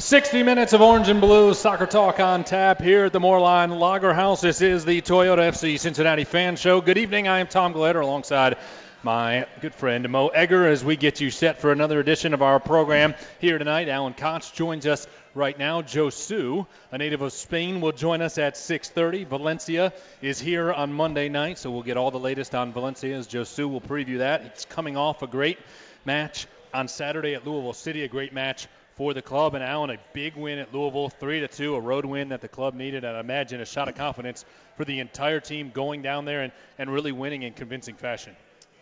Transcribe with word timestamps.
Sixty 0.00 0.42
minutes 0.42 0.72
of 0.72 0.80
orange 0.80 1.10
and 1.10 1.20
blue 1.20 1.52
soccer 1.52 1.84
talk 1.84 2.20
on 2.20 2.42
tap 2.42 2.80
here 2.80 3.04
at 3.04 3.12
the 3.12 3.20
Moerlein 3.20 3.78
Lager 3.78 4.14
House. 4.14 4.40
This 4.40 4.62
is 4.62 4.86
the 4.86 5.02
Toyota 5.02 5.50
FC 5.50 5.78
Cincinnati 5.78 6.24
Fan 6.24 6.56
Show. 6.56 6.80
Good 6.80 6.96
evening. 6.96 7.28
I 7.28 7.40
am 7.40 7.48
Tom 7.48 7.74
Gelehrter 7.74 8.02
alongside 8.02 8.56
my 9.02 9.46
good 9.60 9.74
friend 9.74 10.08
Mo 10.08 10.28
Egger 10.28 10.66
as 10.66 10.82
we 10.82 10.96
get 10.96 11.20
you 11.20 11.30
set 11.30 11.60
for 11.60 11.70
another 11.70 12.00
edition 12.00 12.32
of 12.32 12.40
our 12.40 12.58
program 12.58 13.14
here 13.40 13.58
tonight. 13.58 13.90
Alan 13.90 14.14
Koch 14.14 14.54
joins 14.54 14.86
us 14.86 15.06
right 15.34 15.58
now. 15.58 15.82
Josu, 15.82 16.66
a 16.90 16.96
native 16.96 17.20
of 17.20 17.34
Spain, 17.34 17.82
will 17.82 17.92
join 17.92 18.22
us 18.22 18.38
at 18.38 18.56
6:30. 18.56 19.24
Valencia 19.24 19.92
is 20.22 20.40
here 20.40 20.72
on 20.72 20.94
Monday 20.94 21.28
night, 21.28 21.58
so 21.58 21.70
we'll 21.70 21.82
get 21.82 21.98
all 21.98 22.10
the 22.10 22.18
latest 22.18 22.54
on 22.54 22.72
Valencia 22.72 23.14
as 23.14 23.28
Josu 23.28 23.70
will 23.70 23.82
preview 23.82 24.18
that. 24.18 24.46
It's 24.46 24.64
coming 24.64 24.96
off 24.96 25.22
a 25.22 25.26
great 25.26 25.58
match 26.06 26.46
on 26.72 26.88
Saturday 26.88 27.34
at 27.34 27.46
Louisville 27.46 27.74
City, 27.74 28.02
a 28.02 28.08
great 28.08 28.32
match 28.32 28.66
for 29.00 29.14
the 29.14 29.22
club. 29.22 29.54
And 29.54 29.64
Alan, 29.64 29.88
a 29.88 29.96
big 30.12 30.36
win 30.36 30.58
at 30.58 30.74
Louisville, 30.74 31.08
three 31.08 31.40
to 31.40 31.48
two, 31.48 31.74
a 31.74 31.80
road 31.80 32.04
win 32.04 32.28
that 32.28 32.42
the 32.42 32.48
club 32.48 32.74
needed, 32.74 33.02
and 33.02 33.16
I 33.16 33.20
imagine 33.20 33.62
a 33.62 33.64
shot 33.64 33.88
of 33.88 33.94
confidence 33.94 34.44
for 34.76 34.84
the 34.84 35.00
entire 35.00 35.40
team 35.40 35.70
going 35.70 36.02
down 36.02 36.26
there 36.26 36.42
and, 36.42 36.52
and 36.78 36.92
really 36.92 37.10
winning 37.10 37.42
in 37.42 37.54
convincing 37.54 37.94
fashion. 37.94 38.36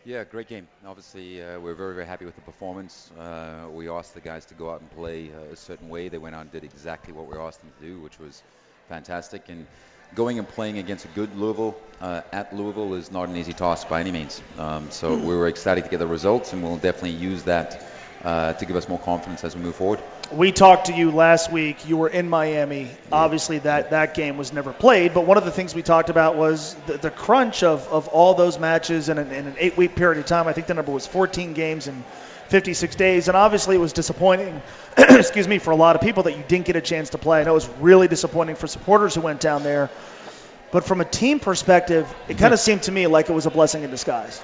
Yeah, 0.04 0.24
great 0.24 0.48
game. 0.48 0.66
Obviously, 0.84 1.40
uh, 1.40 1.60
we're 1.60 1.76
very, 1.76 1.94
very 1.94 2.04
happy 2.04 2.24
with 2.24 2.34
the 2.34 2.40
performance. 2.40 3.12
Uh, 3.16 3.68
we 3.70 3.88
asked 3.88 4.14
the 4.14 4.20
guys 4.20 4.44
to 4.46 4.54
go 4.54 4.72
out 4.72 4.80
and 4.80 4.90
play 4.90 5.30
uh, 5.30 5.52
a 5.52 5.56
certain 5.56 5.88
way. 5.88 6.08
They 6.08 6.18
went 6.18 6.34
out 6.34 6.42
and 6.42 6.50
did 6.50 6.64
exactly 6.64 7.12
what 7.12 7.30
we 7.30 7.38
asked 7.38 7.60
them 7.60 7.70
to 7.78 7.86
do, 7.86 8.00
which 8.00 8.18
was 8.18 8.42
fantastic. 8.88 9.48
And 9.48 9.68
going 10.16 10.40
and 10.40 10.48
playing 10.48 10.78
against 10.78 11.04
a 11.04 11.08
good 11.14 11.32
Louisville 11.38 11.78
uh, 12.00 12.22
at 12.32 12.52
Louisville 12.56 12.94
is 12.94 13.12
not 13.12 13.28
an 13.28 13.36
easy 13.36 13.52
task 13.52 13.88
by 13.88 14.00
any 14.00 14.10
means. 14.10 14.42
Um, 14.58 14.90
so 14.90 15.14
we 15.14 15.36
were 15.36 15.46
excited 15.46 15.84
to 15.84 15.90
get 15.90 15.98
the 15.98 16.08
results, 16.08 16.52
and 16.52 16.60
we'll 16.60 16.76
definitely 16.78 17.10
use 17.10 17.44
that 17.44 17.84
uh, 18.24 18.52
to 18.54 18.66
give 18.66 18.76
us 18.76 18.88
more 18.88 18.98
confidence 18.98 19.44
as 19.44 19.54
we 19.54 19.62
move 19.62 19.76
forward. 19.76 20.00
We 20.32 20.52
talked 20.52 20.86
to 20.86 20.92
you 20.92 21.10
last 21.10 21.50
week. 21.52 21.88
You 21.88 21.96
were 21.96 22.08
in 22.08 22.28
Miami. 22.28 22.90
Obviously, 23.12 23.58
that, 23.60 23.90
that 23.90 24.14
game 24.14 24.36
was 24.36 24.52
never 24.52 24.72
played, 24.72 25.14
but 25.14 25.26
one 25.26 25.38
of 25.38 25.44
the 25.44 25.50
things 25.50 25.74
we 25.74 25.82
talked 25.82 26.10
about 26.10 26.36
was 26.36 26.74
the, 26.86 26.98
the 26.98 27.10
crunch 27.10 27.62
of, 27.62 27.86
of 27.88 28.08
all 28.08 28.34
those 28.34 28.58
matches 28.58 29.08
in 29.08 29.18
an, 29.18 29.30
in 29.30 29.46
an 29.46 29.56
eight 29.58 29.76
week 29.76 29.94
period 29.94 30.18
of 30.18 30.26
time. 30.26 30.48
I 30.48 30.52
think 30.52 30.66
the 30.66 30.74
number 30.74 30.92
was 30.92 31.06
14 31.06 31.54
games 31.54 31.86
in 31.86 32.04
56 32.48 32.96
days, 32.96 33.28
and 33.28 33.36
obviously 33.36 33.76
it 33.76 33.78
was 33.78 33.92
disappointing, 33.92 34.60
excuse 34.98 35.46
me, 35.46 35.58
for 35.58 35.70
a 35.70 35.76
lot 35.76 35.96
of 35.96 36.02
people 36.02 36.24
that 36.24 36.36
you 36.36 36.42
didn't 36.46 36.66
get 36.66 36.76
a 36.76 36.80
chance 36.80 37.10
to 37.10 37.18
play. 37.18 37.40
I 37.40 37.44
know 37.44 37.52
it 37.52 37.54
was 37.54 37.68
really 37.80 38.08
disappointing 38.08 38.56
for 38.56 38.66
supporters 38.66 39.14
who 39.14 39.20
went 39.20 39.40
down 39.40 39.62
there, 39.62 39.90
but 40.70 40.84
from 40.84 41.00
a 41.00 41.04
team 41.04 41.40
perspective, 41.40 42.12
it 42.26 42.38
kind 42.38 42.52
of 42.52 42.60
seemed 42.60 42.82
to 42.84 42.92
me 42.92 43.06
like 43.06 43.30
it 43.30 43.34
was 43.34 43.46
a 43.46 43.50
blessing 43.50 43.84
in 43.84 43.90
disguise. 43.90 44.40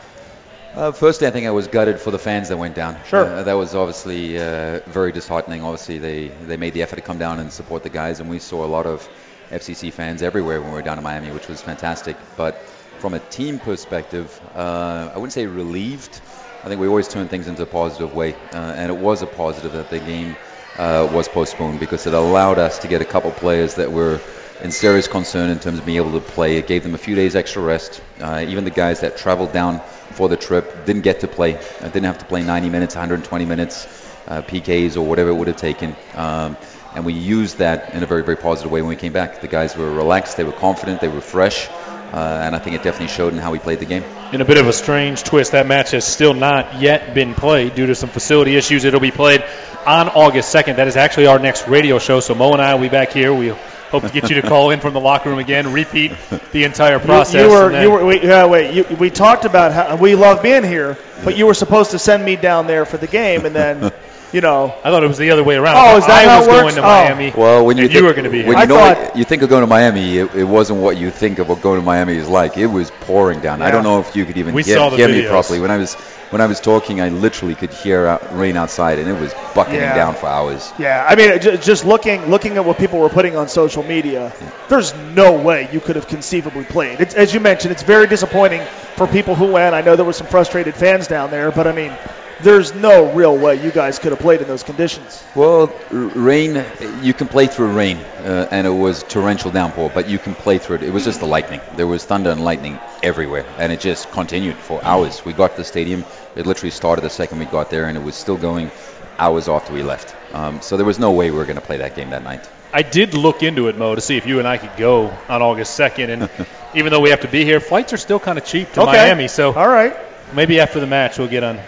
Uh, 0.75 0.91
firstly, 0.91 1.29
I 1.29 1.31
think 1.31 1.47
I 1.47 1.53
was 1.53 1.69
gutted 1.69 2.01
for 2.01 2.11
the 2.11 2.19
fans 2.19 2.49
that 2.49 2.57
went 2.57 2.75
down. 2.75 2.97
Sure. 3.07 3.25
Uh, 3.25 3.43
that 3.45 3.53
was 3.53 3.77
obviously 3.77 4.37
uh, 4.37 4.81
very 4.87 5.13
disheartening. 5.13 5.63
Obviously, 5.63 5.99
they, 5.99 6.29
they 6.29 6.57
made 6.57 6.75
the 6.75 6.83
effort 6.83 6.97
to 6.97 7.03
come 7.03 7.17
down 7.17 7.39
and 7.39 7.53
support 7.53 7.85
the 7.85 7.91
guys, 7.91 8.19
and 8.19 8.29
we 8.29 8.41
saw 8.41 8.65
a 8.65 8.67
lot 8.67 8.85
of 8.85 9.09
FCC 9.51 9.93
fans 9.93 10.21
everywhere 10.21 10.61
when 10.61 10.71
we 10.71 10.75
were 10.75 10.83
down 10.83 10.99
in 10.99 11.05
Miami, 11.05 11.31
which 11.31 11.47
was 11.47 11.63
fantastic. 11.63 12.17
But 12.37 12.57
from 12.99 13.15
a 13.15 13.21
team 13.21 13.61
perspective, 13.61 14.41
uh, 14.57 15.11
I 15.15 15.17
wouldn't 15.17 15.33
say 15.33 15.47
relieved. 15.47 16.21
I 16.65 16.69
think 16.69 16.81
we 16.81 16.89
always 16.89 17.07
turn 17.07 17.29
things 17.29 17.47
into 17.47 17.63
a 17.63 17.67
positive 17.67 18.13
way, 18.13 18.35
uh, 18.53 18.57
and 18.57 18.91
it 18.91 18.97
was 18.97 19.23
a 19.23 19.27
positive 19.29 19.75
that 19.75 19.91
the 19.91 20.01
game 20.01 20.35
uh, 20.77 21.09
was 21.13 21.29
postponed 21.29 21.79
because 21.79 22.05
it 22.09 22.15
allowed 22.15 22.59
us 22.59 22.81
to 22.81 22.89
get 22.89 23.01
a 23.01 23.05
couple 23.05 23.31
players 23.31 23.77
that 23.77 23.93
were 23.93 24.19
in 24.63 24.71
serious 24.73 25.07
concern 25.07 25.51
in 25.51 25.59
terms 25.59 25.79
of 25.79 25.87
being 25.87 25.99
able 25.99 26.13
to 26.13 26.21
play. 26.21 26.57
It 26.57 26.67
gave 26.67 26.83
them 26.83 26.95
a 26.95 26.99
few 26.99 27.15
days 27.15 27.37
extra 27.37 27.63
rest. 27.63 28.01
Uh, 28.21 28.45
even 28.49 28.65
the 28.65 28.71
guys 28.71 29.01
that 29.01 29.17
traveled 29.17 29.53
down 29.53 29.81
for 30.15 30.29
the 30.29 30.37
trip 30.37 30.87
didn't 30.87 31.03
get 31.03 31.21
to 31.21 31.29
play. 31.29 31.57
I 31.57 31.89
didn't 31.89 32.05
have 32.05 32.19
to 32.19 32.25
play 32.25 32.43
90 32.43 32.71
minutes, 32.71 32.95
120 32.95 33.45
minutes, 33.45 33.87
uh, 34.27 34.43
PKs 34.43 34.97
or 34.97 35.03
whatever 35.03 35.31
it 35.31 35.35
would 35.35 35.49
have 35.49 35.57
taken. 35.57 35.95
Um, 36.15 36.57
and 36.95 37.05
we 37.05 37.13
used 37.13 37.59
that 37.59 37.95
in 37.95 38.03
a 38.03 38.07
very, 38.07 38.23
very 38.23 38.37
positive 38.37 38.71
way 38.71 38.81
when 38.81 38.89
we 38.89 38.97
came 38.97 39.13
back. 39.13 39.41
The 39.41 39.49
guys 39.49 39.77
were 39.77 39.91
relaxed, 39.91 40.37
they 40.37 40.45
were 40.45 40.53
confident, 40.53 41.01
they 41.01 41.09
were 41.09 41.21
fresh. 41.21 41.69
Uh, 41.69 42.43
and 42.45 42.55
I 42.55 42.61
think 42.61 42.77
it 42.77 42.85
definitely 42.85 43.09
showed 43.09 43.33
in 43.33 43.41
how 43.41 43.51
we 43.51 43.59
played 43.59 43.81
the 43.81 43.87
game. 43.87 44.05
In 44.33 44.41
a 44.41 44.45
bit 44.45 44.59
of 44.59 44.69
a 44.69 44.73
strange 44.73 45.25
twist, 45.25 45.51
that 45.51 45.67
match 45.67 45.91
has 45.91 46.07
still 46.07 46.33
not 46.33 46.81
yet 46.81 47.13
been 47.13 47.35
played 47.35 47.75
due 47.75 47.87
to 47.87 47.97
some 47.97 48.09
facility 48.09 48.55
issues. 48.55 48.85
It'll 48.85 49.01
be 49.01 49.11
played 49.11 49.43
on 49.85 50.09
August 50.09 50.55
2nd. 50.55 50.77
That 50.77 50.87
is 50.87 50.97
actually 50.97 51.27
our 51.27 51.41
next 51.41 51.67
radio 51.67 51.99
show. 51.99 52.21
So 52.21 52.37
Mo 52.37 52.53
and 52.53 52.63
I 52.63 52.75
will 52.75 52.83
be 52.83 52.89
back 52.89 53.11
here. 53.11 53.35
We 53.35 53.53
hope 54.01 54.11
to 54.13 54.21
get 54.21 54.29
you 54.31 54.41
to 54.41 54.47
call 54.47 54.71
in 54.71 54.81
from 54.81 54.93
the 54.93 55.01
locker 55.01 55.31
room 55.31 55.39
again, 55.39 55.73
repeat 55.73 56.13
the 56.53 56.65
entire 56.65 56.99
process. 56.99 57.35
You, 57.35 57.43
you 57.43 57.49
were, 57.51 57.83
you 57.83 57.91
were, 57.91 58.05
wait, 58.05 58.23
yeah, 58.25 58.47
wait. 58.47 58.75
You, 58.75 58.85
we 58.97 59.11
talked 59.11 59.45
about 59.45 59.73
how 59.73 59.97
we 59.97 60.15
love 60.15 60.43
being 60.43 60.65
here, 60.65 60.99
but 61.25 61.37
you 61.37 61.47
were 61.47 61.55
supposed 61.55 61.93
to 61.93 61.99
send 61.99 62.25
me 62.25 62.37
down 62.37 62.67
there 62.67 62.85
for 62.85 62.97
the 62.97 63.07
game, 63.07 63.47
and 63.47 63.55
then, 63.55 63.93
you 64.33 64.41
know. 64.41 64.75
I 64.85 64.91
thought 64.91 65.05
it 65.05 65.07
was 65.09 65.19
the 65.19 65.31
other 65.31 65.45
way 65.45 65.55
around. 65.57 65.77
Oh, 65.79 65.97
is 65.97 66.07
that 66.07 66.27
I 66.27 66.29
how 66.29 66.39
was 66.41 66.49
it 66.49 66.51
going 66.51 66.65
works? 66.65 66.75
to 66.77 66.81
Oh. 66.83 66.85
Miami. 66.85 67.33
Well, 67.37 67.65
when 67.65 67.77
you 67.77 67.85
and 67.85 67.93
think, 67.93 68.01
you 68.03 68.07
were 68.07 68.13
going 68.15 68.25
to 68.25 68.31
be 68.31 68.39
here. 68.39 68.49
when 68.49 68.57
you 68.57 68.63
I 68.63 68.67
know 68.67 68.77
thought- 68.77 68.99
what, 68.99 69.17
you 69.17 69.25
think 69.25 69.43
of 69.43 69.49
going 69.49 69.63
to 69.63 69.67
Miami, 69.69 70.19
it, 70.19 70.35
it 70.35 70.45
wasn't 70.45 70.81
what 70.81 70.97
you 70.97 71.11
think 71.11 71.39
of 71.39 71.49
what 71.49 71.63
going 71.63 71.79
to 71.81 71.85
Miami 71.87 72.17
is 72.17 72.29
like. 72.29 72.57
It 72.59 72.67
was 72.67 72.91
pouring 72.91 73.41
down. 73.41 73.63
I 73.63 73.71
don't 73.71 73.85
know 73.85 74.01
if 74.01 74.15
you 74.17 74.25
could 74.27 74.37
even 74.39 74.55
We 74.55 74.63
hear, 74.65 74.77
saw 74.77 74.91
the 74.91 74.97
hear 74.97 75.09
me 75.09 75.27
properly. 75.27 75.61
When 75.61 75.71
I 75.71 75.77
was 75.79 75.97
when 76.35 76.41
I 76.41 76.47
was 76.47 76.59
talking, 76.59 77.01
I 77.01 77.11
literally 77.11 77.55
could 77.55 77.73
hear 77.73 78.19
rain 78.33 78.57
outside, 78.57 78.99
and 78.99 79.09
it 79.09 79.17
was 79.21 79.33
bucketing 79.55 79.83
Yeah. 79.83 79.95
down 79.95 80.17
for 80.17 80.27
hours. 80.27 80.73
Yeah, 80.81 81.07
I 81.09 81.15
mean, 81.15 81.39
ju- 81.39 81.57
just 81.59 81.85
looking 81.85 82.27
looking 82.29 82.57
at 82.57 82.65
what 82.65 82.77
people 82.77 82.99
were 82.99 83.09
putting 83.09 83.37
on 83.37 83.47
social 83.47 83.85
media, 83.85 84.33
there's 84.69 84.93
no 85.15 85.35
way 85.35 85.69
you 85.71 85.79
could 85.79 85.95
have 85.95 86.09
conceivably 86.09 86.65
played. 86.65 87.01
It's, 87.01 87.15
as 87.15 87.33
you 87.33 87.39
mentioned, 87.39 87.71
it's 87.71 87.85
very 87.85 88.09
disappointing 88.09 88.63
for 88.97 89.07
people 89.07 89.37
who 89.37 89.47
went. 89.53 89.77
I 89.77 89.83
know 89.83 89.95
there 89.95 90.05
were 90.05 90.13
some 90.23 90.27
frustrated 90.27 90.75
fans 90.75 91.07
down 91.07 91.31
there, 91.31 91.53
but 91.53 91.69
I 91.69 91.73
mean, 91.73 91.93
there's 92.41 92.75
no 92.75 93.13
real 93.13 93.37
way 93.39 93.55
you 93.63 93.71
guys 93.71 94.01
could 94.01 94.11
have 94.11 94.19
played 94.19 94.41
in 94.43 94.49
those 94.49 94.65
conditions. 94.65 95.23
Well, 95.37 95.73
r- 95.93 95.97
rain, 96.33 96.65
you 97.01 97.15
can 97.15 97.29
play 97.29 97.47
through 97.47 97.69
rain, 97.69 97.99
uh, 98.27 98.49
and 98.51 98.67
it 98.67 98.71
was 98.87 99.05
torrential 99.05 99.53
downpour, 99.53 99.93
but 99.95 100.09
you 100.09 100.19
can 100.19 100.35
play 100.35 100.59
through 100.59 100.77
it. 100.77 100.83
It 100.83 100.91
was 100.93 101.05
just 101.05 101.21
the 101.21 101.27
lightning. 101.29 101.61
There 101.77 101.87
was 101.87 102.05
thunder 102.05 102.31
and 102.31 102.43
lightning 102.45 102.81
everywhere, 103.05 103.45
and 103.57 103.71
it 103.71 103.79
just 103.79 104.11
continued 104.11 104.57
for 104.57 104.85
hours. 104.85 105.25
We 105.25 105.33
got 105.33 105.53
to 105.53 105.59
the 105.59 105.65
stadium. 105.65 106.05
It 106.37 106.47
literally 106.47 106.71
started 106.71 107.03
the 107.03 107.11
second 107.11 107.39
we 107.39 107.45
got 107.45 107.71
there, 107.71 107.87
and 107.87 107.97
it 107.97 108.03
was 108.03 108.15
still 108.17 108.37
going 108.37 108.71
hours 109.19 109.49
after 109.49 109.73
we 109.73 109.83
left. 109.83 110.15
Um, 110.35 110.61
so 110.61 110.77
there 110.77 110.87
was 110.87 110.99
no 110.99 111.13
way 111.13 111.31
we 111.31 111.37
were 111.37 111.45
going 111.45 111.57
to 111.57 111.63
play 111.63 111.79
that 111.79 111.95
game 111.95 112.11
that 112.11 112.25
night. 112.25 112.49
I 112.73 112.83
did 112.83 113.15
look 113.15 113.45
into 113.45 113.69
it, 113.69 113.79
Mo, 113.79 113.95
to 113.95 114.01
see 114.01 114.17
if 114.17 114.27
you 114.27 114.41
and 114.41 114.49
I 114.49 114.59
could 114.59 114.77
go 114.77 115.17
on 115.29 115.43
August 115.43 115.79
2nd. 115.79 116.09
And 116.09 116.47
even 116.75 116.91
though 116.91 117.01
we 117.01 117.11
have 117.11 117.21
to 117.21 117.29
be 117.29 117.45
here, 117.45 117.61
flights 117.61 117.93
are 117.93 117.97
still 117.99 118.19
kind 118.19 118.37
of 118.37 118.45
cheap 118.45 118.73
to 118.73 118.83
Okay. 118.83 118.93
Miami. 118.93 119.29
So 119.29 119.53
All 119.55 119.69
right. 119.69 119.97
maybe 120.35 120.59
after 120.59 120.81
the 120.81 120.87
match, 120.89 121.19
we'll 121.19 121.29
get 121.29 121.45
on 121.45 121.61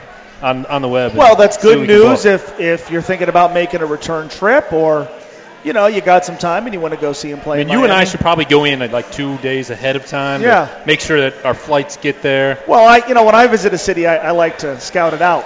on, 0.43 0.67
on 0.67 0.83
the 0.83 0.89
web. 0.89 1.15
Well, 1.17 1.35
that's 1.37 1.57
good 1.57 1.79
we 1.79 1.87
news 1.87 2.25
book. 2.25 2.27
if 2.27 2.61
if 2.61 2.91
you're 2.91 3.01
thinking 3.03 3.29
about 3.31 3.55
making 3.55 3.81
a 3.81 3.87
return 3.87 4.29
trip, 4.29 4.71
or 4.73 5.09
you 5.67 5.73
know, 5.73 5.89
you 5.89 6.01
got 6.01 6.25
some 6.25 6.39
time 6.39 6.67
and 6.67 6.73
you 6.73 6.79
want 6.81 6.95
to 6.95 7.01
go 7.01 7.13
see 7.13 7.29
him 7.29 7.41
play. 7.41 7.61
I 7.61 7.65
mean, 7.65 7.73
you 7.73 7.83
and 7.83 7.93
I 7.93 8.05
should 8.05 8.21
probably 8.21 8.45
go 8.45 8.65
in 8.65 8.79
like 8.93 9.11
two 9.11 9.37
days 9.39 9.69
ahead 9.71 9.97
of 9.97 10.07
time. 10.07 10.41
Yeah. 10.41 10.83
make 10.87 11.01
sure 11.01 11.29
that 11.29 11.45
our 11.45 11.55
flights 11.55 11.97
get 11.97 12.23
there. 12.23 12.63
Well, 12.69 12.87
I 12.87 13.07
you 13.09 13.15
know 13.15 13.25
when 13.25 13.35
I 13.35 13.49
visit 13.49 13.75
a 13.75 13.79
city, 13.79 14.07
I, 14.07 14.29
I 14.29 14.31
like 14.31 14.59
to 14.59 14.79
scout 14.79 15.13
it 15.13 15.23
out. 15.23 15.45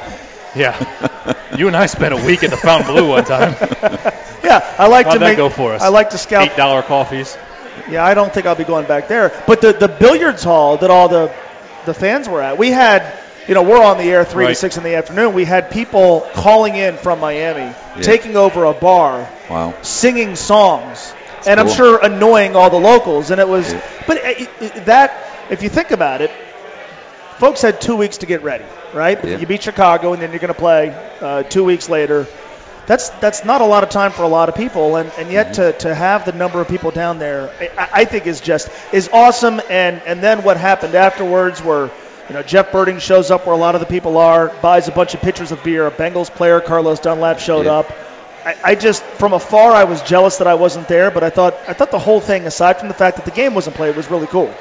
Yeah. 0.54 0.76
you 1.56 1.68
and 1.68 1.76
I 1.76 1.86
spent 1.86 2.12
a 2.12 2.18
week 2.26 2.44
at 2.44 2.50
the 2.50 2.58
Fontainebleau 2.58 3.08
one 3.08 3.24
time. 3.24 3.54
Yeah, 4.42 4.74
I 4.78 4.88
like 4.88 5.04
How'd 5.04 5.12
to 5.14 5.18
that 5.20 5.24
make. 5.26 5.36
go 5.36 5.48
for 5.50 5.74
us? 5.74 5.82
I 5.82 5.88
like 5.88 6.10
to 6.10 6.18
scout. 6.18 6.48
Eight 6.48 6.56
dollar 6.56 6.82
coffees. 6.82 7.36
Yeah, 7.88 8.04
I 8.04 8.14
don't 8.14 8.32
think 8.32 8.46
I'll 8.46 8.56
be 8.56 8.64
going 8.64 8.86
back 8.86 9.06
there. 9.06 9.32
But 9.46 9.60
the 9.60 9.72
the 9.72 9.86
billiards 9.86 10.42
hall 10.42 10.78
that 10.78 10.90
all 10.90 11.08
the 11.08 11.32
the 11.84 11.94
fans 11.94 12.28
were 12.28 12.42
at, 12.42 12.58
we 12.58 12.70
had. 12.70 13.02
You 13.50 13.54
know, 13.54 13.64
we're 13.64 13.82
on 13.82 13.98
the 13.98 14.04
air 14.04 14.24
three 14.24 14.46
to 14.46 14.54
six 14.54 14.76
in 14.76 14.84
the 14.84 14.94
afternoon. 14.94 15.34
We 15.34 15.44
had 15.44 15.72
people 15.72 16.24
calling 16.34 16.76
in 16.76 16.96
from 16.96 17.18
Miami, 17.18 17.74
taking 18.00 18.36
over 18.36 18.62
a 18.62 18.72
bar, 18.72 19.28
Wow. 19.50 19.74
singing 19.82 20.36
songs, 20.36 21.12
and 21.48 21.58
I'm 21.58 21.68
sure 21.68 21.98
annoying 22.00 22.54
all 22.54 22.70
the 22.70 22.78
locals. 22.78 23.32
And 23.32 23.40
it 23.40 23.48
was, 23.48 23.72
Yeah. 23.72 23.82
but 24.06 24.18
it, 24.18 24.48
it, 24.60 24.84
that, 24.84 25.12
if 25.50 25.64
you 25.64 25.68
think 25.68 25.90
about 25.90 26.20
it, 26.20 26.30
folks 27.38 27.60
had 27.60 27.80
two 27.80 27.96
weeks 27.96 28.18
to 28.18 28.26
get 28.26 28.44
ready, 28.44 28.62
right? 28.94 29.18
Yeah. 29.24 29.38
You 29.38 29.46
beat 29.48 29.64
Chicago, 29.64 30.12
and 30.12 30.22
then 30.22 30.30
you're 30.30 30.38
going 30.38 30.54
to 30.54 30.60
play 30.60 30.94
uh, 31.20 31.42
two 31.42 31.64
weeks 31.64 31.88
later. 31.88 32.28
that's 32.86 33.08
that's 33.18 33.44
not 33.44 33.62
a 33.62 33.66
lot 33.66 33.82
of 33.82 33.90
time 33.90 34.12
for 34.12 34.22
a 34.22 34.28
lot 34.28 34.48
of 34.48 34.54
people, 34.54 34.94
and, 34.94 35.10
and 35.18 35.28
yet 35.28 35.54
to, 35.54 35.72
to 35.72 35.92
have 35.92 36.24
the 36.24 36.32
number 36.32 36.60
of 36.60 36.68
people 36.68 36.92
down 36.92 37.18
there, 37.18 37.50
I, 37.76 37.88
I 38.02 38.04
think 38.04 38.28
is 38.28 38.40
just 38.40 38.70
is 38.92 39.08
awesome. 39.12 39.60
And 39.68 40.00
and 40.06 40.22
then 40.22 40.44
what 40.44 40.56
happened 40.56 40.94
afterwards, 40.94 41.60
where 41.60 41.90
you 42.30 42.34
know 42.34 42.44
Jeff 42.44 42.70
Berding 42.70 43.00
shows 43.00 43.32
up 43.32 43.44
where 43.44 43.56
a 43.56 43.58
lot 43.58 43.74
of 43.74 43.80
the 43.80 43.88
people 43.88 44.16
are, 44.16 44.50
buys 44.62 44.86
a 44.86 44.92
bunch 44.92 45.14
of 45.14 45.20
pitchers 45.20 45.50
of 45.50 45.64
beer. 45.64 45.88
A 45.88 45.90
Bengals 45.90 46.32
player, 46.32 46.60
Carlos 46.60 47.00
Dunlap, 47.00 47.40
showed 47.40 47.66
Yeah. 47.66 47.72
up. 47.72 47.92
I, 48.46 48.54
I 48.62 48.74
just 48.76 49.02
from 49.02 49.32
afar, 49.32 49.72
I 49.72 49.82
was 49.82 50.00
jealous 50.02 50.38
that 50.38 50.46
I 50.46 50.54
wasn't 50.54 50.86
there, 50.86 51.10
but 51.10 51.24
I 51.24 51.30
thought 51.30 51.54
I 51.66 51.72
thought 51.72 51.90
the 51.90 51.98
whole 51.98 52.20
thing, 52.20 52.46
aside 52.46 52.78
from 52.78 52.86
the 52.86 52.94
fact 52.94 53.16
that 53.16 53.24
the 53.24 53.32
game 53.32 53.52
wasn't 53.52 53.74
played, 53.74 53.96
was 53.96 54.08
really 54.12 54.28
cool. 54.28 54.54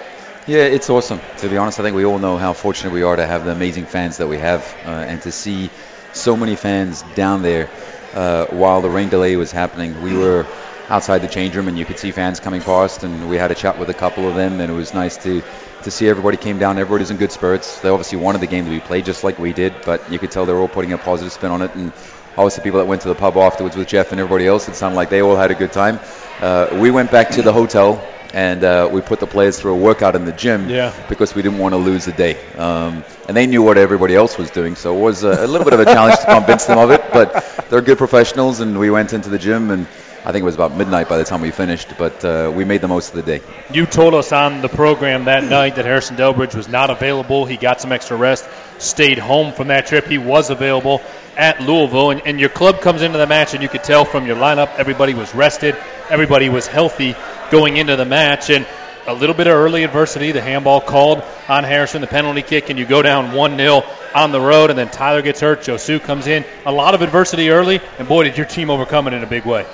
Yeah, 0.47 0.63
it's 0.63 0.89
awesome. 0.89 1.21
To 1.37 1.47
be 1.47 1.57
honest, 1.57 1.79
I 1.79 1.83
think 1.83 1.95
we 1.95 2.05
all 2.05 2.17
know 2.17 2.37
how 2.37 2.53
fortunate 2.53 2.91
we 2.91 3.03
are 3.03 3.15
to 3.15 3.27
have 3.27 3.45
the 3.45 3.51
amazing 3.51 3.85
fans 3.85 4.17
that 4.17 4.27
we 4.27 4.39
have, 4.39 4.75
uh, 4.83 4.89
and 4.89 5.21
to 5.21 5.31
see 5.31 5.69
so 6.11 6.35
many 6.35 6.55
fans 6.55 7.03
down 7.13 7.43
there 7.43 7.69
uh, 8.15 8.47
while 8.47 8.81
the 8.81 8.89
rain 8.89 9.09
delay 9.09 9.35
was 9.35 9.51
happening. 9.51 10.01
We 10.01 10.17
were 10.17 10.47
outside 10.89 11.19
the 11.19 11.27
change 11.27 11.55
room, 11.55 11.67
and 11.67 11.77
you 11.77 11.85
could 11.85 11.99
see 11.99 12.11
fans 12.11 12.39
coming 12.39 12.61
past, 12.61 13.03
and 13.03 13.29
we 13.29 13.37
had 13.37 13.51
a 13.51 13.55
chat 13.55 13.77
with 13.77 13.91
a 13.91 13.93
couple 13.93 14.27
of 14.27 14.33
them, 14.33 14.59
and 14.59 14.71
it 14.71 14.73
was 14.73 14.91
nice 14.91 15.17
to 15.17 15.43
to 15.83 15.91
see 15.91 16.07
everybody 16.07 16.37
came 16.37 16.59
down. 16.59 16.77
Everybody's 16.77 17.11
in 17.11 17.17
good 17.17 17.31
spirits. 17.31 17.79
They 17.79 17.89
obviously 17.89 18.17
wanted 18.19 18.41
the 18.41 18.47
game 18.47 18.65
to 18.65 18.71
be 18.71 18.79
played 18.79 19.05
just 19.05 19.23
like 19.23 19.39
we 19.39 19.53
did, 19.53 19.73
but 19.85 20.11
you 20.11 20.19
could 20.19 20.31
tell 20.31 20.45
they 20.45 20.53
were 20.53 20.59
all 20.59 20.67
putting 20.67 20.93
a 20.93 20.97
positive 20.97 21.31
spin 21.31 21.51
on 21.51 21.61
it, 21.61 21.73
and 21.75 21.91
obviously 22.37 22.63
people 22.63 22.79
that 22.79 22.85
went 22.87 23.01
to 23.03 23.07
the 23.07 23.15
pub 23.15 23.37
afterwards 23.37 23.75
with 23.75 23.87
Jeff 23.87 24.11
and 24.11 24.19
everybody 24.19 24.47
else, 24.47 24.67
it 24.69 24.75
sounded 24.75 24.95
like 24.95 25.09
they 25.09 25.21
all 25.21 25.35
had 25.35 25.51
a 25.51 25.55
good 25.55 25.71
time. 25.73 25.99
Uh, 26.41 26.69
we 26.81 26.91
went 26.91 27.11
back 27.11 27.29
to 27.31 27.41
the 27.41 27.51
hotel 27.51 28.01
and 28.33 28.63
uh, 28.63 28.87
we 28.91 29.01
put 29.01 29.19
the 29.19 29.25
players 29.27 29.59
through 29.59 29.73
a 29.73 29.77
workout 29.77 30.15
in 30.15 30.23
the 30.23 30.31
gym 30.31 30.69
Yeah. 30.69 30.93
because 31.09 31.33
we 31.33 31.41
didn't 31.41 31.57
want 31.57 31.73
to 31.73 31.77
lose 31.77 32.05
the 32.05 32.11
day. 32.11 32.37
Um, 32.55 33.03
and 33.27 33.35
they 33.35 33.47
knew 33.47 33.63
what 33.63 33.77
everybody 33.79 34.13
else 34.15 34.37
was 34.37 34.51
doing, 34.51 34.75
so 34.75 34.95
it 34.95 35.01
was 35.01 35.23
a, 35.23 35.45
a 35.45 35.47
little 35.47 35.65
bit 35.65 35.73
of 35.73 35.79
a 35.79 35.85
challenge 35.85 36.17
to 36.19 36.25
convince 36.27 36.65
them 36.65 36.77
of 36.77 36.91
it. 36.91 37.01
But 37.11 37.65
they're 37.69 37.81
good 37.81 37.97
professionals, 37.97 38.59
and 38.59 38.77
we 38.77 38.91
went 38.91 39.13
into 39.13 39.29
the 39.29 39.39
gym, 39.39 39.71
and 39.71 39.87
I 40.25 40.31
think 40.31 40.41
it 40.41 40.45
was 40.45 40.55
about 40.55 40.75
midnight 40.75 41.07
by 41.07 41.17
the 41.17 41.23
time 41.23 41.41
we 41.41 41.51
finished. 41.51 41.97
But 41.97 42.23
uh, 42.25 42.51
we 42.53 42.65
made 42.65 42.81
the 42.81 42.87
most 42.87 43.09
of 43.09 43.15
the 43.15 43.23
day. 43.23 43.43
You 43.73 43.85
told 43.85 44.13
us 44.13 44.31
on 44.31 44.61
the 44.61 44.69
program 44.69 45.25
that 45.25 45.43
night 45.43 45.75
that 45.75 45.85
Harrison 45.85 46.17
Delbridge 46.17 46.55
was 46.55 46.67
not 46.67 46.89
available. 46.89 47.45
He 47.45 47.57
got 47.57 47.79
some 47.81 47.91
extra 47.91 48.17
rest, 48.17 48.47
stayed 48.79 49.17
home 49.17 49.53
from 49.53 49.69
that 49.69 49.87
trip. 49.87 50.05
He 50.05 50.17
was 50.17 50.49
available 50.49 51.01
at 51.37 51.61
Louisville, 51.61 52.11
and, 52.11 52.21
and 52.25 52.39
your 52.39 52.49
club 52.49 52.81
comes 52.81 53.01
into 53.01 53.17
the 53.17 53.27
match, 53.27 53.53
and 53.53 53.63
you 53.63 53.69
could 53.69 53.83
tell 53.83 54.03
from 54.03 54.25
your 54.25 54.35
lineup 54.35 54.75
everybody 54.77 55.13
was 55.13 55.33
rested, 55.33 55.75
everybody 56.09 56.49
was 56.49 56.67
healthy 56.67 57.15
going 57.49 57.77
into 57.77 57.95
the 57.95 58.05
match, 58.05 58.49
and 58.49 58.67
a 59.07 59.13
little 59.13 59.35
bit 59.35 59.47
of 59.47 59.53
early 59.53 59.83
adversity. 59.83 60.31
The 60.31 60.41
handball 60.41 60.81
called 60.81 61.23
on 61.47 61.63
Harrison, 61.63 62.01
the 62.01 62.07
penalty 62.07 62.41
kick, 62.41 62.69
and 62.69 62.77
you 62.77 62.85
go 62.85 63.01
down 63.01 63.31
1 63.31 63.57
0 63.57 63.83
on 64.13 64.31
the 64.31 64.41
road, 64.41 64.69
and 64.69 64.77
then 64.77 64.89
Tyler 64.89 65.21
gets 65.21 65.39
hurt. 65.39 65.61
Josu 65.61 66.01
comes 66.01 66.27
in. 66.27 66.45
A 66.65 66.71
lot 66.71 66.93
of 66.93 67.01
adversity 67.01 67.49
early, 67.49 67.79
and 67.97 68.07
boy, 68.07 68.25
did 68.25 68.37
your 68.37 68.45
team 68.45 68.69
overcome 68.69 69.07
it 69.07 69.13
in 69.13 69.23
a 69.23 69.27
big 69.27 69.45
way. 69.45 69.65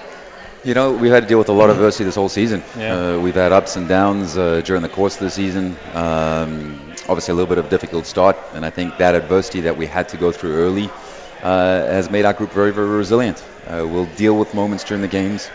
You 0.66 0.74
know, 0.74 0.94
we've 0.94 1.12
had 1.12 1.22
to 1.22 1.30
deal 1.30 1.38
with 1.38 1.50
a 1.50 1.54
lot 1.54 1.70
of 1.70 1.76
adversity 1.76 2.06
this 2.06 2.16
whole 2.16 2.28
season. 2.28 2.64
Yeah. 2.76 2.96
Uh, 2.96 3.20
we've 3.20 3.36
had 3.36 3.52
ups 3.52 3.76
and 3.76 3.88
downs 3.88 4.36
uh, 4.36 4.62
during 4.66 4.82
the 4.82 4.90
course 4.90 5.14
of 5.14 5.20
the 5.20 5.30
season. 5.30 5.78
Um, 5.94 6.80
obviously, 7.08 7.34
a 7.34 7.36
little 7.36 7.48
bit 7.48 7.60
of 7.60 7.68
a 7.68 7.70
difficult 7.70 8.08
start, 8.08 8.36
and 8.56 8.66
I 8.66 8.72
think 8.72 8.98
that 8.98 9.14
adversity 9.14 9.62
that 9.62 9.78
we 9.78 9.86
had 9.86 10.10
to 10.10 10.18
go 10.18 10.32
through 10.32 10.56
early 10.56 10.90
uh, 11.44 11.86
has 11.86 12.10
made 12.10 12.26
our 12.26 12.34
group 12.34 12.52
very, 12.52 12.74
very 12.74 12.88
resilient. 12.88 13.46
Uh, 13.68 13.86
we'll 13.88 14.10
deal 14.18 14.36
with 14.40 14.56
moments 14.56 14.84
during 14.84 15.04
the 15.04 15.08
games. 15.08 15.52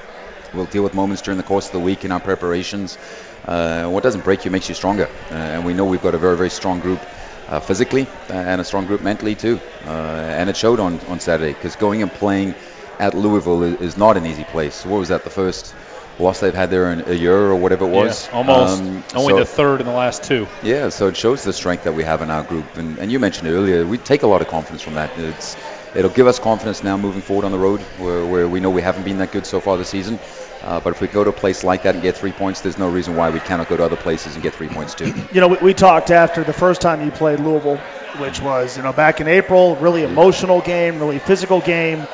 We'll 0.55 0.67
deal 0.67 0.85
with 0.85 0.95
moments 0.95 1.23
during 1.23 1.39
the 1.39 1.45
course 1.45 1.67
of 1.67 1.73
the 1.73 1.81
week 1.81 2.05
in 2.05 2.13
our 2.13 2.21
preparations. 2.21 2.97
Uh, 3.45 3.89
what 3.89 4.05
doesn't 4.05 4.23
break 4.23 4.45
you 4.45 4.53
makes 4.53 4.69
you 4.69 4.77
stronger, 4.77 5.09
uh, 5.33 5.35
and 5.35 5.65
we 5.65 5.75
know 5.75 5.87
we've 5.87 6.01
got 6.01 6.15
a 6.15 6.19
very, 6.19 6.37
very 6.37 6.51
strong 6.51 6.79
group. 6.79 7.01
Uh, 7.49 7.59
physically 7.59 8.07
and 8.29 8.61
a 8.61 8.65
strong 8.65 8.87
group 8.87 9.03
mentally 9.03 9.35
too, 9.35 9.59
uh, 9.85 9.91
and 9.91 10.49
it 10.49 10.57
showed 10.57 10.79
on, 10.79 11.01
on 11.09 11.19
Saturday 11.19 11.53
because 11.53 11.75
going 11.75 12.01
and 12.01 12.13
playing 12.13 12.55
at 13.01 13.15
Louisville 13.15 13.63
is, 13.65 13.81
is 13.81 13.97
not 13.97 14.17
an 14.17 14.27
easy 14.27 14.45
place. 14.45 14.85
What 14.85 14.99
was 14.99 15.09
that? 15.09 15.25
The 15.25 15.31
first 15.31 15.75
loss 16.19 16.41
they've 16.41 16.55
had 16.55 16.71
there 16.71 16.93
in 16.93 17.09
a 17.09 17.15
year 17.15 17.35
or 17.35 17.57
whatever 17.57 17.87
it 17.87 17.89
was. 17.89 18.29
Yeah, 18.29 18.37
almost. 18.37 18.83
Um, 18.83 19.05
Only 19.15 19.33
so- 19.33 19.39
the 19.39 19.47
third 19.47 19.81
in 19.81 19.87
the 19.87 19.93
last 19.93 20.23
two. 20.23 20.47
yeah, 20.63 20.91
so 20.91 21.09
it 21.09 21.17
shows 21.17 21.43
the 21.43 21.53
strength 21.53 21.85
that 21.85 21.95
we 21.95 22.05
have 22.05 22.21
in 22.21 22.31
our 22.31 22.43
group, 22.43 22.77
and, 22.77 22.99
and 22.99 23.11
you 23.11 23.19
mentioned 23.19 23.49
earlier. 23.49 23.87
We 23.87 23.97
take 23.97 24.23
a 24.23 24.27
lot 24.27 24.43
of 24.43 24.49
confidence 24.49 24.83
from 24.83 24.95
that. 24.95 25.11
It's 25.17 25.57
it'll 25.95 26.11
give 26.11 26.27
us 26.27 26.39
confidence 26.39 26.85
now 26.85 26.97
moving 26.97 27.23
forward 27.23 27.47
on 27.47 27.53
the 27.53 27.59
road, 27.59 27.81
where, 27.99 28.25
where 28.27 28.47
we 28.47 28.61
know 28.61 28.71
we 28.71 28.83
haven't 28.83 29.05
been 29.05 29.19
that 29.19 29.33
good 29.33 29.47
so 29.47 29.61
far 29.61 29.77
this 29.79 29.89
season. 29.89 30.19
Uh, 30.63 30.79
but 30.79 30.91
if 30.91 31.01
we 31.01 31.09
go 31.09 31.25
to 31.25 31.31
a 31.31 31.33
place 31.33 31.65
like 31.65 31.85
that 31.85 31.95
and 31.95 32.03
get 32.03 32.15
three 32.15 32.33
points, 32.33 32.61
there's 32.61 32.77
no 32.79 32.89
reason 32.91 33.17
why 33.17 33.31
we 33.31 33.41
cannot 33.41 33.67
go 33.71 33.79
to 33.79 33.83
other 33.83 33.97
places 33.97 34.35
and 34.35 34.43
get 34.43 34.53
three 34.55 34.69
points 34.69 34.95
too. 34.95 35.15
You 35.33 35.41
know, 35.41 35.49
we, 35.49 35.57
we 35.63 35.75
talked 35.75 36.11
after 36.11 36.45
the 36.45 36.53
first 36.53 36.83
time 36.83 37.03
you 37.03 37.11
played 37.11 37.41
Louisville, 37.41 37.79
which 38.19 38.43
was, 38.43 38.77
you 38.77 38.83
know, 38.83 38.93
back 38.93 39.21
in 39.23 39.29
April, 39.29 39.77
really 39.77 40.03
emotional 40.03 40.61
game, 40.61 40.99
really 40.99 41.19
physical 41.19 41.61
game. 41.61 42.07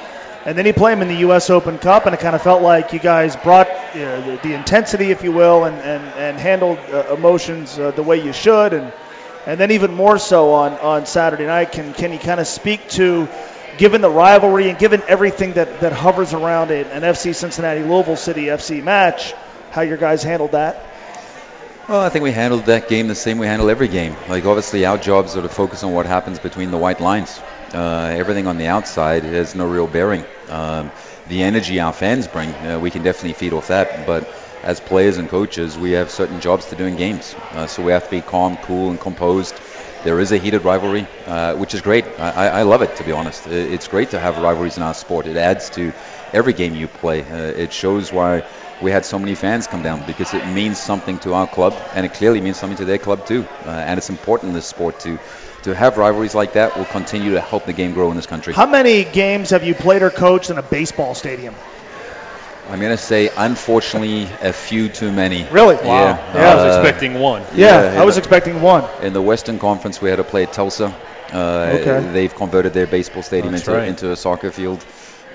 And 0.47 0.57
then 0.57 0.65
you 0.65 0.73
play 0.73 0.93
them 0.95 1.03
in 1.03 1.09
the 1.09 1.17
U.S. 1.17 1.51
Open 1.51 1.77
Cup, 1.77 2.07
and 2.07 2.15
it 2.15 2.21
kind 2.21 2.37
of 2.37 2.41
felt 2.41 2.63
like 2.63 2.93
you 2.93 3.01
guys 3.01 3.35
brought 3.35 3.67
you 3.97 4.03
know, 4.03 4.21
the, 4.23 4.49
the 4.49 4.55
intensity, 4.55 5.11
if 5.11 5.25
you 5.25 5.33
will, 5.33 5.65
and, 5.65 5.75
and, 5.79 6.05
and 6.15 6.39
handled 6.39 6.79
uh, 6.79 7.13
emotions 7.13 7.77
uh, 7.81 7.91
the 7.91 8.05
way 8.05 8.23
you 8.23 8.33
should. 8.33 8.73
And, 8.73 8.93
and 9.45 9.59
then 9.59 9.73
even 9.73 9.93
more 9.93 10.21
so 10.21 10.53
on, 10.53 10.75
on 10.75 11.05
Saturday 11.05 11.47
night, 11.47 11.73
can, 11.73 11.93
can 11.95 12.13
you 12.13 12.21
kind 12.21 12.39
of 12.39 12.47
speak 12.47 12.89
to, 12.91 13.27
given 13.77 14.03
the 14.03 14.09
rivalry 14.09 14.71
and 14.71 14.79
given 14.79 15.03
everything 15.09 15.55
that, 15.55 15.81
that 15.81 15.93
hovers 15.93 16.33
around 16.33 16.71
it, 16.71 16.87
an 16.93 17.03
FC 17.03 17.35
Cincinnati 17.35 17.83
Louisville 17.83 18.15
City 18.15 18.45
FC 18.45 18.85
match, 18.85 19.35
how 19.73 19.81
your 19.81 19.97
guys 19.97 20.23
handled 20.23 20.53
that? 20.53 20.81
Well, 21.89 22.01
I 22.01 22.09
think 22.09 22.23
we 22.23 22.31
handled 22.31 22.67
that 22.67 22.89
game 22.89 23.09
the 23.09 23.17
same 23.17 23.39
we 23.39 23.49
handle 23.49 23.69
every 23.69 23.89
game. 23.89 24.15
Like 24.29 24.45
obviously, 24.45 24.87
our 24.87 24.97
jobs 24.97 25.37
are 25.37 25.43
to 25.43 25.49
focus 25.49 25.83
on 25.83 25.93
what 25.93 26.07
happens 26.07 26.39
between 26.39 26.71
the 26.71 26.79
white 26.79 27.01
lines. 27.01 27.41
Uh, 27.75 28.15
everything 28.17 28.47
on 28.47 28.59
the 28.59 28.67
outside 28.67 29.25
has 29.25 29.55
no 29.55 29.65
real 29.65 29.87
bearing. 29.87 30.25
Um, 30.49 30.93
the 31.27 31.43
energy 31.43 31.81
our 31.81 31.93
fans 31.93 32.29
bring, 32.29 32.51
uh, 32.65 32.79
we 32.79 32.91
can 32.91 33.03
definitely 33.03 33.33
feed 33.33 33.53
off 33.53 33.69
that. 33.69 34.07
But 34.07 34.33
as 34.63 34.81
players 34.81 35.19
and 35.19 35.29
coaches, 35.29 35.77
we 35.79 35.93
have 35.93 36.11
certain 36.11 36.41
jobs 36.41 36.67
to 36.67 36.77
do 36.77 36.87
in 36.87 36.97
games. 36.97 37.35
Uh, 37.53 37.67
so 37.67 37.83
we 37.83 37.93
have 37.93 38.05
to 38.05 38.11
be 38.11 38.21
calm, 38.21 38.57
cool, 38.57 38.91
and 38.91 39.01
composed. 39.01 39.61
There 40.05 40.21
is 40.21 40.31
a 40.31 40.39
heated 40.39 40.63
rivalry, 40.63 41.09
uh, 41.27 41.55
which 41.55 41.75
is 41.75 41.81
great. 41.81 42.07
I, 42.21 42.49
I 42.49 42.63
love 42.63 42.83
it, 42.83 42.97
to 42.97 43.05
be 43.05 43.11
honest. 43.11 43.49
It's 43.49 43.89
great 43.89 44.11
to 44.11 44.21
have 44.21 44.39
rivalries 44.39 44.77
in 44.77 44.85
our 44.85 44.95
sport. 44.95 45.27
It 45.27 45.37
adds 45.37 45.71
to 45.71 45.93
every 46.33 46.53
game 46.53 46.75
you 46.77 46.87
play. 46.87 47.23
Uh, 47.23 47.37
it 47.37 47.73
shows 47.73 48.13
why 48.13 48.45
we 48.81 48.93
had 48.93 49.05
so 49.05 49.19
many 49.19 49.35
fans 49.35 49.67
come 49.67 49.83
down 49.83 50.05
because 50.05 50.33
it 50.35 50.45
means 50.45 50.79
something 50.79 51.19
to 51.21 51.35
our 51.35 51.49
club, 51.49 51.75
and 51.93 52.07
it 52.07 52.15
clearly 52.15 52.41
means 52.41 52.57
something 52.57 52.77
to 52.77 52.85
their 52.85 52.99
club 52.99 53.27
too. 53.27 53.49
Uh, 53.65 53.71
and 53.71 53.99
it's 53.99 54.11
important 54.11 54.51
in 54.51 54.55
this 54.55 54.67
sport 54.67 55.01
to 55.01 55.19
to 55.67 55.75
have 55.75 55.99
rivalries 55.99 56.35
like 56.35 56.53
that. 56.53 56.77
Will 56.77 56.85
continue 56.85 57.33
to 57.33 57.41
help 57.41 57.67
the 57.67 57.73
game 57.73 57.93
grow 57.93 58.11
in 58.11 58.17
this 58.17 58.27
country. 58.27 58.55
How 58.55 58.67
many 58.67 59.03
games 59.05 59.51
have 59.51 59.65
you 59.65 59.75
played 59.75 60.01
or 60.03 60.11
coached 60.11 60.49
in 60.51 60.59
a 60.59 60.63
baseball 60.63 61.15
stadium? 61.15 61.55
I'm 62.71 62.81
gonna 62.81 62.97
say, 62.97 63.31
unfortunately, 63.37 64.29
a 64.43 64.53
few 64.53 64.89
too 64.89 65.11
many. 65.13 65.45
Really? 65.51 65.77
Wow. 65.77 66.19
Yeah. 66.35 66.51
I 66.53 66.55
was 66.55 66.65
Uh, 66.77 66.81
expecting 66.81 67.19
one. 67.19 67.43
Yeah, 67.55 67.95
Yeah, 67.95 68.01
I 68.03 68.05
was 68.05 68.17
it- 68.17 68.21
expecting 68.21 68.61
one. 68.63 68.85
In 69.03 69.13
the 69.13 69.23
Western 69.23 69.59
Conference, 69.59 70.01
we 70.01 70.09
had 70.09 70.17
to 70.17 70.25
play 70.25 70.45
at 70.45 70.53
Tulsa. 70.53 70.93
Uh, 71.33 71.79
Okay. 71.81 72.01
They've 72.13 72.35
converted 72.35 72.73
their 72.73 72.87
baseball 72.87 73.23
stadium 73.23 73.55
into, 73.55 73.73
right. 73.73 73.89
into 73.89 74.11
a 74.13 74.17
soccer 74.17 74.53
field. 74.53 74.85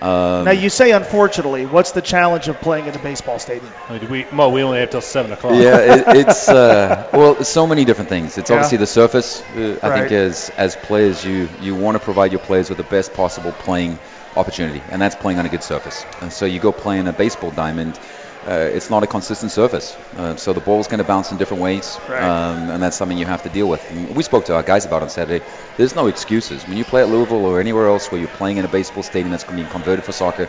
Um, 0.02 0.46
Now 0.46 0.52
you 0.52 0.70
say 0.70 0.92
unfortunately, 0.92 1.66
what's 1.68 1.92
the 1.92 2.02
challenge 2.02 2.48
of 2.48 2.60
playing 2.60 2.88
in 2.88 2.96
a 2.96 3.00
baseball 3.00 3.38
stadium? 3.38 3.72
Like, 3.90 4.10
We, 4.10 4.26
Mo, 4.32 4.50
we 4.50 4.64
only 4.64 4.80
have 4.80 4.90
till 4.90 5.02
seven 5.02 5.32
o'clock. 5.32 5.54
yeah, 5.62 5.78
it, 5.78 6.04
it's 6.28 6.50
uh, 6.50 7.08
well, 7.14 7.44
so 7.44 7.68
many 7.68 7.86
different 7.86 8.10
things. 8.10 8.38
It's 8.38 8.50
Yeah. 8.50 8.56
obviously 8.58 8.80
the 8.80 8.88
surface. 8.88 9.42
Uh, 9.56 9.78
I 9.84 9.90
Right. 9.90 10.00
think 10.10 10.12
as 10.12 10.50
as 10.58 10.76
players, 10.76 11.24
you 11.24 11.50
you 11.62 11.76
want 11.76 11.96
to 11.98 12.04
provide 12.04 12.32
your 12.32 12.42
players 12.42 12.70
with 12.70 12.78
the 12.78 12.84
best 12.96 13.14
possible 13.14 13.52
playing 13.52 14.00
opportunity, 14.36 14.82
and 14.90 15.02
that's 15.02 15.16
playing 15.16 15.38
on 15.40 15.46
a 15.46 15.50
good 15.50 15.64
surface. 15.64 16.04
And 16.22 16.32
so 16.34 16.46
you 16.46 16.60
go 16.60 16.72
play 16.72 16.98
in 16.98 17.08
a 17.08 17.14
baseball 17.14 17.52
diamond. 17.52 18.00
Uh, 18.48 18.54
it's 18.74 18.90
not 18.90 19.04
a 19.04 19.08
consistent 19.08 19.52
surface, 19.52 19.96
uh, 20.18 20.36
so 20.36 20.52
the 20.52 20.60
ball's 20.60 20.88
going 20.88 20.98
to 20.98 21.04
bounce 21.04 21.32
in 21.32 21.38
different 21.38 21.62
ways, 21.62 22.00
Right. 22.10 22.24
um, 22.24 22.72
and 22.72 22.82
that's 22.82 22.98
something 22.98 23.16
you 23.16 23.28
have 23.28 23.44
to 23.44 23.50
deal 23.50 23.68
with. 23.68 23.88
And 23.92 24.16
we 24.16 24.24
spoke 24.24 24.46
to 24.46 24.56
our 24.56 24.64
guys 24.64 24.84
about 24.86 25.04
on 25.04 25.10
Saturday. 25.10 25.46
There's 25.78 25.96
no 25.96 26.08
excuses 26.08 26.66
when 26.68 26.76
you 26.76 26.84
play 26.84 27.02
at 27.02 27.10
Louisville 27.10 27.46
or 27.46 27.60
anywhere 27.60 27.88
else 27.88 28.12
where 28.12 28.20
you're 28.20 28.36
playing 28.42 28.58
in 28.58 28.66
a 28.66 28.68
baseball 28.68 29.04
stadium 29.04 29.30
that's 29.30 29.44
going 29.44 29.58
to 29.58 29.64
be 29.64 29.70
converted 29.70 30.04
for 30.06 30.12
soccer. 30.12 30.48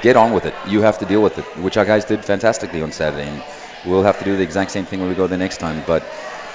Get 0.00 0.16
on 0.16 0.32
with 0.32 0.46
it. 0.46 0.54
You 0.68 0.82
have 0.82 0.98
to 0.98 1.06
deal 1.06 1.22
with 1.22 1.38
it, 1.38 1.44
which 1.56 1.76
our 1.76 1.84
guys 1.84 2.04
did 2.04 2.24
fantastically 2.24 2.82
on 2.82 2.92
Saturday. 2.92 3.28
And 3.28 3.42
we'll 3.84 4.04
have 4.04 4.18
to 4.20 4.24
do 4.24 4.36
the 4.36 4.42
exact 4.42 4.70
same 4.70 4.84
thing 4.84 5.00
when 5.00 5.08
we 5.08 5.14
go 5.16 5.26
the 5.26 5.36
next 5.36 5.58
time. 5.58 5.82
But 5.86 6.04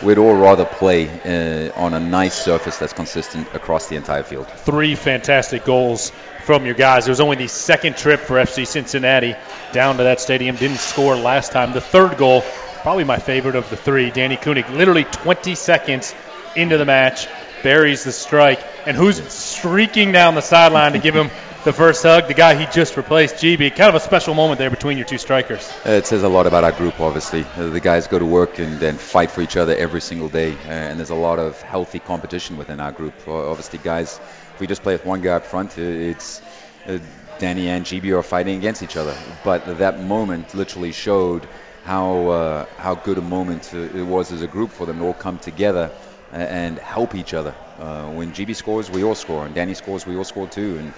we'd 0.02 0.18
all 0.18 0.36
rather 0.36 0.66
play 0.66 1.10
uh, 1.10 1.78
on 1.80 1.94
a 1.94 2.00
nice 2.00 2.36
surface 2.36 2.78
that's 2.78 2.94
consistent 2.94 3.54
across 3.54 3.88
the 3.88 3.96
entire 3.98 4.24
field. 4.24 4.48
Three 4.48 4.96
fantastic 4.96 5.66
goals 5.66 6.12
from 6.50 6.66
your 6.66 6.74
guys. 6.74 7.06
It 7.06 7.12
was 7.12 7.22
only 7.22 7.36
the 7.38 7.48
second 7.48 7.96
trip 7.96 8.22
for 8.22 8.38
FC 8.38 8.66
Cincinnati 8.66 9.36
down 9.72 9.98
to 9.98 10.04
that 10.06 10.20
stadium. 10.20 10.56
Didn't 10.56 10.78
score 10.80 11.16
last 11.16 11.52
time. 11.52 11.74
The 11.74 11.80
third 11.80 12.18
goal, 12.18 12.42
probably 12.82 13.04
my 13.04 13.20
favorite 13.20 13.54
of 13.56 13.70
the 13.70 13.78
three. 13.78 14.10
Danni 14.10 14.36
König, 14.36 14.68
literally 14.76 15.04
20 15.04 15.54
seconds 15.54 16.16
into 16.56 16.80
the 16.80 16.86
match, 16.86 17.28
buries 17.62 18.04
the 18.04 18.12
strike. 18.12 18.60
And 18.88 18.98
who's 18.98 19.22
streaking 19.32 20.12
down 20.12 20.34
the 20.34 20.42
sideline 20.42 20.94
to 20.94 20.98
give 20.98 21.14
him 21.16 21.30
the 21.66 21.72
first 21.72 22.02
hug? 22.02 22.28
The 22.28 22.34
guy 22.34 22.56
he 22.56 22.66
just 22.74 22.98
replaced, 22.98 23.36
Djiby. 23.36 23.70
Kind 23.76 23.90
of 23.90 23.94
a 23.94 24.00
special 24.00 24.34
moment 24.34 24.58
there 24.58 24.72
between 24.72 24.98
your 24.98 25.06
two 25.06 25.20
strikers. 25.20 25.72
Uh, 25.86 25.92
It 25.92 26.08
says 26.08 26.24
a 26.24 26.30
lot 26.30 26.48
about 26.48 26.64
our 26.64 26.72
group, 26.72 27.00
obviously. 27.00 27.46
Uh, 27.58 27.68
the 27.70 27.80
guys 27.80 28.08
go 28.08 28.18
to 28.18 28.26
work 28.26 28.58
and 28.58 28.80
then 28.80 28.98
fight 28.98 29.30
for 29.30 29.42
each 29.42 29.56
other 29.56 29.76
every 29.76 30.02
single 30.02 30.30
day, 30.30 30.54
uh, 30.66 30.72
and 30.72 30.98
there's 30.98 31.12
a 31.12 31.16
lot 31.30 31.38
of 31.38 31.62
healthy 31.62 32.00
competition 32.00 32.58
within 32.58 32.80
our 32.80 32.92
group. 32.92 33.14
Obviously, 33.28 33.78
guys, 33.78 34.20
if 34.60 34.62
we 34.62 34.68
just 34.68 34.84
play 34.84 34.94
with 34.94 35.06
one 35.06 35.22
guy 35.22 35.36
up 35.36 35.46
front, 35.46 35.78
uh, 35.78 35.82
it's 35.82 36.42
uh, 36.86 37.00
Danny 37.38 37.70
and 37.70 37.86
Djiby 37.86 38.12
are 38.12 38.22
fighting 38.22 38.58
against 38.58 38.84
each 38.84 38.98
other. 38.98 39.16
But 39.42 39.78
that 39.78 40.02
moment 40.02 40.54
literally 40.54 40.92
showed 40.92 41.48
how 41.86 42.28
uh, 42.28 42.66
how 42.78 42.96
good 42.96 43.18
a 43.18 43.22
moment 43.22 43.74
it 43.74 44.06
was 44.06 44.34
as 44.34 44.42
a 44.42 44.48
group 44.48 44.72
for 44.72 44.86
them 44.86 44.98
to 45.00 45.06
all 45.06 45.14
come 45.14 45.40
together 45.40 45.94
and 46.34 46.78
help 46.78 47.16
each 47.16 47.34
other. 47.34 47.56
Uh, 47.80 48.08
when 48.08 48.34
Djiby 48.34 48.54
scores, 48.54 48.92
we 48.92 49.02
all 49.02 49.16
score, 49.16 49.46
and 49.46 49.56
Danny 49.56 49.76
scores, 49.76 50.06
we 50.06 50.18
all 50.18 50.26
score 50.26 50.50
too. 50.50 50.78
And 50.80 50.94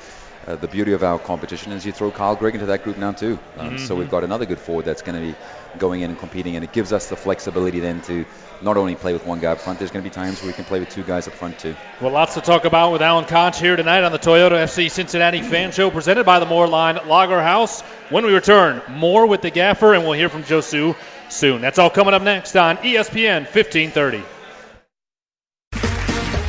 uh, 0.47 0.55
the 0.55 0.67
beauty 0.67 0.93
of 0.93 1.03
our 1.03 1.19
competition 1.19 1.71
is 1.71 1.85
you 1.85 1.91
throw 1.91 2.11
Kyle 2.11 2.35
Greig 2.35 2.55
into 2.55 2.67
that 2.67 2.83
group 2.83 2.97
now 2.97 3.11
too. 3.11 3.37
Um, 3.57 3.67
mm-hmm. 3.67 3.77
So 3.77 3.95
we've 3.95 4.09
got 4.09 4.23
another 4.23 4.45
good 4.45 4.59
forward 4.59 4.85
that's 4.85 5.01
going 5.01 5.15
to 5.15 5.21
be 5.21 5.35
going 5.77 6.01
in 6.01 6.09
and 6.09 6.19
competing, 6.19 6.55
and 6.55 6.63
it 6.63 6.71
gives 6.73 6.91
us 6.91 7.09
the 7.09 7.15
flexibility 7.15 7.79
then 7.79 8.01
to 8.03 8.25
not 8.61 8.77
only 8.77 8.95
play 8.95 9.13
with 9.13 9.25
one 9.25 9.39
guy 9.39 9.51
up 9.51 9.59
front. 9.59 9.79
There's 9.79 9.91
going 9.91 10.03
to 10.03 10.09
be 10.09 10.13
times 10.13 10.41
where 10.41 10.47
we 10.47 10.53
can 10.53 10.65
play 10.65 10.79
with 10.79 10.89
two 10.89 11.03
guys 11.03 11.27
up 11.27 11.33
front 11.33 11.59
too. 11.59 11.75
Well, 11.99 12.11
lots 12.11 12.33
to 12.35 12.41
talk 12.41 12.65
about 12.65 12.91
with 12.91 13.01
Alan 13.01 13.25
Koch 13.25 13.55
here 13.55 13.75
tonight 13.75 14.03
on 14.03 14.11
the 14.11 14.19
Toyota 14.19 14.51
FC 14.51 14.89
Cincinnati 14.89 15.41
Fan 15.41 15.71
Show, 15.71 15.91
presented 15.91 16.25
by 16.25 16.39
the 16.39 16.45
Moerlein 16.45 17.05
Lager 17.05 17.41
House. 17.41 17.81
When 18.09 18.25
we 18.25 18.33
return, 18.33 18.81
more 18.89 19.27
with 19.27 19.41
the 19.41 19.51
Gaffer, 19.51 19.93
and 19.93 20.03
we'll 20.03 20.13
hear 20.13 20.29
from 20.29 20.43
Josu 20.43 20.95
soon. 21.29 21.61
That's 21.61 21.79
all 21.79 21.89
coming 21.89 22.13
up 22.13 22.21
next 22.21 22.55
on 22.55 22.77
ESPN 22.77 23.43
1530. 23.43 24.23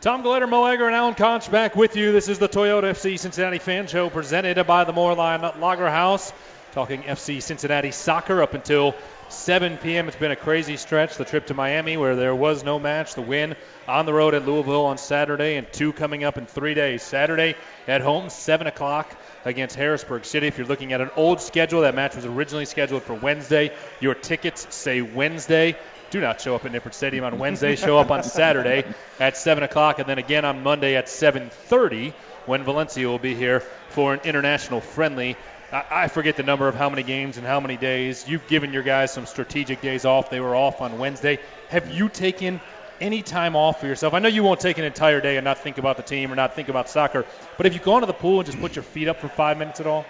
Tom 0.00 0.22
Gelehrter, 0.22 0.48
Mo 0.48 0.64
Egger, 0.64 0.86
and 0.86 0.94
Alan 0.94 1.14
Koch 1.14 1.50
back 1.50 1.74
with 1.74 1.96
you. 1.96 2.12
This 2.12 2.28
is 2.28 2.38
the 2.38 2.48
Toyota 2.48 2.92
FC 2.92 3.18
Cincinnati 3.18 3.58
Fan 3.58 3.88
Show 3.88 4.08
presented 4.10 4.64
by 4.64 4.84
the 4.84 4.92
Moerlein 4.92 5.58
Lager 5.58 5.90
House. 5.90 6.32
Talking 6.70 7.02
FC 7.02 7.42
Cincinnati 7.42 7.90
soccer 7.90 8.40
up 8.40 8.54
until 8.54 8.94
7 9.28 9.76
p.m. 9.78 10.06
It's 10.06 10.16
been 10.16 10.30
a 10.30 10.36
crazy 10.36 10.76
stretch. 10.76 11.16
The 11.16 11.24
trip 11.24 11.46
to 11.46 11.54
Miami, 11.54 11.96
where 11.96 12.14
there 12.14 12.32
was 12.32 12.62
no 12.62 12.78
match, 12.78 13.16
the 13.16 13.22
win 13.22 13.56
on 13.88 14.06
the 14.06 14.12
road 14.12 14.34
at 14.34 14.46
Louisville 14.46 14.84
on 14.84 14.98
Saturday, 14.98 15.56
and 15.56 15.66
two 15.72 15.92
coming 15.92 16.22
up 16.22 16.38
in 16.38 16.46
three 16.46 16.74
days. 16.74 17.02
Saturday 17.02 17.56
at 17.88 18.00
home, 18.00 18.30
7 18.30 18.68
o'clock 18.68 19.12
against 19.44 19.74
Harrisburg 19.74 20.24
City. 20.24 20.46
If 20.46 20.58
you're 20.58 20.68
looking 20.68 20.92
at 20.92 21.00
an 21.00 21.10
old 21.16 21.40
schedule, 21.40 21.80
that 21.80 21.96
match 21.96 22.14
was 22.14 22.24
originally 22.24 22.66
scheduled 22.66 23.02
for 23.02 23.14
Wednesday. 23.14 23.74
Your 23.98 24.14
tickets 24.14 24.72
say 24.72 25.02
Wednesday 25.02 25.76
do 26.10 26.20
not 26.20 26.40
show 26.40 26.54
up 26.54 26.64
at 26.64 26.72
Nippert 26.72 26.94
Stadium 26.94 27.24
on 27.24 27.38
Wednesday. 27.38 27.76
show 27.76 27.98
up 27.98 28.10
on 28.10 28.22
Saturday 28.22 28.84
at 29.20 29.36
7 29.36 29.62
o'clock, 29.62 29.98
and 29.98 30.08
then 30.08 30.18
again 30.18 30.44
on 30.44 30.62
Monday 30.62 30.96
at 30.96 31.08
7:30 31.08 32.12
when 32.46 32.64
Valencia 32.64 33.06
will 33.06 33.18
be 33.18 33.34
here 33.34 33.60
for 33.90 34.14
an 34.14 34.20
international 34.24 34.80
friendly. 34.80 35.36
I 35.70 36.08
forget 36.08 36.36
the 36.36 36.42
number 36.42 36.66
of 36.66 36.74
how 36.74 36.88
many 36.88 37.02
games 37.02 37.36
and 37.36 37.46
how 37.46 37.60
many 37.60 37.76
days. 37.76 38.26
You've 38.26 38.46
given 38.48 38.72
your 38.72 38.82
guys 38.82 39.12
some 39.12 39.26
strategic 39.26 39.82
days 39.82 40.06
off. 40.06 40.30
They 40.30 40.40
were 40.40 40.56
off 40.56 40.80
on 40.80 40.98
Wednesday. 40.98 41.40
Have 41.68 41.92
you 41.92 42.08
taken 42.08 42.60
any 43.02 43.20
time 43.20 43.54
off 43.54 43.80
for 43.80 43.86
yourself? 43.86 44.14
I 44.14 44.18
know 44.18 44.28
you 44.28 44.42
won't 44.42 44.60
take 44.60 44.78
an 44.78 44.84
entire 44.84 45.20
day 45.20 45.36
and 45.36 45.44
not 45.44 45.58
think 45.58 45.76
about 45.76 45.98
the 45.98 46.02
team 46.02 46.32
or 46.32 46.36
not 46.36 46.54
think 46.54 46.70
about 46.70 46.88
soccer, 46.88 47.26
but 47.58 47.66
have 47.66 47.74
you 47.74 47.80
gone 47.80 48.00
to 48.00 48.06
the 48.06 48.14
pool 48.14 48.40
and 48.40 48.46
just 48.46 48.58
put 48.58 48.76
your 48.76 48.82
feet 48.82 49.08
up 49.08 49.20
for 49.20 49.28
five 49.28 49.58
minutes 49.58 49.78
at 49.78 49.86
all? 49.86 50.06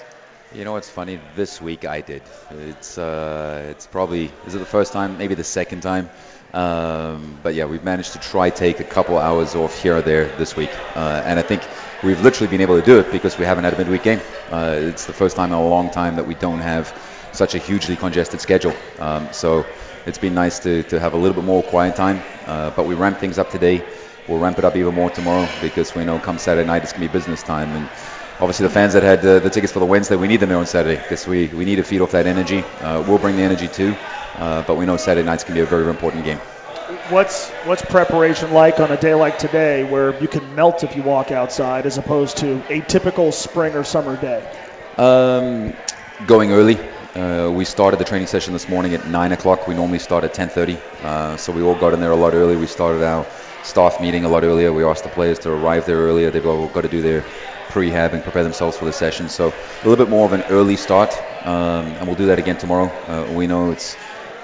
You 0.55 0.65
know 0.65 0.73
what's 0.73 0.89
funny? 0.89 1.21
This 1.37 1.61
week 1.61 1.85
I 1.85 2.01
did. 2.01 2.23
It's 2.51 2.97
uh, 2.97 3.67
it's 3.69 3.87
probably 3.87 4.31
is 4.47 4.55
it 4.55 4.59
the 4.59 4.65
first 4.65 4.95
time? 4.95 5.19
Maybe 5.19 5.35
the 5.35 5.45
second 5.45 5.83
time. 5.83 6.09
Um, 6.55 7.39
but 7.43 7.55
yeah, 7.55 7.67
we've 7.67 7.85
managed 7.85 8.13
to 8.15 8.19
try 8.19 8.49
take 8.49 8.81
a 8.81 8.85
couple 8.85 9.19
hours 9.19 9.55
off 9.55 9.83
here 9.83 9.99
or 9.99 10.01
there 10.01 10.25
this 10.25 10.57
week, 10.57 10.71
uh, 10.97 11.23
and 11.27 11.39
I 11.39 11.43
think 11.43 11.69
we've 12.03 12.23
literally 12.23 12.51
been 12.51 12.63
able 12.63 12.81
to 12.81 12.87
do 12.87 12.99
it 12.99 13.13
because 13.13 13.37
we 13.37 13.45
haven't 13.45 13.65
had 13.65 13.75
a 13.75 13.77
midweek 13.77 14.03
game. 14.03 14.21
Uh, 14.51 14.77
it's 14.79 15.05
the 15.05 15.13
first 15.13 15.37
time 15.37 15.53
in 15.53 15.59
a 15.59 15.69
long 15.69 15.91
time 15.91 16.17
that 16.17 16.27
we 16.27 16.35
don't 16.35 16.61
have 16.61 16.89
such 17.33 17.55
a 17.55 17.59
hugely 17.59 17.97
congested 17.97 18.41
schedule. 18.41 18.75
Um, 18.99 19.35
so 19.35 19.67
it's 20.07 20.17
been 20.17 20.33
nice 20.33 20.61
to, 20.61 20.83
to 20.85 20.99
have 20.99 21.13
a 21.13 21.19
little 21.19 21.35
bit 21.35 21.45
more 21.45 21.63
quiet 21.63 21.95
time. 21.95 22.23
Uh, 22.47 22.71
but 22.71 22.87
we 22.87 22.95
ramp 22.95 23.19
things 23.19 23.39
up 23.39 23.51
today. 23.51 23.85
We'll 24.27 24.39
ramp 24.39 24.59
it 24.59 24.65
up 24.65 24.77
even 24.77 24.95
more 24.95 25.11
tomorrow 25.11 25.47
because 25.61 25.95
we 25.95 26.07
know 26.07 26.19
come 26.19 26.39
Saturday 26.39 26.67
night 26.67 26.83
it's 26.85 26.93
gonna 26.93 27.07
be 27.07 27.13
business 27.13 27.43
time 27.43 27.75
and 27.75 27.91
obviously 28.41 28.67
the 28.67 28.73
fans 28.73 28.93
that 28.95 29.03
had 29.03 29.25
uh, 29.25 29.41
the 29.41 29.51
tickets 29.51 29.73
for 29.73 29.81
the 29.81 29.87
Wednesday, 29.87 30.17
we 30.17 30.29
need 30.29 30.39
them 30.39 30.49
there 30.49 30.59
on 30.59 30.67
Saturday 30.67 30.97
because 30.97 31.27
we, 31.27 31.49
we 31.49 31.65
need 31.65 31.77
to 31.77 31.83
feed 31.83 32.01
off 32.01 32.13
that 32.13 32.27
energy. 32.27 32.61
Uh, 32.81 33.03
we'll 33.07 33.19
bring 33.19 33.37
the 33.37 33.43
energy 33.43 33.69
too, 33.69 33.95
uh, 34.37 34.63
but 34.63 34.77
we 34.77 34.87
know 34.87 34.97
Saturday 34.97 35.27
night's 35.27 35.45
to 35.45 35.53
be 35.53 35.61
a 35.61 35.67
very, 35.67 35.83
very 35.83 35.91
important 35.91 36.25
game. 36.25 36.39
What's 37.11 37.49
what's 37.67 37.83
preparation 37.83 38.53
like 38.53 38.81
on 38.81 38.91
a 38.91 38.97
day 38.97 39.15
like 39.15 39.39
today, 39.39 39.85
where 39.85 40.19
you 40.23 40.29
can 40.29 40.55
melt 40.55 40.85
if 40.85 40.97
you 40.97 41.03
walk 41.03 41.33
outside, 41.33 41.85
as 41.85 41.99
opposed 41.99 42.39
to 42.39 42.63
a 42.71 42.81
typical 42.81 43.33
spring 43.33 43.75
or 43.75 43.85
summer 43.85 44.17
day? 44.17 44.43
Um, 44.97 45.75
going 46.25 46.53
early. 46.53 46.79
Uh, 47.15 47.51
we 47.51 47.65
started 47.65 47.99
the 47.99 48.05
training 48.05 48.29
session 48.29 48.53
this 48.53 48.69
morning 48.69 48.95
at 48.95 49.07
9 49.07 49.33
o'clock. 49.33 49.67
We 49.67 49.75
normally 49.75 49.99
start 49.99 50.25
at 50.25 50.33
10:30, 50.35 50.79
uh, 51.03 51.37
so 51.37 51.53
we 51.53 51.63
all 51.63 51.75
got 51.75 51.93
in 51.93 52.01
there 52.01 52.13
a 52.13 52.17
lot 52.17 52.35
early. 52.35 52.57
We 52.57 52.67
started 52.67 53.03
our 53.03 53.27
staff 53.63 54.01
meeting 54.01 54.25
a 54.25 54.29
lot 54.29 54.45
earlier. 54.45 54.73
We 54.73 54.85
asked 54.85 55.05
the 55.05 55.11
players 55.11 55.39
to 55.41 55.51
arrive 55.51 55.87
there 55.87 55.99
earlier. 55.99 56.31
They've 56.31 56.47
all 56.47 56.69
got 56.69 56.83
to 56.83 56.89
do 56.89 57.03
their 57.03 57.23
prehab 57.69 58.13
and 58.13 58.23
prepare 58.23 58.43
themselves 58.43 58.79
for 58.79 58.85
the 58.85 58.93
session. 58.93 59.29
So 59.29 59.49
a 59.49 59.89
little 59.89 59.97
bit 59.97 60.09
more 60.09 60.25
of 60.25 60.33
an 60.33 60.43
early 60.49 60.77
start, 60.77 61.15
um, 61.47 61.87
and 61.87 62.07
we'll 62.07 62.17
do 62.17 62.27
that 62.27 62.39
again 62.39 62.57
tomorrow. 62.57 62.87
Uh, 62.87 63.33
we 63.33 63.47
know 63.47 63.71
it's 63.71 63.97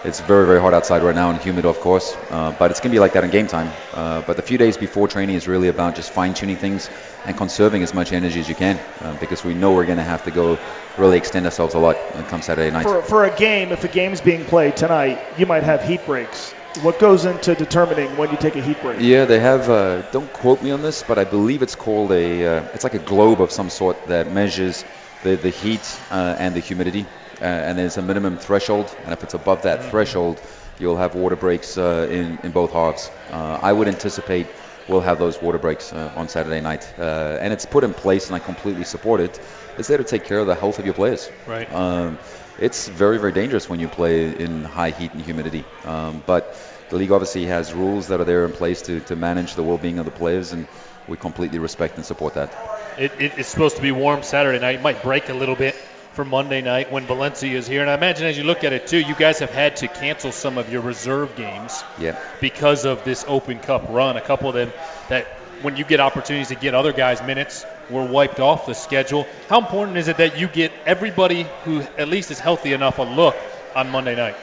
it's 0.05 0.21
very 0.21 0.47
very 0.47 0.61
hot 0.61 0.75
outside 0.75 1.03
right 1.03 1.15
now 1.15 1.31
and 1.31 1.41
humid, 1.41 1.65
of 1.65 1.81
course, 1.81 2.15
uh, 2.31 2.55
but 2.59 2.71
it's 2.71 2.81
going 2.81 2.91
to 2.91 2.95
be 2.95 3.01
like 3.01 3.15
that 3.15 3.25
in 3.25 3.31
game 3.31 3.47
time. 3.47 3.73
Uh, 3.95 4.21
but 4.21 4.37
the 4.37 4.43
few 4.43 4.59
days 4.59 4.77
before 4.77 5.09
training 5.09 5.35
is 5.35 5.49
really 5.49 5.69
about 5.69 5.97
just 5.97 6.13
fine 6.13 6.35
tuning 6.35 6.57
things 6.57 6.91
and 7.25 7.37
conserving 7.37 7.83
as 7.83 7.95
much 7.95 8.13
energy 8.13 8.39
as 8.39 8.49
you 8.49 8.55
can, 8.55 8.79
uh, 9.01 9.19
because 9.19 9.43
we 9.43 9.55
know 9.55 9.73
we're 9.73 9.87
going 9.87 9.97
to 9.99 10.05
have 10.05 10.23
to 10.25 10.31
go 10.31 10.59
really 10.99 11.17
extend 11.17 11.47
ourselves 11.47 11.75
a 11.75 11.79
lot 11.79 11.97
come 12.29 12.43
Saturday 12.43 12.71
night. 12.71 12.83
For, 12.83 13.03
for 13.03 13.25
a 13.25 13.35
game, 13.35 13.73
if 13.73 13.83
a 13.85 13.89
game's 13.89 14.21
being 14.21 14.45
played 14.45 14.77
tonight, 14.77 15.19
you 15.39 15.47
might 15.47 15.63
have 15.63 15.83
heat 15.83 16.05
breaks 16.05 16.55
what 16.83 16.99
goes 16.99 17.25
into 17.25 17.55
determining 17.55 18.17
when 18.17 18.31
you 18.31 18.37
take 18.37 18.57
a 18.57 18.61
heat 18.63 18.81
break? 18.81 19.01
Yeah, 19.01 19.25
they 19.25 19.41
have. 19.41 19.69
Uh, 19.69 20.03
don't 20.11 20.33
quote 20.33 20.63
me 20.63 20.71
on 20.71 20.83
this, 20.83 21.03
but 21.03 21.19
I 21.19 21.25
believe 21.25 21.63
it's 21.63 21.75
called 21.75 22.13
a. 22.13 22.47
Uh, 22.47 22.69
it's 22.75 22.85
like 22.85 22.95
a 22.95 22.99
globe 22.99 23.41
of 23.41 23.51
some 23.51 23.71
sort 23.71 24.07
that 24.07 24.31
measures 24.33 24.85
the 25.23 25.37
the 25.37 25.51
heat 25.51 26.01
uh, 26.11 26.37
and 26.39 26.55
the 26.55 26.61
humidity, 26.61 27.07
uh, 27.41 27.45
and 27.45 27.79
there's 27.79 27.97
a 27.97 28.03
minimum 28.03 28.39
threshold, 28.39 28.95
and 29.05 29.13
if 29.13 29.23
it's 29.23 29.35
above 29.35 29.63
that 29.63 29.81
mm-hmm. 29.81 29.91
threshold, 29.91 30.41
you'll 30.79 30.97
have 30.97 31.15
water 31.15 31.37
breaks 31.37 31.79
uh, 31.79 32.09
in 32.11 32.39
in 32.43 32.51
both 32.51 32.73
halves. 32.73 33.11
Uh, 33.31 33.59
I 33.63 33.73
would 33.73 33.89
anticipate 33.89 34.47
we'll 34.89 35.01
have 35.01 35.19
those 35.19 35.41
water 35.41 35.59
breaks 35.59 35.93
on 35.93 36.29
Saturday 36.29 36.61
night, 36.61 36.93
and 36.99 37.53
it's 37.53 37.65
put 37.65 37.85
in 37.85 37.95
place, 37.95 38.27
and 38.27 38.37
I 38.37 38.39
completely 38.39 38.85
support 38.85 39.21
it. 39.21 39.41
It's 39.79 39.89
there 39.89 39.99
to 39.99 40.05
take 40.05 40.25
care 40.25 40.39
of 40.39 40.47
the 40.47 40.55
health 40.55 40.79
of 40.79 40.85
your 40.85 40.95
players. 40.95 41.31
Right. 41.47 41.73
Um, 41.73 42.19
it's 42.59 42.89
very, 42.89 43.19
very 43.19 43.33
dangerous 43.33 43.69
when 43.69 43.81
you 43.81 43.89
play 43.89 44.35
in 44.35 44.65
high 44.65 44.91
heat 44.91 45.13
and 45.13 45.23
humidity. 45.23 45.65
Um, 45.85 46.23
but 46.27 46.57
the 46.91 46.97
league 46.97 47.13
obviously 47.13 47.47
has 47.47 47.73
rules 47.73 48.09
that 48.09 48.21
are 48.21 48.25
there 48.25 48.45
in 48.45 48.53
place 48.53 48.83
to, 48.83 49.01
to 49.01 49.17
manage 49.17 49.55
the 49.55 49.63
well-being 49.63 49.99
of 49.99 50.05
the 50.05 50.11
players, 50.11 50.53
and 50.53 50.67
we 51.09 51.17
completely 51.17 51.59
respect 51.59 51.97
and 51.97 52.05
support 52.05 52.35
that. 52.35 52.53
It, 52.99 53.13
it, 53.19 53.39
it's 53.39 53.49
supposed 53.49 53.77
to 53.77 53.83
be 53.83 53.93
warm 53.93 54.23
Saturday 54.23 54.61
night. 54.61 54.77
It 54.77 54.83
might 54.83 55.03
break 55.03 55.29
a 55.29 55.35
little 55.35 55.57
bit 55.57 55.75
for 56.13 56.25
Monday 56.25 56.63
night 56.63 56.93
when 56.93 57.05
Valencia 57.07 57.57
is 57.57 57.67
here. 57.67 57.81
And 57.81 57.91
I 57.91 57.95
imagine 57.95 58.27
as 58.27 58.39
you 58.39 58.45
look 58.45 58.63
at 58.63 58.73
it 58.73 58.87
too, 58.87 58.99
you 58.99 59.17
guys 59.17 59.41
have 59.41 59.51
had 59.51 59.77
to 59.77 59.89
cancel 59.89 60.31
some 60.31 60.59
of 60.59 60.73
your 60.73 60.81
reserve 60.81 61.35
games 61.35 61.83
yeah. 61.99 62.19
because 62.41 62.85
of 62.85 63.05
this 63.05 63.25
Open 63.27 63.59
Cup 63.59 63.87
run. 63.89 64.17
A 64.17 64.21
couple 64.21 64.49
of 64.49 64.55
them 64.55 64.73
that 65.09 65.27
when 65.65 65.79
you 65.79 65.85
get 65.85 65.99
opportunities 65.99 66.49
to 66.49 66.55
get 66.55 66.75
other 66.75 66.93
guys 66.93 67.23
minutes 67.23 67.65
were 67.89 68.05
wiped 68.05 68.39
off 68.39 68.67
the 68.67 68.75
schedule. 68.75 69.27
How 69.49 69.59
important 69.59 69.97
is 69.97 70.09
it 70.09 70.19
that 70.19 70.39
you 70.39 70.47
get 70.47 70.71
everybody 70.85 71.47
who 71.65 71.81
at 71.97 72.09
least 72.09 72.31
is 72.31 72.39
healthy 72.39 72.75
enough 72.75 72.99
a 72.99 73.03
look 73.03 73.35
on 73.75 73.89
Monday 73.89 74.15
night? 74.15 74.37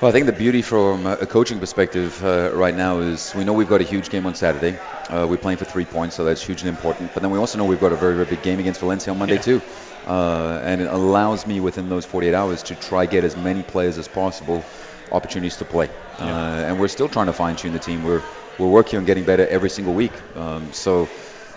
Well, 0.00 0.08
I 0.08 0.12
think 0.12 0.26
the 0.26 0.32
beauty 0.32 0.62
from 0.62 1.06
a 1.06 1.26
coaching 1.26 1.58
perspective 1.58 2.24
uh, 2.24 2.52
right 2.54 2.74
now 2.74 3.00
is 3.00 3.34
we 3.34 3.44
know 3.44 3.52
we've 3.52 3.68
got 3.68 3.82
a 3.82 3.84
huge 3.84 4.08
game 4.08 4.24
on 4.26 4.34
Saturday. 4.34 4.78
Uh, 5.10 5.26
we're 5.28 5.36
playing 5.36 5.58
for 5.58 5.66
three 5.66 5.84
points, 5.84 6.16
so 6.16 6.24
that's 6.24 6.40
hugely 6.40 6.68
important. 6.70 7.12
But 7.12 7.22
then 7.22 7.30
we 7.30 7.38
also 7.38 7.58
know 7.58 7.66
we've 7.66 7.80
got 7.80 7.92
a 7.92 7.96
very, 7.96 8.14
very 8.14 8.26
big 8.26 8.42
game 8.42 8.58
against 8.58 8.80
Valencia 8.80 9.12
on 9.12 9.18
Monday 9.18 9.34
yeah. 9.34 9.42
too, 9.42 9.62
uh, 10.06 10.62
and 10.62 10.80
it 10.80 10.88
allows 10.88 11.46
me 11.46 11.60
within 11.60 11.90
those 11.90 12.06
48 12.06 12.32
hours 12.32 12.62
to 12.64 12.74
try 12.74 13.04
get 13.06 13.24
as 13.24 13.36
many 13.36 13.62
players 13.62 13.98
as 13.98 14.08
possible 14.08 14.64
opportunities 15.12 15.56
to 15.56 15.64
play. 15.64 15.90
Yeah. 16.20 16.24
Uh, 16.24 16.68
and 16.68 16.80
we're 16.80 16.88
still 16.88 17.08
trying 17.08 17.26
to 17.26 17.32
fine 17.32 17.56
tune 17.56 17.72
the 17.72 17.78
team. 17.80 18.04
We're 18.04 18.22
we're 18.58 18.68
working 18.68 18.98
on 18.98 19.04
getting 19.04 19.24
better 19.24 19.46
every 19.46 19.70
single 19.70 19.94
week. 19.94 20.12
Um, 20.36 20.72
so 20.72 21.08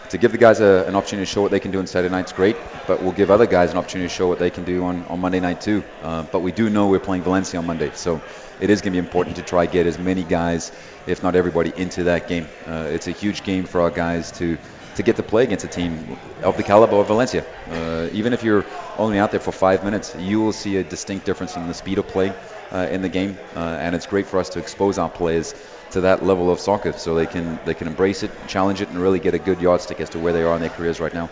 to 0.10 0.18
give 0.18 0.32
the 0.32 0.38
guys 0.38 0.60
a, 0.60 0.86
an 0.88 0.96
opportunity 0.96 1.26
to 1.26 1.32
show 1.32 1.42
what 1.42 1.52
they 1.52 1.60
can 1.60 1.72
do 1.72 1.80
on 1.80 1.88
Saturday 1.88 2.12
night's 2.12 2.34
great, 2.34 2.58
but 2.86 3.02
we'll 3.02 3.14
give 3.14 3.32
other 3.32 3.48
guys 3.48 3.72
an 3.72 3.78
opportunity 3.78 4.10
to 4.10 4.14
show 4.14 4.28
what 4.28 4.40
they 4.40 4.50
can 4.50 4.66
do 4.66 4.84
on, 4.84 5.04
on 5.06 5.20
Monday 5.20 5.40
night 5.40 5.62
too. 5.62 5.84
Uh, 6.02 6.24
but 6.24 6.42
we 6.42 6.52
do 6.52 6.70
know 6.70 6.88
we're 6.88 7.00
playing 7.00 7.24
Valencia 7.24 7.60
on 7.60 7.66
Monday, 7.66 7.92
so 7.94 8.22
it 8.60 8.70
is 8.70 8.82
going 8.82 8.94
to 8.94 9.02
be 9.02 9.06
important 9.06 9.38
to 9.38 9.42
try 9.42 9.66
get 9.66 9.88
as 9.88 9.98
many 9.98 10.24
guys, 10.24 10.72
if 11.08 11.24
not 11.24 11.36
everybody, 11.36 11.72
into 11.76 12.04
that 12.04 12.28
game. 12.28 12.48
Uh, 12.68 12.90
it's 12.92 13.08
a 13.08 13.12
huge 13.12 13.44
game 13.44 13.64
for 13.64 13.82
our 13.82 13.90
guys 13.90 14.32
to 14.34 14.58
to 14.96 15.04
get 15.04 15.16
to 15.16 15.24
play 15.24 15.44
against 15.44 15.64
a 15.64 15.70
team 15.70 16.18
of 16.44 16.58
the 16.58 16.64
caliber 16.64 16.98
of 16.98 17.08
Valencia. 17.08 17.46
Uh, 17.70 18.10
even 18.12 18.34
if 18.34 18.44
you're 18.44 18.66
only 18.98 19.18
out 19.18 19.32
there 19.32 19.40
for 19.40 19.54
five 19.54 19.86
minutes, 19.86 20.14
you 20.20 20.42
will 20.42 20.52
see 20.52 20.76
a 20.76 20.84
distinct 20.84 21.26
difference 21.26 21.56
in 21.56 21.66
the 21.68 21.74
speed 21.74 21.98
of 21.98 22.06
play 22.08 22.34
uh, 22.72 22.88
in 22.90 23.02
the 23.02 23.10
game, 23.10 23.38
uh, 23.56 23.60
and 23.60 23.96
it's 23.96 24.06
great 24.06 24.28
for 24.28 24.40
us 24.40 24.50
to 24.50 24.60
expose 24.60 24.98
our 24.98 25.10
players 25.10 25.54
to 25.92 26.02
that 26.02 26.24
level 26.24 26.50
of 26.50 26.60
soccer 26.60 26.94
so 26.94 27.16
they 27.16 27.26
can 27.26 27.60
they 27.66 27.74
can 27.74 27.88
embrace 27.88 28.24
it, 28.24 28.32
challenge 28.48 28.82
it, 28.82 28.90
and 28.90 29.00
really 29.00 29.20
get 29.20 29.34
a 29.34 29.40
good 29.40 29.62
yardstick 29.62 30.00
as 30.00 30.10
to 30.10 30.20
where 30.20 30.34
they 30.34 30.44
are 30.44 30.56
in 30.56 30.62
their 30.62 30.70
careers 30.70 31.00
right 31.00 31.14
now. 31.14 31.30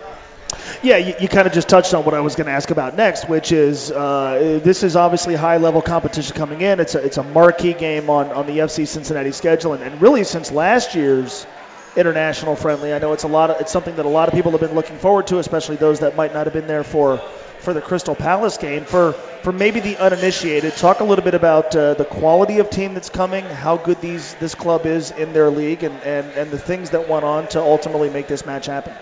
Yeah, 0.82 0.98
you, 0.98 1.14
you 1.22 1.28
kind 1.28 1.48
of 1.48 1.54
just 1.54 1.70
touched 1.70 1.94
on 1.94 2.06
what 2.06 2.14
I 2.14 2.22
was 2.22 2.36
going 2.36 2.48
to 2.48 2.54
ask 2.54 2.72
about 2.72 2.96
next, 2.96 3.30
which 3.30 3.52
is 3.52 3.92
uh, 3.92 4.60
this 4.64 4.84
is 4.84 4.96
obviously 4.96 5.36
high 5.36 5.58
level 5.58 5.82
competition 5.82 6.36
coming 6.36 6.62
in. 6.62 6.80
It's 6.80 6.96
a, 6.96 7.06
it's 7.06 7.18
a 7.18 7.24
marquee 7.24 7.74
game 7.74 8.10
on, 8.10 8.32
on 8.32 8.48
the 8.48 8.58
FC 8.60 8.88
Cincinnati 8.88 9.32
schedule, 9.32 9.74
and, 9.74 9.84
and 9.84 10.02
really 10.02 10.24
since 10.24 10.52
last 10.52 10.96
year's 10.96 11.46
international 11.96 12.56
friendly, 12.56 12.94
I 12.94 13.00
know 13.00 13.14
it's 13.14 13.24
a 13.24 13.28
lot 13.28 13.50
of, 13.50 13.62
it's 13.62 13.72
something 13.72 13.96
that 13.96 14.06
a 14.06 14.10
lot 14.10 14.28
of 14.28 14.34
people 14.34 14.52
have 14.52 14.62
been 14.62 14.74
looking 14.74 14.98
forward 14.98 15.28
to, 15.28 15.40
especially 15.40 15.76
those 15.76 16.00
that 16.00 16.16
might 16.16 16.34
not 16.34 16.46
have 16.46 16.54
been 16.54 16.68
there 16.68 16.84
for 16.84 17.22
for 17.60 17.74
the 17.74 17.82
Crystal 17.82 18.16
Palace 18.16 18.58
game. 18.58 18.86
For 18.86 19.14
for 19.44 19.54
maybe 19.54 19.80
the 19.80 19.98
uninitiated, 19.98 20.76
talk 20.76 21.00
a 21.00 21.04
little 21.04 21.24
bit 21.24 21.34
about 21.34 21.76
uh, 21.76 21.94
the 21.94 22.06
quality 22.06 22.60
of 22.60 22.70
team 22.70 22.94
that's 22.94 23.10
coming, 23.10 23.46
how 23.46 23.78
good 23.78 24.02
these 24.02 24.34
this 24.36 24.54
club 24.56 24.86
is 24.86 25.12
in 25.12 25.32
their 25.32 25.50
league, 25.50 25.84
and, 25.84 25.96
and, 26.04 26.28
and 26.34 26.52
the 26.52 26.60
things 26.60 26.90
that 26.90 27.08
went 27.08 27.24
on 27.24 27.48
to 27.50 27.62
ultimately 27.62 28.10
make 28.10 28.28
this 28.28 28.46
match 28.46 28.66
happen. 28.66 28.94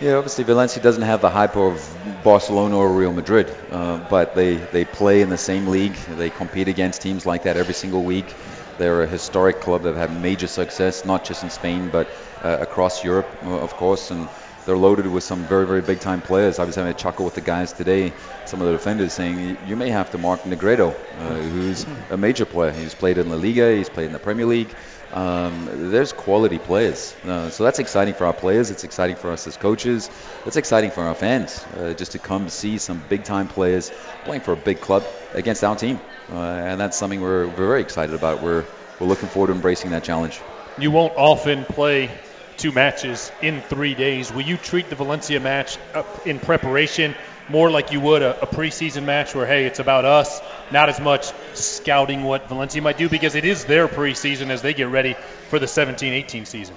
Yeah, 0.00 0.14
obviously 0.14 0.44
Valencia 0.44 0.80
doesn't 0.80 1.02
have 1.02 1.20
the 1.20 1.30
hype 1.30 1.56
of 1.56 2.22
Barcelona 2.22 2.76
or 2.76 2.88
Real 2.92 3.12
Madrid, 3.12 3.52
uh, 3.72 3.98
but 4.08 4.36
they, 4.36 4.54
they 4.54 4.84
play 4.84 5.22
in 5.22 5.28
the 5.28 5.38
same 5.38 5.66
league. 5.66 5.94
They 5.94 6.30
compete 6.30 6.68
against 6.68 7.02
teams 7.02 7.26
like 7.26 7.42
that 7.44 7.56
every 7.56 7.74
single 7.74 8.04
week. 8.04 8.32
They're 8.78 9.02
a 9.02 9.08
historic 9.08 9.60
club 9.60 9.82
that 9.82 9.96
have 9.96 10.10
had 10.10 10.22
major 10.22 10.46
success, 10.46 11.04
not 11.04 11.24
just 11.24 11.42
in 11.42 11.50
Spain, 11.50 11.88
but 11.90 12.08
uh, 12.44 12.58
across 12.60 13.02
Europe, 13.02 13.26
uh, 13.42 13.58
of 13.58 13.74
course. 13.74 14.12
And 14.12 14.28
they're 14.68 14.76
loaded 14.76 15.06
with 15.06 15.24
some 15.24 15.44
very, 15.44 15.66
very 15.66 15.80
big 15.80 15.98
time 15.98 16.20
players. 16.20 16.58
I 16.58 16.64
was 16.64 16.74
having 16.74 16.90
a 16.90 16.94
chuckle 16.94 17.24
with 17.24 17.34
the 17.34 17.40
guys 17.40 17.72
today, 17.72 18.12
some 18.44 18.60
of 18.60 18.66
the 18.66 18.74
defenders 18.74 19.14
saying, 19.14 19.56
you 19.66 19.76
may 19.76 19.88
have 19.88 20.10
to 20.10 20.18
mark 20.18 20.42
Negredo, 20.42 20.94
uh, 21.18 21.34
who's 21.36 21.86
a 22.10 22.18
major 22.18 22.44
player. 22.44 22.70
He's 22.70 22.94
played 22.94 23.16
in 23.16 23.30
La 23.30 23.36
Liga, 23.36 23.74
he's 23.74 23.88
played 23.88 24.08
in 24.08 24.12
the 24.12 24.18
Premier 24.18 24.44
League. 24.44 24.68
Um, 25.10 25.90
there's 25.90 26.12
quality 26.12 26.58
players. 26.58 27.16
Uh, 27.24 27.48
so 27.48 27.64
that's 27.64 27.78
exciting 27.78 28.12
for 28.12 28.26
our 28.26 28.34
players. 28.34 28.70
It's 28.70 28.84
exciting 28.84 29.16
for 29.16 29.32
us 29.32 29.46
as 29.46 29.56
coaches. 29.56 30.10
It's 30.44 30.58
exciting 30.58 30.90
for 30.90 31.02
our 31.02 31.14
fans 31.14 31.64
uh, 31.78 31.94
just 31.94 32.12
to 32.12 32.18
come 32.18 32.50
see 32.50 32.76
some 32.76 33.02
big 33.08 33.24
time 33.24 33.48
players 33.48 33.90
playing 34.24 34.42
for 34.42 34.52
a 34.52 34.56
big 34.56 34.82
club 34.82 35.02
against 35.32 35.64
our 35.64 35.76
team. 35.76 35.98
Uh, 36.30 36.36
and 36.36 36.78
that's 36.78 36.98
something 36.98 37.22
we're, 37.22 37.46
we're 37.46 37.56
very 37.56 37.80
excited 37.80 38.14
about. 38.14 38.42
We're, 38.42 38.66
we're 39.00 39.06
looking 39.06 39.30
forward 39.30 39.46
to 39.46 39.54
embracing 39.54 39.92
that 39.92 40.04
challenge. 40.04 40.42
You 40.76 40.90
won't 40.90 41.14
often 41.16 41.64
play 41.64 42.10
two 42.58 42.72
matches 42.72 43.32
in 43.40 43.62
three 43.62 43.94
days. 43.94 44.32
Will 44.32 44.42
you 44.42 44.56
treat 44.56 44.90
the 44.90 44.96
Valencia 44.96 45.40
match 45.40 45.78
in 46.26 46.38
preparation 46.38 47.14
more 47.48 47.70
like 47.70 47.92
you 47.92 48.00
would 48.00 48.20
a, 48.22 48.42
a, 48.42 48.46
preseason 48.46 49.04
match 49.04 49.34
where, 49.34 49.46
hey, 49.46 49.64
it's 49.64 49.78
about 49.78 50.04
us, 50.04 50.40
not 50.70 50.88
as 50.88 51.00
much 51.00 51.32
scouting 51.54 52.22
what 52.22 52.48
Valencia 52.48 52.82
might 52.82 52.98
do 52.98 53.08
because 53.08 53.34
it 53.34 53.44
is 53.44 53.64
their 53.64 53.88
preseason 53.88 54.50
as 54.50 54.60
they 54.60 54.74
get 54.74 54.88
ready 54.88 55.14
for 55.48 55.58
the 55.58 55.66
17 55.66 56.12
18 56.12 56.44
season. 56.44 56.74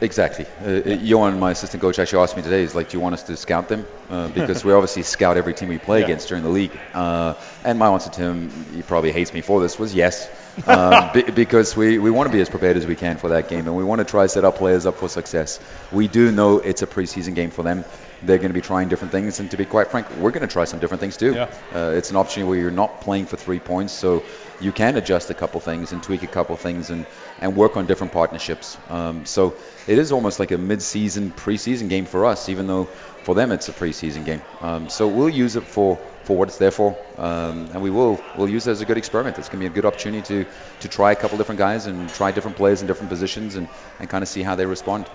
Exactly. 0.00 0.46
Uh, 0.46 0.80
Yoann, 0.96 1.38
my 1.38 1.50
assistant 1.50 1.82
coach, 1.82 1.98
actually 1.98 2.22
asked 2.22 2.34
me 2.34 2.42
today, 2.42 2.62
"Is 2.62 2.74
like, 2.74 2.88
do 2.88 2.96
you 2.96 3.02
want 3.02 3.14
us 3.14 3.24
to 3.24 3.36
scout 3.36 3.68
them? 3.68 3.86
Uh, 4.08 4.28
because 4.34 4.64
we 4.64 4.72
obviously 4.72 5.02
scout 5.02 5.36
every 5.36 5.52
team 5.52 5.68
we 5.68 5.76
play 5.76 5.98
yeah. 5.98 6.06
against 6.06 6.28
during 6.28 6.42
the 6.42 6.48
league." 6.48 6.72
Uh, 6.94 7.34
and 7.64 7.78
my 7.78 7.88
answer 7.88 8.08
to 8.08 8.22
him, 8.22 8.50
he 8.74 8.80
probably 8.80 9.12
hates 9.12 9.34
me 9.34 9.42
for 9.42 9.60
this, 9.60 9.78
was 9.78 9.94
yes, 9.94 10.26
um, 10.66 11.10
b- 11.14 11.30
because 11.30 11.76
we, 11.76 11.98
we 11.98 12.10
want 12.10 12.28
to 12.28 12.32
be 12.32 12.40
as 12.40 12.48
prepared 12.48 12.76
as 12.76 12.86
we 12.86 12.96
can 12.96 13.16
for 13.16 13.30
that 13.30 13.48
game, 13.48 13.66
and 13.66 13.76
we 13.76 13.84
want 13.84 14.00
to 14.00 14.04
try 14.04 14.24
to 14.24 14.28
set 14.28 14.44
our 14.44 14.52
players 14.52 14.86
up 14.86 14.96
for 14.96 15.08
success. 15.08 15.60
We 15.92 16.08
do 16.08 16.30
know 16.32 16.58
it's 16.58 16.82
a 16.82 16.86
preseason 16.86 17.34
game 17.34 17.50
for 17.50 17.62
them. 17.62 17.84
They're 18.22 18.38
going 18.38 18.50
to 18.50 18.54
be 18.54 18.60
trying 18.60 18.88
different 18.88 19.12
things, 19.12 19.40
and 19.40 19.50
to 19.50 19.56
be 19.56 19.64
quite 19.64 19.88
frank, 19.88 20.10
we're 20.16 20.30
going 20.30 20.46
to 20.46 20.52
try 20.52 20.64
some 20.64 20.78
different 20.78 21.00
things 21.00 21.16
too. 21.16 21.32
Yeah. 21.32 21.50
Uh, 21.74 21.92
it's 21.96 22.10
an 22.10 22.16
opportunity 22.16 22.48
where 22.48 22.58
you're 22.58 22.70
not 22.70 23.00
playing 23.00 23.26
for 23.26 23.36
three 23.36 23.60
points, 23.60 23.94
so 23.94 24.22
you 24.60 24.72
can 24.72 24.96
adjust 24.96 25.30
a 25.30 25.34
couple 25.34 25.58
things 25.60 25.92
and 25.92 26.02
tweak 26.02 26.22
a 26.22 26.26
couple 26.26 26.54
things 26.56 26.90
and, 26.90 27.06
and 27.40 27.56
work 27.56 27.78
on 27.78 27.86
different 27.86 28.12
partnerships. 28.12 28.76
Um, 28.90 29.24
so 29.24 29.54
it 29.86 29.98
is 29.98 30.12
almost 30.12 30.38
like 30.38 30.50
a 30.50 30.58
mid-season, 30.58 31.30
preseason 31.30 31.88
game 31.88 32.04
for 32.04 32.26
us, 32.26 32.50
even 32.50 32.66
though 32.66 32.88
for 33.24 33.34
them 33.34 33.52
it's 33.52 33.68
a 33.68 33.72
preseason 33.72 34.24
game. 34.24 34.42
Um, 34.60 34.88
so 34.88 35.08
we'll 35.08 35.28
use 35.28 35.56
it 35.56 35.64
for, 35.64 35.96
for 36.24 36.36
what 36.36 36.48
it's 36.48 36.58
there 36.58 36.70
for, 36.70 36.96
um, 37.18 37.68
and 37.72 37.82
we 37.82 37.90
will 37.90 38.22
we'll 38.36 38.48
use 38.48 38.66
it 38.66 38.70
as 38.70 38.80
a 38.80 38.86
good 38.86 38.98
experiment. 38.98 39.38
It's 39.38 39.48
going 39.48 39.60
to 39.60 39.68
be 39.68 39.72
a 39.72 39.74
good 39.74 39.86
opportunity 39.86 40.22
to, 40.22 40.50
to 40.80 40.88
try 40.88 41.12
a 41.12 41.16
couple 41.16 41.38
different 41.38 41.58
guys 41.58 41.86
and 41.86 42.08
try 42.08 42.30
different 42.32 42.56
players 42.56 42.80
in 42.80 42.86
different 42.86 43.10
positions 43.10 43.56
and, 43.56 43.68
and 43.98 44.08
kind 44.08 44.22
of 44.22 44.28
see 44.28 44.42
how 44.42 44.54
they 44.54 44.66
respond. 44.66 45.06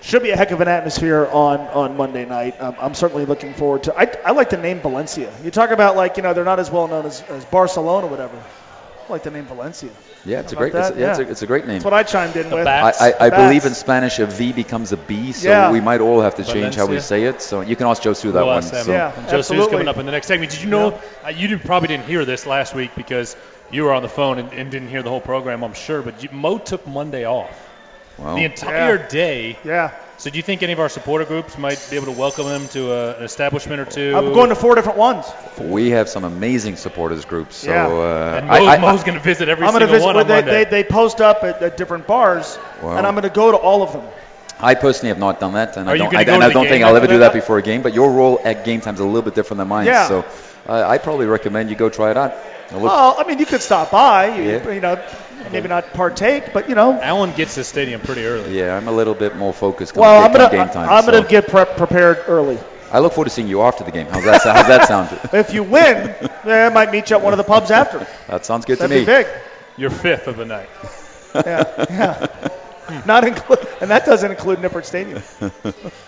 Should 0.00 0.22
be 0.22 0.30
a 0.30 0.36
heck 0.36 0.52
of 0.52 0.60
an 0.60 0.68
atmosphere 0.68 1.26
on, 1.26 1.58
on 1.58 1.96
Monday 1.96 2.24
night. 2.24 2.60
Um, 2.60 2.76
I'm 2.78 2.94
certainly 2.94 3.24
looking 3.24 3.52
forward 3.52 3.82
to. 3.84 3.98
I, 3.98 4.08
I 4.24 4.30
like 4.30 4.48
the 4.50 4.56
name 4.56 4.78
Valencia. 4.78 5.32
You 5.42 5.50
talk 5.50 5.70
about 5.70 5.96
like 5.96 6.16
you 6.16 6.22
know 6.22 6.34
they're 6.34 6.44
not 6.44 6.60
as 6.60 6.70
well 6.70 6.86
known 6.86 7.04
as, 7.04 7.20
as 7.22 7.44
Barcelona, 7.46 8.06
or 8.06 8.10
whatever. 8.10 8.36
I 8.36 9.12
like 9.12 9.24
the 9.24 9.32
name 9.32 9.44
Valencia. 9.46 9.90
Yeah, 10.28 10.40
it's 10.40 10.52
a 10.52 10.56
great. 10.56 10.74
It's, 10.74 10.90
yeah, 10.90 10.96
yeah. 10.96 11.10
It's, 11.10 11.18
a, 11.18 11.30
it's, 11.30 11.42
a, 11.42 11.46
great 11.46 11.66
name. 11.66 11.76
That's 11.76 11.84
what 11.84 11.94
I 11.94 12.02
chimed 12.02 12.36
in 12.36 12.50
the 12.50 12.56
with. 12.56 12.64
Bats. 12.64 13.00
I, 13.00 13.10
I, 13.10 13.26
I 13.26 13.30
believe 13.30 13.64
in 13.64 13.74
Spanish 13.74 14.18
a 14.18 14.26
V 14.26 14.52
becomes 14.52 14.92
a 14.92 14.98
B, 14.98 15.32
so 15.32 15.48
yeah. 15.48 15.72
we 15.72 15.80
might 15.80 16.00
all 16.00 16.20
have 16.20 16.34
to 16.36 16.44
change 16.44 16.74
Valencia. 16.74 16.80
how 16.80 16.86
we 16.86 17.00
say 17.00 17.24
it. 17.24 17.40
So 17.40 17.62
you 17.62 17.76
can 17.76 17.86
ask 17.86 18.02
Josu 18.02 18.32
that 18.32 18.44
we'll 18.44 18.46
one. 18.46 18.62
So. 18.62 18.92
Yeah, 18.92 19.12
Josu's 19.28 19.68
coming 19.68 19.88
up 19.88 19.96
in 19.96 20.06
the 20.06 20.12
next 20.12 20.26
segment. 20.26 20.52
Did 20.52 20.62
you 20.62 20.70
know? 20.70 21.00
Uh, 21.24 21.28
you 21.30 21.48
did, 21.48 21.62
probably 21.62 21.88
didn't 21.88 22.06
hear 22.06 22.24
this 22.24 22.46
last 22.46 22.74
week 22.74 22.94
because 22.94 23.36
you 23.70 23.84
were 23.84 23.92
on 23.92 24.02
the 24.02 24.08
phone 24.08 24.38
and, 24.38 24.52
and 24.52 24.70
didn't 24.70 24.88
hear 24.88 25.02
the 25.02 25.10
whole 25.10 25.20
program. 25.20 25.64
I'm 25.64 25.74
sure, 25.74 26.02
but 26.02 26.22
you, 26.22 26.28
Mo 26.30 26.58
took 26.58 26.86
Monday 26.86 27.24
off. 27.24 27.66
Wow. 28.18 28.34
The 28.34 28.44
entire 28.44 28.98
day. 29.08 29.58
Yeah. 29.64 29.94
So 30.18 30.30
do 30.30 30.36
you 30.36 30.42
think 30.42 30.64
any 30.64 30.72
of 30.72 30.80
our 30.80 30.88
supporter 30.88 31.24
groups 31.24 31.56
might 31.56 31.78
be 31.90 31.94
able 31.94 32.06
to 32.06 32.18
welcome 32.18 32.46
them 32.46 32.66
to 32.70 32.90
a, 32.92 33.18
an 33.18 33.22
establishment 33.22 33.80
or 33.80 33.84
two? 33.84 34.14
I'm 34.16 34.32
going 34.32 34.48
to 34.48 34.56
four 34.56 34.74
different 34.74 34.98
ones. 34.98 35.26
We 35.60 35.90
have 35.90 36.08
some 36.08 36.24
amazing 36.24 36.74
supporters 36.74 37.24
groups. 37.24 37.54
So, 37.58 37.70
yeah. 37.70 37.86
uh, 37.86 38.38
and 38.38 38.48
Mo's, 38.48 38.66
I, 38.66 38.74
I, 38.74 38.78
Mo's 38.78 39.04
going 39.04 39.16
to 39.16 39.22
visit 39.22 39.48
every 39.48 39.64
I'm 39.64 39.70
single 39.70 39.88
visit, 39.88 40.04
one 40.04 40.16
on 40.16 40.26
they, 40.26 40.34
Monday. 40.34 40.64
They, 40.64 40.82
they 40.82 40.84
post 40.84 41.20
up 41.20 41.44
at, 41.44 41.62
at 41.62 41.76
different 41.76 42.08
bars, 42.08 42.58
wow. 42.82 42.96
and 42.96 43.06
I'm 43.06 43.14
going 43.14 43.22
to 43.22 43.30
go 43.30 43.52
to 43.52 43.56
all 43.56 43.84
of 43.84 43.92
them. 43.92 44.02
I 44.58 44.74
personally 44.74 45.10
have 45.10 45.20
not 45.20 45.38
done 45.38 45.52
that, 45.52 45.76
and 45.76 45.88
Are 45.88 45.94
I 45.94 45.98
don't, 45.98 46.16
I, 46.16 46.22
and 46.22 46.42
I 46.42 46.52
don't 46.52 46.66
think? 46.66 46.82
I'll 46.84 46.96
ever 46.96 47.06
do 47.06 47.18
that 47.20 47.32
before 47.32 47.58
a 47.58 47.62
game. 47.62 47.82
But 47.82 47.94
your 47.94 48.10
role 48.10 48.40
at 48.42 48.64
game 48.64 48.80
time 48.80 48.94
is 48.94 49.00
a 49.00 49.04
little 49.04 49.22
bit 49.22 49.36
different 49.36 49.58
than 49.58 49.68
mine. 49.68 49.86
Yeah. 49.86 50.08
So 50.08 50.24
uh, 50.66 50.82
I 50.84 50.98
probably 50.98 51.26
recommend 51.26 51.70
you 51.70 51.76
go 51.76 51.90
try 51.90 52.10
it 52.10 52.16
out. 52.16 52.34
Well, 52.72 53.14
I 53.16 53.22
mean, 53.22 53.38
you 53.38 53.46
could 53.46 53.62
stop 53.62 53.92
by. 53.92 54.36
You, 54.36 54.42
Yeah. 54.42 54.70
you 54.72 54.80
know, 54.80 54.96
maybe 55.52 55.68
not 55.68 55.92
partake, 55.92 56.52
but 56.52 56.68
you 56.68 56.74
know. 56.74 57.00
Alan 57.00 57.32
gets 57.32 57.54
to 57.54 57.60
the 57.60 57.64
stadium 57.64 58.00
pretty 58.00 58.24
early. 58.24 58.56
Yeah, 58.58 58.76
I'm 58.76 58.88
a 58.88 58.92
little 58.92 59.14
bit 59.14 59.36
more 59.36 59.52
focused. 59.52 59.96
Well, 59.96 60.24
I'm 60.24 60.32
gonna 60.32 60.50
game 60.50 60.68
time. 60.68 60.88
I'm 60.88 61.04
gonna 61.04 61.26
get 61.26 61.48
prep 61.48 61.76
prepared 61.76 62.18
early. 62.26 62.58
I 62.90 63.00
look 63.00 63.12
forward 63.12 63.26
to 63.26 63.30
seeing 63.30 63.48
you 63.48 63.60
after 63.62 63.84
the 63.84 63.90
game. 63.90 64.06
How's 64.06 64.24
that? 64.24 64.40
How's 64.42 64.66
that 64.68 64.88
sound? 64.88 65.08
If 65.34 65.52
you 65.52 65.62
win, 65.62 66.14
then 66.44 66.70
I 66.70 66.74
might 66.74 66.90
meet 66.90 67.10
you 67.10 67.16
at 67.16 67.22
one 67.22 67.32
of 67.34 67.36
the 67.36 67.44
pubs 67.44 67.70
after. 67.70 68.06
That 68.28 68.46
sounds 68.46 68.64
good 68.64 68.78
That'd 68.78 68.90
to 68.90 69.00
me. 69.00 69.00
be 69.00 69.06
big. 69.06 69.26
You're 69.76 69.90
fifth 69.90 70.26
of 70.26 70.36
the 70.36 70.44
night. 70.44 70.68
Yeah, 71.34 71.84
yeah. 71.90 73.02
Not 73.04 73.24
include, 73.24 73.68
and 73.82 73.90
that 73.90 74.06
doesn't 74.06 74.30
include 74.30 74.60
Nippert 74.60 74.86
Stadium. 74.86 75.22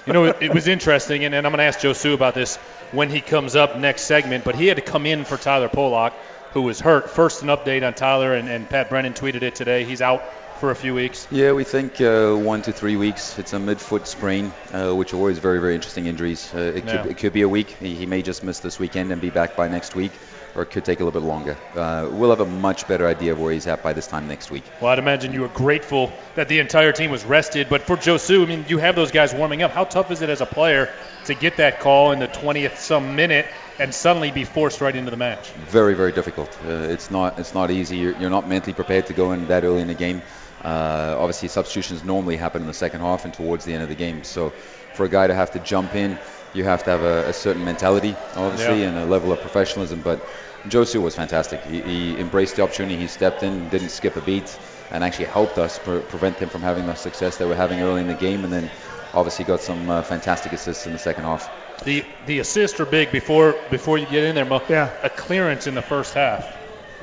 You 0.06 0.14
know, 0.14 0.24
it, 0.24 0.38
it 0.40 0.54
was 0.54 0.66
interesting, 0.66 1.24
and, 1.24 1.34
and 1.34 1.46
I'm 1.46 1.52
going 1.52 1.58
to 1.58 1.64
ask 1.64 1.78
Josu 1.80 2.14
about 2.14 2.34
this 2.34 2.56
when 2.90 3.10
he 3.10 3.20
comes 3.20 3.54
up 3.54 3.76
next 3.76 4.02
segment, 4.02 4.44
but 4.44 4.54
he 4.54 4.66
had 4.66 4.76
to 4.78 4.82
come 4.82 5.04
in 5.04 5.24
for 5.24 5.36
Tyler 5.36 5.68
Polak, 5.68 6.14
who 6.52 6.62
was 6.62 6.80
hurt. 6.80 7.10
First, 7.10 7.42
an 7.42 7.48
update 7.48 7.86
on 7.86 7.94
Tyler, 7.94 8.34
and, 8.34 8.48
and 8.48 8.68
Pat 8.68 8.90
Brennan 8.90 9.14
tweeted 9.14 9.42
it 9.42 9.54
today. 9.54 9.84
He's 9.84 10.02
out 10.02 10.22
for 10.58 10.70
a 10.70 10.74
few 10.74 10.94
weeks. 10.94 11.26
Yeah, 11.30 11.52
we 11.52 11.64
think 11.64 12.00
uh, 12.02 12.34
one 12.34 12.60
to 12.62 12.72
three 12.72 12.96
weeks. 12.96 13.38
It's 13.38 13.54
a 13.54 13.58
mid-foot 13.58 14.06
sprain, 14.06 14.52
uh, 14.74 14.92
which 14.94 15.14
are 15.14 15.16
always 15.16 15.38
very, 15.38 15.58
very 15.58 15.74
interesting 15.74 16.06
injuries. 16.06 16.52
Uh, 16.54 16.58
it, 16.58 16.84
Yeah. 16.84 17.02
could, 17.02 17.10
it 17.12 17.16
could 17.18 17.32
be 17.32 17.42
a 17.42 17.48
week. 17.48 17.70
He, 17.80 17.94
he 17.94 18.04
may 18.06 18.20
just 18.20 18.44
miss 18.44 18.60
this 18.60 18.78
weekend 18.78 19.10
and 19.10 19.20
be 19.22 19.30
back 19.30 19.56
by 19.56 19.68
next 19.68 19.94
week, 19.94 20.12
or 20.54 20.62
it 20.62 20.66
could 20.70 20.84
take 20.84 21.00
a 21.00 21.04
little 21.04 21.18
bit 21.18 21.26
longer. 21.26 21.56
Uh, 21.74 22.08
we'll 22.12 22.28
have 22.28 22.40
a 22.40 22.44
much 22.44 22.86
better 22.86 23.06
idea 23.06 23.32
of 23.32 23.40
where 23.40 23.52
he's 23.54 23.66
at 23.68 23.82
by 23.82 23.94
this 23.94 24.06
time 24.06 24.28
next 24.28 24.50
week. 24.50 24.64
Well, 24.82 24.90
I'd 24.90 24.98
imagine 24.98 25.32
you 25.32 25.40
were 25.40 25.48
grateful 25.48 26.12
that 26.34 26.48
the 26.48 26.58
entire 26.58 26.92
team 26.92 27.10
was 27.10 27.24
rested. 27.24 27.68
But 27.70 27.82
for 27.82 27.96
Josu, 27.96 28.42
I 28.42 28.46
mean, 28.46 28.66
you 28.68 28.76
have 28.78 28.96
those 28.96 29.12
guys 29.12 29.32
warming 29.32 29.62
up. 29.62 29.70
How 29.70 29.84
tough 29.84 30.10
is 30.10 30.20
it 30.20 30.28
as 30.28 30.42
a 30.42 30.46
player 30.46 30.92
to 31.24 31.34
get 31.34 31.56
that 31.56 31.80
call 31.80 32.12
in 32.12 32.18
the 32.18 32.28
20th 32.28 32.76
some 32.76 33.16
minute 33.16 33.46
and 33.80 33.94
suddenly 33.94 34.30
be 34.30 34.44
forced 34.44 34.80
right 34.80 34.94
into 34.94 35.10
the 35.10 35.16
match? 35.16 35.50
Very, 35.52 35.94
very 35.94 36.12
difficult. 36.12 36.56
Uh, 36.64 36.94
it's 36.94 37.10
not. 37.10 37.38
It's 37.38 37.54
not 37.54 37.70
easy. 37.70 37.96
You're, 37.96 38.16
you're 38.16 38.30
not 38.30 38.46
mentally 38.46 38.74
prepared 38.74 39.06
to 39.06 39.14
go 39.14 39.32
in 39.32 39.46
that 39.48 39.64
early 39.64 39.80
in 39.80 39.88
the 39.88 39.94
game. 39.94 40.22
Uh, 40.62 41.16
obviously, 41.18 41.48
substitutions 41.48 42.04
normally 42.04 42.36
happen 42.36 42.60
in 42.60 42.68
the 42.68 42.74
second 42.74 43.00
half 43.00 43.24
and 43.24 43.32
towards 43.32 43.64
the 43.64 43.72
end 43.72 43.82
of 43.82 43.88
the 43.88 43.94
game. 43.94 44.22
So, 44.24 44.50
for 44.92 45.04
a 45.04 45.08
guy 45.08 45.26
to 45.26 45.34
have 45.34 45.52
to 45.52 45.58
jump 45.58 45.94
in, 45.94 46.18
you 46.52 46.64
have 46.64 46.84
to 46.84 46.90
have 46.90 47.02
a, 47.02 47.28
a 47.28 47.32
certain 47.32 47.64
mentality, 47.64 48.14
obviously, 48.36 48.82
Yeah. 48.82 48.88
and 48.88 48.98
a 48.98 49.06
level 49.06 49.32
of 49.32 49.40
professionalism. 49.40 50.02
But 50.02 50.20
Josu 50.68 51.00
was 51.02 51.16
fantastic. 51.16 51.62
He, 51.64 51.80
he 51.80 52.18
embraced 52.20 52.56
the 52.56 52.62
opportunity. 52.62 52.96
He 52.96 53.06
stepped 53.06 53.42
in, 53.42 53.70
didn't 53.70 53.88
skip 53.88 54.16
a 54.16 54.20
beat, 54.20 54.58
and 54.90 55.02
actually 55.02 55.26
helped 55.26 55.56
us 55.56 55.78
pre- 55.78 56.00
prevent 56.00 56.38
them 56.38 56.50
from 56.50 56.60
having 56.60 56.84
the 56.86 56.94
success 56.94 57.38
they 57.38 57.46
were 57.46 57.56
having 57.56 57.80
early 57.80 58.02
in 58.02 58.08
the 58.08 58.14
game. 58.14 58.44
And 58.44 58.52
then, 58.52 58.70
obviously, 59.14 59.46
got 59.46 59.60
some 59.60 59.88
uh, 59.88 60.02
fantastic 60.02 60.52
assists 60.52 60.86
in 60.86 60.92
the 60.92 60.98
second 60.98 61.24
half. 61.24 61.48
The 61.84 62.04
the 62.26 62.38
assists 62.40 62.78
are 62.80 62.86
big 62.86 63.10
before 63.12 63.54
before 63.70 63.98
you 63.98 64.06
get 64.06 64.24
in 64.24 64.34
there. 64.34 64.44
Mo. 64.44 64.62
Yeah. 64.68 64.90
A 65.02 65.10
clearance 65.10 65.66
in 65.66 65.74
the 65.74 65.82
first 65.82 66.14
half. 66.14 66.44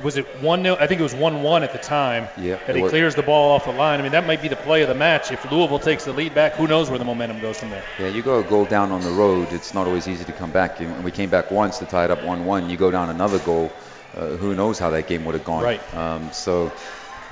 was 0.04 0.16
it 0.16 0.26
one 0.40 0.62
0 0.62 0.76
I 0.78 0.86
think 0.86 1.00
it 1.00 1.02
was 1.02 1.14
one 1.14 1.42
one 1.42 1.64
at 1.64 1.72
the 1.72 1.78
time. 1.78 2.28
Yeah, 2.38 2.58
And 2.68 2.70
it 2.70 2.76
he 2.76 2.82
was. 2.82 2.90
clears 2.90 3.14
the 3.16 3.22
ball 3.24 3.50
off 3.52 3.64
the 3.64 3.72
line. 3.72 3.98
I 3.98 4.02
mean, 4.04 4.12
that 4.12 4.24
might 4.26 4.40
be 4.40 4.46
the 4.48 4.54
play 4.68 4.82
of 4.82 4.88
the 4.88 4.94
match. 4.94 5.32
If 5.32 5.50
Louisville 5.50 5.80
takes 5.80 6.04
the 6.04 6.12
lead 6.12 6.34
back, 6.34 6.52
who 6.54 6.68
knows 6.68 6.88
where 6.90 6.98
the 7.00 7.04
momentum 7.04 7.40
goes 7.40 7.58
from 7.58 7.70
there. 7.70 7.82
Yeah, 7.98 8.06
you 8.08 8.22
go 8.22 8.38
a 8.38 8.44
goal 8.44 8.64
down 8.64 8.92
on 8.92 9.00
the 9.00 9.10
road, 9.10 9.48
it's 9.52 9.74
not 9.74 9.88
always 9.88 10.06
easy 10.06 10.24
to 10.24 10.32
come 10.32 10.52
back. 10.52 10.78
And 10.80 11.02
we 11.02 11.10
came 11.10 11.28
back 11.30 11.50
once 11.50 11.78
to 11.78 11.84
tie 11.86 12.04
it 12.04 12.10
up 12.12 12.20
1-1. 12.20 12.70
You 12.70 12.76
go 12.76 12.92
down 12.92 13.10
another 13.10 13.40
goal, 13.40 13.72
uh, 14.16 14.36
who 14.36 14.54
knows 14.54 14.78
how 14.78 14.90
that 14.90 15.08
game 15.08 15.24
would 15.24 15.34
have 15.34 15.44
gone. 15.44 15.64
Right. 15.64 15.82
Um, 15.94 16.30
so 16.32 16.70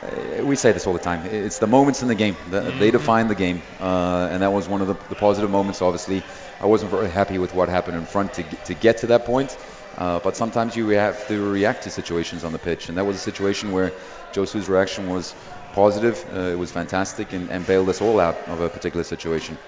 uh, 0.03 0.45
we 0.45 0.57
say 0.57 0.73
this 0.73 0.89
all 0.89 0.93
the 0.93 0.99
time. 0.99 1.25
It's 1.27 1.61
the 1.61 1.69
moments 1.69 2.03
in 2.03 2.09
the 2.09 2.17
game. 2.17 2.37
The, 2.51 2.63
They 2.63 2.91
define 2.91 3.29
the 3.29 3.37
game, 3.37 3.63
uh, 3.81 4.29
and 4.33 4.43
that 4.43 4.53
was 4.53 4.67
one 4.69 4.83
of 4.83 4.89
the, 4.89 4.97
the 5.09 5.15
positive 5.15 5.51
moments. 5.51 5.81
Obviously, 5.83 6.25
I 6.61 6.66
wasn't 6.66 6.90
very 6.90 7.11
happy 7.11 7.38
with 7.38 7.53
what 7.55 7.69
happened 7.69 7.97
in 7.97 8.07
front 8.07 8.35
to 8.35 8.42
to 8.42 8.75
get 8.75 8.99
to 8.99 9.07
that 9.09 9.25
point. 9.25 9.57
Uh, 9.99 10.21
but 10.21 10.37
sometimes 10.37 10.77
you 10.77 10.88
have 10.88 11.27
to 11.29 11.40
react 11.40 11.83
to 11.85 11.90
situations 11.90 12.45
on 12.45 12.53
the 12.53 12.59
pitch, 12.59 12.88
and 12.88 12.99
that 12.99 13.07
was 13.07 13.16
a 13.16 13.21
situation 13.21 13.73
where 13.73 13.92
Josu's 14.33 14.69
reaction 14.69 15.09
was 15.09 15.35
positive. 15.73 16.23
Uh, 16.31 16.53
it 16.53 16.59
was 16.59 16.71
fantastic, 16.71 17.33
and, 17.33 17.51
and 17.51 17.66
bailed 17.66 17.88
us 17.88 18.03
all 18.03 18.21
out 18.21 18.37
of 18.47 18.61
a 18.61 18.69
particular 18.69 19.05
situation. 19.05 19.59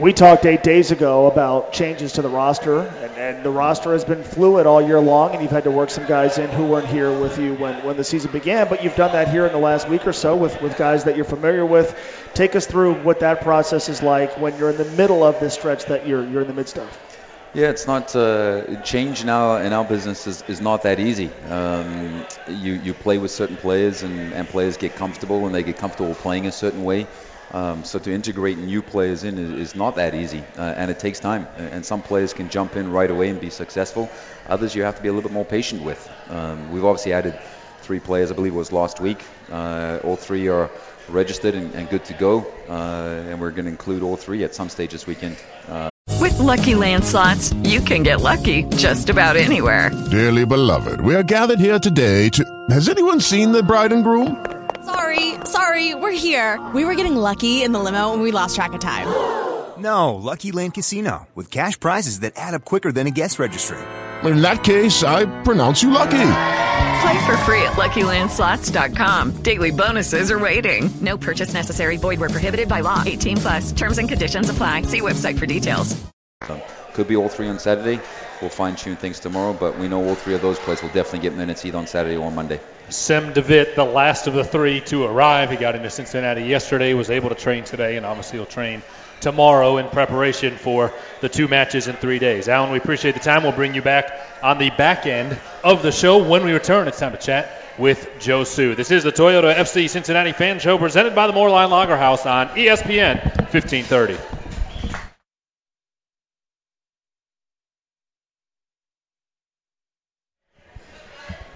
We 0.00 0.14
talked 0.14 0.46
eight 0.46 0.62
days 0.62 0.92
ago 0.92 1.26
about 1.26 1.74
changes 1.74 2.12
to 2.12 2.22
the 2.22 2.30
roster, 2.30 2.78
and, 2.78 3.18
and 3.18 3.44
the 3.44 3.50
roster 3.50 3.92
has 3.92 4.02
been 4.02 4.22
fluid 4.24 4.64
all 4.64 4.80
year 4.80 4.98
long, 4.98 5.32
and 5.32 5.42
you've 5.42 5.50
had 5.50 5.64
to 5.64 5.70
work 5.70 5.90
some 5.90 6.06
guys 6.06 6.38
in 6.38 6.48
who 6.48 6.64
weren't 6.64 6.88
here 6.88 7.12
with 7.12 7.38
you 7.38 7.52
when, 7.52 7.84
when 7.84 7.98
the 7.98 8.04
season 8.04 8.32
began, 8.32 8.66
but 8.70 8.82
you've 8.82 8.96
done 8.96 9.12
that 9.12 9.28
here 9.28 9.44
in 9.44 9.52
the 9.52 9.58
last 9.58 9.90
week 9.90 10.06
or 10.06 10.14
so 10.14 10.36
with, 10.36 10.58
with 10.62 10.78
guys 10.78 11.04
that 11.04 11.16
you're 11.16 11.26
familiar 11.26 11.66
with. 11.66 12.30
Take 12.32 12.56
us 12.56 12.64
through 12.64 12.94
what 12.94 13.20
that 13.20 13.42
process 13.42 13.90
is 13.90 14.02
like 14.02 14.38
when 14.38 14.56
you're 14.56 14.70
in 14.70 14.78
the 14.78 14.86
middle 14.86 15.22
of 15.22 15.38
this 15.38 15.52
stretch 15.52 15.84
that 15.84 16.06
you're, 16.06 16.26
you're 16.30 16.40
in 16.40 16.48
the 16.48 16.54
midst 16.54 16.78
of. 16.78 16.98
Yeah, 17.52 17.68
it's 17.68 17.86
not 17.86 18.16
uh, 18.16 18.76
change 18.76 19.26
now 19.26 19.56
in 19.56 19.74
our 19.74 19.84
business 19.84 20.26
is, 20.26 20.42
is 20.48 20.62
not 20.62 20.84
that 20.84 20.98
easy. 20.98 21.30
Um, 21.50 22.26
you 22.46 22.72
you 22.74 22.94
play 22.94 23.18
with 23.18 23.32
certain 23.32 23.56
players 23.56 24.02
and, 24.02 24.32
and 24.32 24.48
players 24.48 24.78
get 24.78 24.94
comfortable 24.96 25.44
and 25.44 25.54
they 25.54 25.62
get 25.62 25.76
comfortable 25.76 26.14
playing 26.14 26.46
a 26.46 26.52
certain 26.52 26.84
way. 26.84 27.06
Um, 27.52 27.84
so 27.84 27.98
to 27.98 28.12
integrate 28.12 28.58
new 28.58 28.80
players 28.80 29.24
in 29.24 29.38
is, 29.38 29.50
is 29.50 29.74
not 29.74 29.96
that 29.96 30.14
easy 30.14 30.44
uh, 30.56 30.62
and 30.62 30.90
it 30.90 30.98
takes 31.00 31.18
time. 31.18 31.46
And 31.56 31.84
some 31.84 32.02
players 32.02 32.32
can 32.32 32.48
jump 32.48 32.76
in 32.76 32.92
right 32.92 33.10
away 33.10 33.28
and 33.28 33.40
be 33.40 33.50
successful. 33.50 34.08
Others 34.48 34.74
you 34.74 34.82
have 34.82 34.96
to 34.96 35.02
be 35.02 35.08
a 35.08 35.12
little 35.12 35.28
bit 35.28 35.34
more 35.34 35.44
patient 35.44 35.82
with. 35.82 36.08
Um, 36.28 36.70
we've 36.72 36.84
obviously 36.84 37.12
added 37.12 37.38
three 37.82 38.00
players. 38.00 38.30
I 38.30 38.34
believe 38.34 38.54
it 38.54 38.58
was 38.58 38.72
last 38.72 39.00
week. 39.00 39.22
Uh, 39.50 39.98
all 40.04 40.16
three 40.16 40.48
are 40.48 40.70
registered 41.08 41.54
and, 41.54 41.74
and 41.74 41.88
good 41.90 42.04
to 42.04 42.14
go, 42.14 42.46
uh, 42.68 43.28
and 43.28 43.40
we're 43.40 43.50
going 43.50 43.64
to 43.64 43.70
include 43.70 44.02
all 44.02 44.16
three 44.16 44.44
at 44.44 44.54
some 44.54 44.68
stage 44.68 44.92
this 44.92 45.06
weekend. 45.06 45.36
Uh, 45.68 45.88
With 46.20 46.38
Lucky 46.38 46.76
Land 46.76 47.04
slots, 47.04 47.52
you 47.64 47.80
can 47.80 48.04
get 48.04 48.20
lucky 48.20 48.64
just 48.76 49.10
about 49.10 49.36
anywhere. 49.36 49.90
Dearly 50.10 50.46
beloved, 50.46 51.00
we 51.00 51.14
are 51.16 51.24
gathered 51.24 51.58
here 51.58 51.78
today 51.78 52.28
to. 52.30 52.44
Has 52.70 52.88
anyone 52.88 53.20
seen 53.20 53.50
the 53.50 53.62
bride 53.62 53.92
and 53.92 54.04
groom? 54.04 54.36
Sorry, 54.84 55.34
sorry, 55.44 55.94
we're 55.94 56.10
here. 56.10 56.58
We 56.74 56.84
were 56.84 56.94
getting 56.94 57.16
lucky 57.16 57.62
in 57.62 57.72
the 57.72 57.78
limo 57.78 58.12
and 58.12 58.22
we 58.22 58.32
lost 58.32 58.56
track 58.56 58.72
of 58.72 58.80
time. 58.80 59.08
No, 59.78 60.14
Lucky 60.14 60.52
Land 60.52 60.74
Casino, 60.74 61.26
with 61.34 61.50
cash 61.50 61.78
prizes 61.80 62.20
that 62.20 62.34
add 62.36 62.54
up 62.54 62.64
quicker 62.64 62.92
than 62.92 63.06
a 63.06 63.10
guest 63.10 63.38
registry. 63.38 63.78
In 64.24 64.42
that 64.42 64.62
case, 64.62 65.02
I 65.02 65.24
pronounce 65.42 65.82
you 65.82 65.90
lucky. 65.90 66.32
Play 67.00 67.26
for 67.26 67.36
free 67.44 67.62
at 67.62 67.72
LuckyLandSlots.com. 67.76 69.42
Daily 69.42 69.70
bonuses 69.70 70.30
are 70.30 70.38
waiting. 70.38 70.90
No 71.00 71.16
purchase 71.16 71.54
necessary. 71.54 71.96
Void 71.96 72.20
where 72.20 72.28
prohibited 72.28 72.68
by 72.68 72.80
law. 72.80 73.02
18 73.06 73.38
plus. 73.38 73.72
Terms 73.72 73.96
and 73.96 74.08
conditions 74.08 74.50
apply. 74.50 74.82
See 74.82 75.00
website 75.00 75.38
for 75.38 75.46
details. 75.46 75.96
Could 76.92 77.08
be 77.08 77.16
all 77.16 77.28
three 77.30 77.48
on 77.48 77.58
Saturday. 77.58 78.00
We'll 78.42 78.50
fine 78.50 78.76
tune 78.76 78.96
things 78.96 79.18
tomorrow, 79.20 79.54
but 79.54 79.78
we 79.78 79.88
know 79.88 80.06
all 80.06 80.14
three 80.14 80.34
of 80.34 80.42
those 80.42 80.58
players 80.58 80.82
will 80.82 80.90
definitely 80.90 81.20
get 81.20 81.34
minutes 81.34 81.64
either 81.64 81.78
on 81.78 81.86
Saturday 81.86 82.16
or 82.16 82.26
on 82.26 82.34
Monday. 82.34 82.60
Sem 82.90 83.32
de 83.32 83.40
Wit, 83.40 83.76
the 83.76 83.84
last 83.84 84.26
of 84.26 84.34
the 84.34 84.44
three 84.44 84.80
to 84.82 85.04
arrive. 85.04 85.50
He 85.50 85.56
got 85.56 85.76
into 85.76 85.90
Cincinnati 85.90 86.42
yesterday, 86.42 86.92
was 86.94 87.10
able 87.10 87.28
to 87.28 87.34
train 87.34 87.64
today, 87.64 87.96
and 87.96 88.04
obviously 88.04 88.38
he'll 88.38 88.46
train 88.46 88.82
tomorrow 89.20 89.76
in 89.76 89.88
preparation 89.88 90.56
for 90.56 90.92
the 91.20 91.28
two 91.28 91.46
matches 91.46 91.88
in 91.88 91.96
three 91.96 92.18
days. 92.18 92.48
Alan, 92.48 92.72
we 92.72 92.78
appreciate 92.78 93.14
the 93.14 93.20
time. 93.20 93.42
We'll 93.42 93.52
bring 93.52 93.74
you 93.74 93.82
back 93.82 94.12
on 94.42 94.58
the 94.58 94.70
back 94.70 95.06
end 95.06 95.38
of 95.62 95.82
the 95.82 95.92
show. 95.92 96.18
When 96.18 96.44
we 96.44 96.52
return, 96.52 96.88
it's 96.88 96.98
time 96.98 97.12
to 97.12 97.18
chat 97.18 97.62
with 97.78 98.08
Josu. 98.18 98.74
This 98.76 98.90
is 98.90 99.04
the 99.04 99.12
Toyota 99.12 99.54
FC 99.54 99.88
Cincinnati 99.88 100.32
Fan 100.32 100.58
Show 100.58 100.78
presented 100.78 101.14
by 101.14 101.26
the 101.26 101.32
Moerlein 101.32 101.70
Lager 101.70 101.96
House 101.96 102.26
on 102.26 102.48
ESPN 102.48 103.22
1530. 103.52 104.39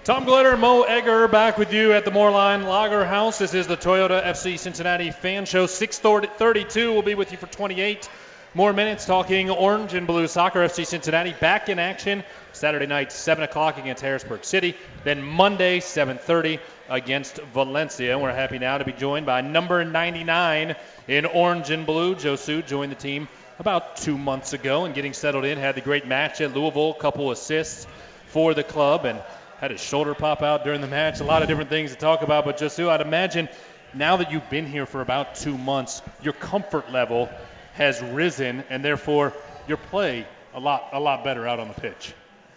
Tom 0.05 0.27
Gelehrter, 0.27 0.59
Mo 0.59 0.83
Egger 0.83 1.27
back 1.27 1.57
with 1.57 1.73
you 1.73 1.91
at 1.93 2.05
the 2.05 2.11
Moerlein 2.11 2.67
Lager 2.67 3.03
House. 3.05 3.39
This 3.39 3.55
is 3.55 3.65
the 3.65 3.75
Toyota 3.75 4.23
FC 4.23 4.59
Cincinnati 4.59 5.09
Fan 5.09 5.45
Show. 5.45 5.65
632 5.65 6.93
will 6.93 7.01
be 7.01 7.15
with 7.15 7.31
you 7.31 7.39
for 7.39 7.47
28 7.47 8.07
more 8.53 8.71
minutes 8.71 9.05
talking 9.07 9.49
orange 9.49 9.95
and 9.95 10.05
blue 10.05 10.27
soccer. 10.27 10.59
FC 10.59 10.85
Cincinnati 10.85 11.33
back 11.33 11.69
in 11.69 11.79
action 11.79 12.23
Saturday 12.53 12.85
night, 12.85 13.11
7 13.11 13.43
o'clock 13.43 13.79
against 13.79 14.03
Harrisburg 14.03 14.43
City. 14.43 14.75
Then 15.03 15.23
Monday, 15.23 15.79
7.30 15.79 16.59
against 16.87 17.37
Valencia. 17.37 18.11
And 18.11 18.21
we're 18.21 18.31
happy 18.31 18.59
now 18.59 18.77
to 18.77 18.85
be 18.85 18.93
joined 18.93 19.25
by 19.25 19.41
number 19.41 19.83
99 19.83 20.75
in 21.07 21.25
orange 21.25 21.71
and 21.71 21.87
blue. 21.87 22.13
Josu 22.13 22.63
joined 22.63 22.91
the 22.91 22.95
team 22.95 23.27
about 23.57 23.97
two 23.97 24.19
months 24.19 24.53
ago 24.53 24.85
and 24.85 24.93
getting 24.93 25.13
settled 25.13 25.45
in. 25.45 25.57
Had 25.57 25.73
the 25.73 25.81
great 25.81 26.05
match 26.05 26.41
at 26.41 26.53
Louisville, 26.53 26.93
couple 26.93 27.31
assists 27.31 27.87
for 28.27 28.53
the 28.53 28.63
club, 28.63 29.05
and 29.05 29.19
had 29.59 29.71
his 29.71 29.81
shoulder 29.81 30.13
pop 30.13 30.41
out 30.41 30.63
during 30.63 30.81
the 30.81 30.87
match. 30.87 31.19
A 31.19 31.23
lot 31.23 31.41
of 31.41 31.47
different 31.47 31.69
things 31.69 31.91
to 31.91 31.97
talk 31.97 32.21
about, 32.21 32.45
but 32.45 32.57
Josu, 32.57 32.89
I'd 32.89 33.01
imagine 33.01 33.49
now 33.93 34.17
that 34.17 34.31
you've 34.31 34.49
been 34.49 34.65
here 34.65 34.85
for 34.85 35.01
about 35.01 35.35
two 35.35 35.57
months, 35.57 36.01
your 36.21 36.33
comfort 36.33 36.91
level 36.91 37.29
has 37.73 38.01
risen, 38.01 38.63
and 38.69 38.83
therefore 38.83 39.33
your 39.67 39.77
play 39.77 40.25
a 40.53 40.59
lot 40.59 40.89
a 40.93 40.99
lot 40.99 41.23
better 41.23 41.47
out 41.47 41.59
on 41.59 41.67
the 41.67 41.73
pitch. 41.73 42.13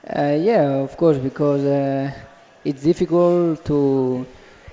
Uh, 0.07 0.37
yeah, 0.41 0.63
of 0.63 0.97
course, 0.97 1.19
because 1.19 1.65
uh, 1.65 2.13
it's 2.65 2.83
difficult 2.83 3.65
to 3.65 4.27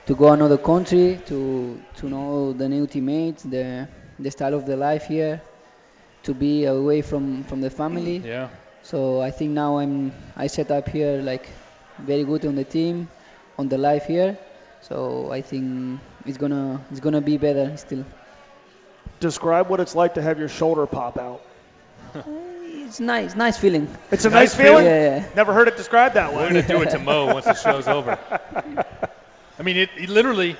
to 0.06 0.16
go 0.16 0.32
another 0.32 0.58
country 0.58 1.20
to 1.26 1.80
to 1.98 2.10
know 2.10 2.54
the 2.54 2.68
new 2.70 2.88
teammates, 2.88 3.44
the 3.44 3.88
the 4.20 4.32
style 4.32 4.54
of 4.54 4.66
the 4.66 4.78
life 4.78 5.06
here, 5.06 5.42
to 6.24 6.34
be 6.34 6.66
away 6.66 7.02
from 7.02 7.44
from 7.44 7.62
the 7.62 7.70
family. 7.70 8.18
Yeah. 8.18 8.50
So 8.84 9.20
I 9.22 9.32
think 9.32 9.52
now 9.52 9.80
I'm 9.80 10.12
I 10.36 10.48
set 10.48 10.70
up 10.72 10.90
here 10.90 11.22
like 11.22 11.50
very 12.00 12.24
good 12.24 12.46
on 12.46 12.56
the 12.56 12.64
team, 12.64 13.10
on 13.58 13.70
the 13.70 13.78
life 13.78 14.06
here. 14.06 14.38
So 14.82 15.32
I 15.32 15.42
think 15.42 16.00
it's 16.26 16.38
gonna 16.38 16.82
it's 16.92 17.00
gonna 17.00 17.22
be 17.22 17.38
better 17.38 17.76
still. 17.78 18.06
Describe 19.20 19.70
what 19.70 19.80
it's 19.80 19.96
like 19.96 20.16
to 20.16 20.22
have 20.22 20.38
your 20.40 20.50
shoulder 20.50 20.86
pop 20.86 21.18
out. 21.18 21.42
Eh, 22.16 22.22
it's 22.86 23.00
nice, 23.00 23.36
nice 23.36 23.58
feeling. 23.58 23.88
It's 24.12 24.26
a 24.26 24.30
nice, 24.30 24.54
feeling. 24.54 24.86
Yeah, 24.86 25.18
yeah. 25.18 25.26
Never 25.36 25.54
heard 25.54 25.68
it 25.68 25.78
described 25.78 26.16
that 26.16 26.34
way. 26.34 26.44
We're 26.44 26.50
gonna 26.50 26.68
do 26.68 26.82
it 26.82 26.92
to 26.92 27.00
Mo 27.00 27.34
once 27.34 27.46
the 27.46 27.56
show's 27.56 27.88
over. 27.88 28.20
I 29.60 29.64
mean, 29.64 29.78
it, 29.78 29.90
it 29.98 30.10
literally. 30.10 30.58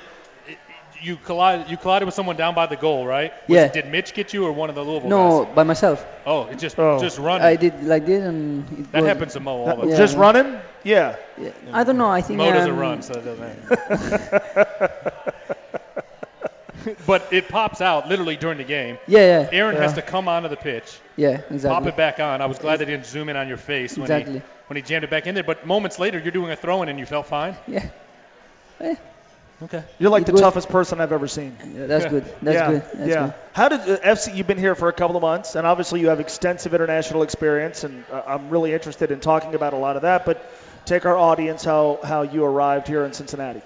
It, 1.06 1.10
you 1.10 1.16
collided. 1.16 1.70
You 1.70 1.76
collided 1.76 2.06
with 2.06 2.14
someone 2.14 2.36
down 2.36 2.54
by 2.54 2.66
the 2.66 2.76
goal, 2.76 3.06
right? 3.06 3.32
Was 3.48 3.54
Yeah. 3.56 3.68
did 3.68 3.86
Mitch 3.86 4.12
get 4.14 4.32
you, 4.34 4.44
or 4.46 4.52
one 4.52 4.68
of 4.68 4.74
the 4.74 4.82
Louisville 4.82 5.08
No, 5.10 5.44
guys? 5.44 5.54
by 5.54 5.62
myself. 5.62 6.04
Oh, 6.26 6.46
it 6.46 6.58
just 6.58 6.78
Oh. 6.78 6.98
just 7.00 7.18
run. 7.18 7.42
I 7.42 7.56
did 7.56 7.82
like 7.84 8.06
this 8.06 8.24
and 8.24 8.64
it 8.78 8.92
That 8.92 9.02
was- 9.02 9.08
happens 9.08 9.32
to 9.34 9.40
Mo 9.40 9.52
all 9.66 9.76
the 9.76 9.88
Yeah. 9.88 9.96
Just 9.96 10.16
running? 10.16 10.58
Yeah. 10.84 11.16
Yeah. 11.40 11.50
I 11.72 11.84
don't 11.84 11.98
know. 11.98 12.08
I 12.10 12.20
think 12.22 12.38
Mo 12.38 12.50
doesn't 12.52 12.70
um, 12.70 12.78
run, 12.78 13.02
so 13.02 13.14
it 13.14 13.24
doesn't 13.24 13.40
matter. 13.40 14.92
but 17.06 17.26
it 17.32 17.48
pops 17.48 17.80
out 17.80 18.08
literally 18.08 18.36
during 18.36 18.58
the 18.58 18.64
game. 18.64 18.98
Yeah, 19.08 19.42
yeah. 19.42 19.48
Aaron 19.52 19.76
has 19.76 19.94
to 19.94 20.02
come 20.02 20.28
onto 20.28 20.48
the 20.48 20.56
pitch, 20.56 20.98
Yeah, 21.16 21.40
exactly. 21.50 21.68
pop 21.70 21.86
it 21.86 21.96
back 21.96 22.20
on. 22.20 22.40
I 22.40 22.46
was 22.46 22.58
glad 22.58 22.78
they 22.78 22.84
didn't 22.84 23.06
zoom 23.06 23.28
in 23.28 23.36
on 23.36 23.48
your 23.48 23.56
face 23.56 23.96
when 23.96 24.04
Exactly. 24.04 24.34
he 24.34 24.42
when 24.68 24.76
he 24.76 24.82
jammed 24.82 25.04
it 25.04 25.10
back 25.10 25.26
in 25.26 25.34
there. 25.34 25.44
But 25.44 25.64
moments 25.66 25.98
later, 25.98 26.18
you're 26.18 26.32
doing 26.32 26.50
a 26.50 26.56
throw 26.56 26.82
in 26.82 26.88
and 26.88 26.98
you 26.98 27.06
felt 27.06 27.26
fine. 27.26 27.56
Yeah. 27.68 27.86
Okay. 29.62 29.82
You're 29.98 30.10
like 30.10 30.22
It 30.22 30.26
the 30.26 30.32
was- 30.32 30.40
toughest 30.42 30.68
person 30.68 31.00
I've 31.00 31.12
ever 31.12 31.26
seen. 31.28 31.56
Yeah, 31.74 31.86
that's 31.86 32.04
good. 32.06 32.24
That's 32.42 32.54
yeah. 32.56 32.70
good. 32.70 32.82
That's 32.94 33.08
yeah. 33.10 33.24
good. 33.26 33.34
How 33.54 33.68
did 33.70 33.80
uh, 33.80 33.96
FC? 34.14 34.34
You've 34.36 34.46
been 34.46 34.58
here 34.58 34.74
for 34.74 34.88
a 34.88 34.92
couple 34.92 35.16
of 35.16 35.22
months, 35.22 35.54
and 35.56 35.66
obviously 35.66 36.00
you 36.00 36.08
have 36.08 36.20
extensive 36.20 36.74
international 36.74 37.22
experience, 37.22 37.82
and 37.84 38.04
uh, 38.12 38.22
I'm 38.26 38.50
really 38.50 38.74
interested 38.74 39.10
in 39.10 39.20
talking 39.20 39.54
about 39.54 39.72
a 39.72 39.78
lot 39.78 39.96
of 39.96 40.02
that. 40.02 40.26
But 40.26 40.44
take 40.84 41.06
our 41.06 41.16
audience 41.16 41.64
how 41.64 41.98
how 42.04 42.20
you 42.22 42.44
arrived 42.44 42.86
here 42.86 43.04
in 43.06 43.12
Cincinnati. 43.14 43.62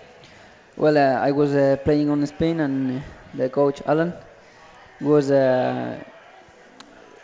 Well, 0.76 0.96
uh, 0.96 1.26
I 1.29 1.33
was 1.33 1.53
uh, 1.55 1.76
playing 1.85 2.09
on 2.09 2.24
Spain, 2.26 2.61
and 2.61 3.03
the 3.35 3.48
coach 3.48 3.83
Alan 3.85 4.12
was 5.00 5.31
uh, 5.33 5.98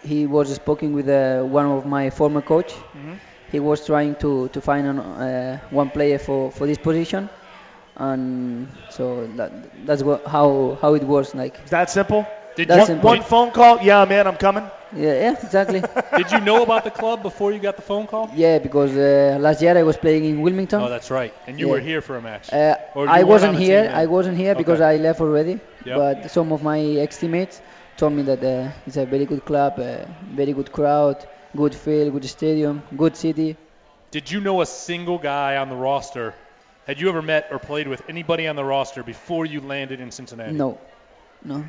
he 0.02 0.26
was 0.26 0.55
speaking 0.55 0.92
with 0.92 1.09
uh, 1.09 1.42
one 1.42 1.66
of 1.66 1.87
my 1.87 2.11
former 2.11 2.42
coach. 2.42 2.72
Mhm. 2.94 3.18
He 3.52 3.61
was 3.61 3.87
trying 3.87 4.16
to 4.16 4.48
to 4.48 4.61
find 4.61 4.87
an, 4.88 4.98
uh, 4.98 5.59
one 5.70 5.90
player 5.90 6.18
for, 6.18 6.50
for 6.50 6.66
this 6.66 6.79
position, 6.79 7.29
and 7.97 8.69
so 8.89 9.27
that 9.37 9.51
that's 9.87 10.03
what, 10.03 10.27
how 10.27 10.79
how 10.81 10.95
it 10.95 11.03
works. 11.05 11.35
like. 11.35 11.61
Is 11.65 11.71
that 11.71 11.91
simple? 11.91 12.27
Did 12.57 12.69
That's 12.69 12.81
you, 12.81 12.87
simple. 12.87 13.11
One 13.11 13.23
phone 13.23 13.51
call. 13.51 13.83
Yeah, 13.83 14.05
man, 14.07 14.27
I'm 14.27 14.37
coming. 14.37 14.65
Yeah, 14.95 15.13
yeah, 15.13 15.33
exactly. 15.45 15.83
did 16.17 16.31
you 16.33 16.41
know 16.41 16.63
about 16.63 16.85
the 16.85 16.91
club 16.91 17.23
before 17.23 17.53
you 17.53 17.59
got 17.59 17.77
the 17.77 17.83
phone 17.83 18.07
call? 18.07 18.31
yeah, 18.35 18.59
because 18.59 18.97
uh, 18.97 19.37
last 19.39 19.61
year 19.61 19.77
I 19.77 19.83
was 19.83 19.99
playing 19.99 20.25
in 20.25 20.41
Wilmington. 20.41 20.81
Oh, 20.81 20.89
that's 20.89 21.11
right. 21.11 21.35
And 21.47 21.61
you 21.61 21.67
Yeah. 21.67 21.73
were 21.73 21.81
here 21.81 22.01
for 22.01 22.17
a 22.17 22.23
match. 22.23 22.51
Uh, 22.51 22.77
Or 22.95 23.05
you 23.05 23.11
I 23.11 23.25
weren't 23.25 23.29
wasn't 23.29 23.55
on 23.57 23.61
the 23.61 23.67
here. 23.67 23.83
team 23.83 23.91
then? 23.93 24.01
I 24.03 24.07
wasn't 24.07 24.39
here 24.39 24.55
because 24.55 24.81
Okay. 24.81 24.95
I 24.95 24.97
left 24.97 25.21
already. 25.21 25.61
Yep. 25.85 25.97
But 26.01 26.31
some 26.31 26.51
of 26.53 26.63
my 26.63 26.81
ex-teammates 27.05 27.61
told 27.99 28.13
me 28.15 28.23
that 28.23 28.43
uh, 28.43 28.71
it's 28.87 28.97
a 28.97 29.05
very 29.05 29.27
good 29.27 29.45
club, 29.45 29.79
uh, 29.79 30.07
very 30.41 30.53
good 30.55 30.73
crowd, 30.73 31.27
good 31.55 31.75
field, 31.75 32.13
good 32.13 32.25
stadium, 32.25 32.83
good 32.97 33.17
city. 33.17 33.57
Did 34.11 34.31
you 34.31 34.41
know 34.41 34.63
a 34.63 34.67
single 34.67 35.19
guy 35.19 35.57
on 35.59 35.69
the 35.69 35.77
roster? 35.77 36.35
Had 36.87 37.01
you 37.01 37.09
ever 37.09 37.22
met 37.22 37.49
or 37.51 37.59
played 37.59 37.88
with 37.88 38.03
anybody 38.09 38.46
on 38.46 38.57
the 38.57 38.64
roster 38.64 39.03
before 39.03 39.44
you 39.44 39.61
landed 39.61 40.01
in 40.01 40.11
Cincinnati? 40.12 40.53
No, 40.53 40.79
no, 41.44 41.64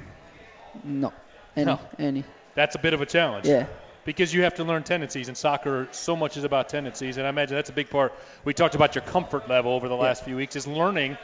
no, 0.83 1.13
any, 1.55 1.65
No. 1.65 1.79
any. 1.97 2.23
That's 2.55 2.75
a 2.75 2.79
bit 2.79 2.93
of 2.93 3.01
a 3.01 3.05
challenge. 3.05 3.47
Yeah. 3.47 3.65
Because 4.05 4.33
you 4.33 4.43
have 4.43 4.55
to 4.55 4.63
learn 4.63 4.83
tendencies, 4.83 5.27
and 5.27 5.35
soccer 5.35 5.87
so 5.91 6.15
much 6.15 6.37
is 6.37 6.43
about 6.43 6.69
tendencies, 6.69 7.17
and 7.17 7.25
I 7.25 7.29
imagine 7.29 7.55
that's 7.55 7.69
a 7.69 7.73
big 7.73 7.89
part. 7.89 8.13
We 8.45 8.53
talked 8.53 8.75
about 8.75 8.95
your 8.95 9.01
comfort 9.03 9.49
level 9.49 9.71
over 9.73 9.89
the 9.89 9.95
Yeah. 9.95 10.01
last 10.03 10.23
few 10.23 10.35
weeks, 10.37 10.55
is 10.55 10.65
learning 10.67 11.17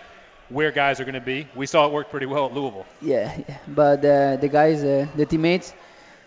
where 0.50 0.72
guys 0.72 1.00
are 1.00 1.06
going 1.06 1.14
to 1.14 1.22
be. 1.22 1.48
We 1.56 1.66
saw 1.66 1.86
it 1.88 1.94
work 1.94 2.10
pretty 2.10 2.26
well 2.26 2.48
at 2.48 2.54
Louisville. 2.54 2.86
Yeah, 3.02 3.32
yeah. 3.48 3.58
but 3.68 4.00
uh, 4.04 4.36
the 4.38 4.50
guys, 4.52 4.84
uh, 4.84 5.06
the 5.16 5.26
teammates, 5.26 5.74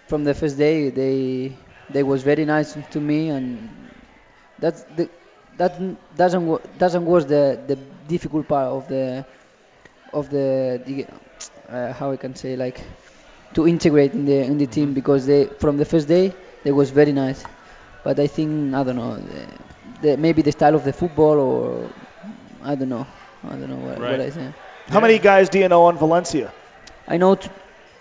from 0.07 0.24
the 0.24 0.35
first 0.35 0.57
day, 0.57 0.88
they 0.90 1.52
they 1.90 2.02
was 2.02 2.22
very 2.22 2.44
nice 2.44 2.76
to 2.92 3.00
me, 3.00 3.29
and 3.29 3.68
that's 4.59 4.83
the 4.96 5.11
that 5.59 5.73
doesn't 6.16 6.79
doesn't 6.79 7.05
was 7.07 7.27
the 7.27 7.61
the 7.66 7.77
difficult 8.09 8.49
part 8.49 8.69
of 8.69 8.88
the 8.88 9.25
of 10.12 10.29
the, 10.31 10.81
the 10.87 11.07
uh, 11.69 11.92
how 11.92 12.12
I 12.12 12.16
can 12.16 12.35
say 12.35 12.57
like 12.57 12.81
to 13.55 13.66
integrate 13.66 14.12
in 14.14 14.25
the 14.25 14.38
in 14.45 14.59
the 14.59 14.66
team 14.66 14.95
because 14.95 15.27
they 15.27 15.47
from 15.61 15.77
the 15.77 15.85
first 15.85 16.09
day 16.09 16.35
they 16.62 16.73
was 16.73 16.90
very 16.90 17.12
nice, 17.12 17.47
but 18.03 18.19
I 18.19 18.27
think 18.27 18.75
I 18.75 18.83
don't 18.85 18.97
know 18.97 19.16
the, 19.16 19.47
the 20.01 20.16
maybe 20.16 20.42
the 20.42 20.53
style 20.53 20.75
of 20.75 20.85
the 20.85 20.92
football 20.92 21.38
or 21.40 21.95
I 22.62 22.75
don't 22.75 22.88
know 22.88 23.07
I 23.45 23.51
don't 23.57 23.69
know 23.69 23.79
what, 23.79 24.03
what 24.05 24.21
I 24.21 24.31
say. 24.31 24.53
How 24.88 25.01
many 25.01 25.19
guys 25.19 25.49
do 25.49 25.59
you 25.59 25.69
know 25.69 25.85
on 25.85 25.97
Valencia? 25.99 26.53
I 27.07 27.16
know 27.16 27.35
t- 27.37 27.51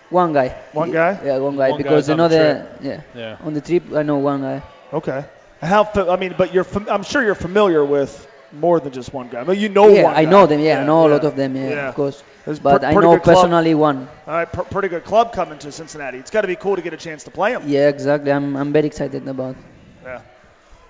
one 0.08 0.32
guy. 0.32 0.48
One 0.72 0.90
guy? 0.90 1.20
Yeah, 1.22 1.38
one 1.38 1.56
guy 1.56 1.72
One 1.72 1.78
because 1.78 2.06
guy's 2.06 2.08
on 2.08 2.18
the 2.18 2.24
another 2.24 2.34
trip. 2.34 2.80
yeah. 2.80 3.00
Yeah. 3.14 3.36
On 3.40 3.52
the 3.54 3.60
trip, 3.60 3.92
I 3.94 4.02
know 4.02 4.18
one 4.18 4.40
guy. 4.42 4.62
Okay. 4.92 5.24
How? 5.60 5.84
fa- 5.84 6.10
I 6.10 6.16
mean, 6.16 6.34
but 6.36 6.52
you're. 6.52 6.64
Fam- 6.64 6.88
I'm 6.88 7.02
sure 7.02 7.22
you're 7.22 7.34
familiar 7.34 7.84
with 7.84 8.26
more 8.52 8.78
than 8.80 8.92
just 8.92 9.12
one 9.12 9.28
guy. 9.28 9.40
I 9.40 9.44
mean, 9.44 9.58
you 9.58 9.68
know 9.68 9.88
yeah, 9.88 10.04
one. 10.04 10.14
I 10.14 10.24
guy. 10.24 10.30
know 10.30 10.46
them. 10.46 10.60
Yeah, 10.60 10.80
I 10.80 10.84
know 10.86 11.06
a 11.06 11.08
lot 11.08 11.24
of 11.24 11.36
them. 11.36 11.56
Yeah, 11.56 11.68
yeah. 11.68 11.88
of 11.88 11.94
course. 11.94 12.22
There's 12.44 12.60
But 12.60 12.82
pr- 12.82 12.86
I 12.86 12.94
know 12.94 13.14
good 13.14 13.22
club. 13.22 13.36
personally 13.36 13.74
one. 13.74 14.08
All 14.26 14.34
right, 14.34 14.52
pr- 14.52 14.62
pretty 14.62 14.88
good 14.88 15.04
club 15.04 15.32
coming 15.32 15.58
to 15.60 15.72
Cincinnati. 15.72 16.18
It's 16.18 16.30
got 16.30 16.42
to 16.42 16.46
be 16.48 16.56
cool 16.56 16.76
to 16.76 16.82
get 16.82 16.92
a 16.92 16.96
chance 16.96 17.24
to 17.24 17.30
play 17.30 17.52
him. 17.52 17.62
Yeah, 17.66 17.88
exactly. 17.88 18.30
I'm 18.30 18.56
I'm 18.56 18.72
very 18.72 18.86
excited 18.86 19.26
about. 19.26 19.56
Yeah. 20.04 20.20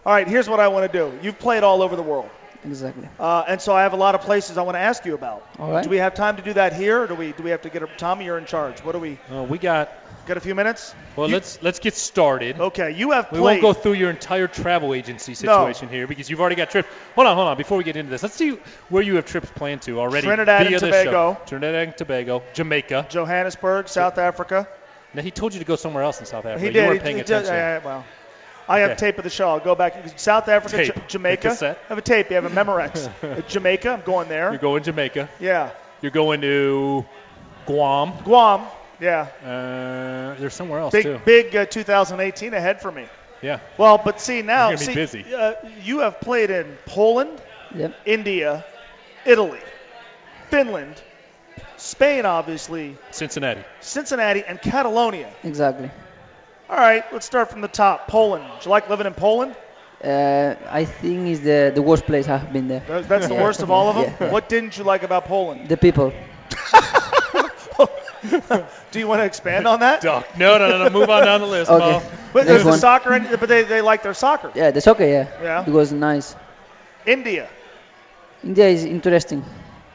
All 0.05 0.12
right, 0.12 0.29
here's 0.29 0.48
what 0.48 0.61
I 0.61 0.68
want 0.68 0.90
to 0.90 0.98
do. 0.98 1.18
You've 1.22 1.38
played 1.38 1.62
all 1.62 1.83
over 1.83 1.96
the 1.96 2.02
world. 2.02 2.31
Exactly. 2.64 3.09
Uh, 3.18 3.44
and 3.46 3.61
so 3.61 3.72
I 3.74 3.83
have 3.83 3.92
a 3.92 3.96
lot 3.96 4.14
of 4.16 4.22
places 4.22 4.59
I 4.59 4.62
want 4.62 4.74
to 4.74 4.81
ask 4.81 5.05
you 5.05 5.14
about. 5.14 5.46
All 5.59 5.70
right. 5.70 5.85
Do 5.85 5.88
we 5.90 5.98
have 5.98 6.14
time 6.14 6.37
to 6.37 6.42
do 6.42 6.52
that 6.55 6.72
here, 6.72 7.02
or 7.02 7.07
do 7.07 7.14
we 7.14 7.33
do 7.33 7.42
we 7.44 7.50
have 7.50 7.62
to 7.62 7.70
get 7.70 7.83
a 7.83 7.87
Tommy? 7.87 8.24
You're 8.24 8.38
in 8.38 8.44
charge. 8.46 8.81
What 8.81 8.92
do 8.92 8.98
we? 8.98 9.18
Uh, 9.33 9.44
we 9.44 9.59
got. 9.59 9.88
Got 10.26 10.36
a 10.36 10.40
few 10.40 10.56
minutes. 10.56 10.92
Well, 11.14 11.28
You- 11.28 11.34
let's 11.34 11.62
let's 11.62 11.78
get 11.78 11.94
started. 11.94 12.60
Okay, 12.60 12.90
you 12.90 13.12
have 13.12 13.30
We 13.30 13.38
won't 13.38 13.60
go 13.62 13.72
through 13.72 13.92
your 13.92 14.10
entire 14.10 14.48
travel 14.48 14.92
agency 14.92 15.34
situation 15.34 15.88
here 15.88 16.08
because 16.08 16.28
you've 16.28 16.40
already 16.40 16.56
got 16.56 16.70
trips. 16.70 16.88
Hold 17.14 17.28
on, 17.28 17.36
hold 17.36 17.46
on. 17.48 17.56
Before 17.56 17.78
we 17.78 17.84
get 17.84 17.94
into 17.96 18.10
this, 18.10 18.24
let's 18.24 18.34
see 18.34 18.58
where 18.88 19.02
you 19.04 19.14
have 19.16 19.24
trips 19.24 19.48
planned 19.54 19.82
to 19.82 20.00
already. 20.00 20.26
Trinidad 20.26 20.66
and. 20.66 20.78
Tobago. 20.80 21.38
Trinidad 21.46 21.74
and 21.88 21.96
Tobago, 21.96 22.42
Jamaica. 22.54 23.06
Johannesburg, 23.08 23.88
South 23.88 24.18
Africa. 24.18 24.66
Now 25.14 25.22
he 25.22 25.30
told 25.30 25.54
you 25.54 25.60
to 25.60 25.64
go 25.64 25.76
somewhere 25.76 26.02
else 26.02 26.18
in 26.18 26.26
South 26.26 26.44
Africa. 26.44 26.58
He 26.60 26.66
you 26.66 26.72
did. 26.72 26.86
weren't 26.88 26.98
he 27.00 27.04
paying 27.04 27.16
did- 27.18 27.26
attention. 27.26 27.54
yeah, 27.54 27.78
well, 27.84 28.04
I 28.68 28.80
have 28.80 28.90
Okay. 28.90 28.98
tape 28.98 29.18
of 29.18 29.24
the 29.24 29.30
show. 29.30 29.48
I'll 29.50 29.60
go 29.60 29.76
back. 29.76 29.94
South 30.18 30.48
Africa. 30.48 30.86
J- 30.86 31.02
Jamaica. 31.06 31.50
I 31.62 31.76
have 31.88 31.98
a 31.98 32.02
tape. 32.02 32.30
You 32.30 32.34
have 32.36 32.44
a 32.46 32.50
Memorex. 32.50 33.08
Uh, 33.22 33.40
Jamaica. 33.42 33.90
I'm 33.92 34.00
going 34.00 34.28
there. 34.28 34.50
You're 34.50 34.58
going 34.58 34.82
to 34.82 34.90
Jamaica. 34.90 35.28
Yeah. 35.38 35.70
You're 36.02 36.10
going 36.10 36.40
to 36.40 37.06
Guam. 37.66 38.12
Guam. 38.24 38.62
Yeah. 39.00 39.28
Uh, 39.44 40.38
there's 40.40 40.54
somewhere 40.54 40.80
else 40.80 40.92
Big, 40.92 41.04
too. 41.04 41.20
big 41.24 41.54
uh, 41.54 41.66
2018 41.66 42.54
ahead 42.54 42.80
for 42.80 42.90
me. 42.90 43.06
Yeah. 43.42 43.61
Well, 43.78 43.98
but 44.02 44.20
see 44.20 44.42
now, 44.42 44.70
You're 44.70 44.78
see, 44.78 44.94
busy. 44.94 45.24
Uh, 45.35 45.52
you 45.82 45.98
have 46.00 46.20
played 46.20 46.50
in 46.50 46.78
Poland, 46.87 47.40
Yep. 47.74 47.94
India, 48.06 48.64
Italy, 49.26 49.61
Finland, 50.50 50.94
Spain, 51.76 52.24
obviously, 52.24 52.96
Cincinnati. 53.11 53.62
Cincinnati, 53.80 54.42
and 54.46 54.61
Catalonia. 54.62 55.28
Exactly. 55.44 55.90
All 56.70 56.78
right, 56.78 57.04
let's 57.12 57.26
start 57.26 57.50
from 57.50 57.61
the 57.61 57.68
top. 57.68 58.09
Poland. 58.09 58.44
Do 58.61 58.64
you 58.64 58.70
like 58.70 58.88
living 58.88 59.06
in 59.06 59.14
Poland? 59.14 59.54
Uh, 60.02 60.54
I 60.70 60.85
think 60.85 61.28
is 61.28 61.40
the 61.40 61.72
the 61.74 61.82
worst 61.82 62.06
place 62.06 62.28
I've 62.28 62.52
been 62.52 62.68
there. 62.68 62.82
That's 63.02 63.28
the 63.28 63.35
Yeah, 63.35 63.42
worst 63.42 63.62
of 63.62 63.70
all 63.70 63.88
of 63.88 63.94
them. 63.96 64.04
yeah, 64.04 64.16
yeah. 64.26 64.32
What 64.32 64.48
didn't 64.48 64.76
you 64.78 64.85
like 64.85 65.02
about 65.04 65.24
Poland? 65.26 65.68
The 65.68 65.76
people. 65.76 66.12
Do 68.90 68.98
you 68.98 69.06
want 69.08 69.20
to 69.20 69.24
expand 69.24 69.66
on 69.66 69.80
that? 69.80 70.00
Duck. 70.00 70.26
No, 70.38 70.58
no, 70.58 70.68
no, 70.70 70.84
no. 70.84 70.90
Move 70.90 71.08
on 71.10 71.24
down 71.24 71.40
the 71.40 71.46
list, 71.46 71.70
Okay. 71.70 71.92
Mo. 71.92 72.02
But 72.32 72.46
Next 72.46 72.48
there's 72.48 72.64
the 72.64 72.76
soccer, 72.78 73.12
and, 73.12 73.28
but 73.40 73.48
they, 73.48 73.62
they 73.62 73.80
like 73.80 74.02
their 74.02 74.14
soccer. 74.14 74.50
Yeah, 74.54 74.70
the 74.70 74.80
soccer. 74.80 75.04
Yeah. 75.06 75.28
Yeah. 75.42 75.64
It 75.66 75.72
was 75.72 75.92
nice. 75.92 76.36
India. 77.06 77.48
India 78.42 78.68
is 78.68 78.84
interesting. 78.84 79.44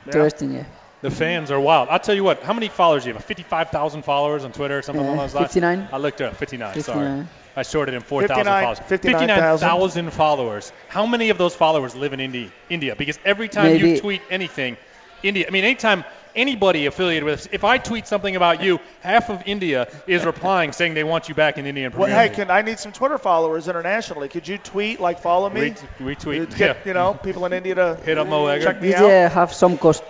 Interesting. 0.05 0.53
Yeah. 0.53 0.63
The 1.01 1.11
fans 1.11 1.49
are 1.51 1.59
wild. 1.59 1.89
I'll 1.89 1.99
tell 1.99 2.15
you 2.15 2.23
what. 2.23 2.43
How 2.43 2.53
many 2.53 2.67
followers 2.67 3.03
do 3.03 3.09
you 3.09 3.15
have? 3.15 3.25
55,000 3.25 4.03
followers 4.03 4.43
on 4.43 4.51
Twitter 4.51 4.77
or 4.77 4.81
something 4.81 5.03
Uh, 5.03 5.07
along 5.07 5.17
those 5.17 5.33
lines? 5.33 5.47
59. 5.47 5.87
I 5.91 5.97
looked 5.97 6.21
up. 6.21 6.35
59. 6.35 6.73
59. 6.73 6.83
Sorry. 6.83 7.27
I 7.55 7.63
shorted 7.63 7.95
in 7.95 8.01
4,000 8.01 8.45
followers. 8.45 8.79
59,000. 8.79 8.85
59,000 8.85 10.11
followers. 10.11 10.71
How 10.87 11.05
many 11.05 11.29
of 11.31 11.37
those 11.37 11.55
followers 11.55 11.95
live 11.95 12.13
in 12.13 12.19
India? 12.19 12.49
India? 12.69 12.95
Because 12.95 13.19
every 13.25 13.49
time 13.49 13.75
you 13.77 13.99
tweet 13.99 14.21
anything, 14.29 14.77
India. 15.23 15.45
I 15.47 15.51
mean, 15.51 15.63
anytime 15.63 16.05
anybody 16.35 16.85
affiliated 16.85 17.23
with 17.23 17.39
us, 17.41 17.47
if 17.51 17.63
I 17.63 17.77
tweet 17.77 18.07
something 18.07 18.35
about 18.35 18.61
you, 18.63 18.79
half 19.01 19.29
of 19.29 19.43
India 19.45 19.87
is 20.07 20.25
replying 20.25 20.71
saying 20.71 20.93
they 20.93 21.03
want 21.03 21.29
you 21.29 21.35
back 21.35 21.57
in 21.57 21.65
Indian 21.65 21.91
Premier 21.91 22.07
Well, 22.07 22.15
Premier 22.15 22.29
hey, 22.29 22.35
can 22.35 22.51
I 22.51 22.61
need 22.61 22.79
some 22.79 22.91
Twitter 22.91 23.17
followers 23.17 23.67
internationally? 23.67 24.27
Could 24.29 24.47
you 24.47 24.57
tweet 24.57 24.99
like 24.99 25.19
follow 25.19 25.49
me? 25.49 25.61
Ret- 25.61 25.83
retweet, 25.99 26.57
Get 26.57 26.59
yeah. 26.59 26.75
you 26.85 26.93
know 26.93 27.13
people 27.13 27.45
in 27.45 27.53
India 27.53 27.75
to 27.75 27.95
Hit 28.03 28.17
up 28.17 28.27
Mo 28.27 28.47
Egger. 28.47 28.63
check 28.65 28.81
me 28.81 28.93
out. 28.93 29.03
India 29.03 29.29
have 29.29 29.53
some 29.53 29.77
cost. 29.77 30.03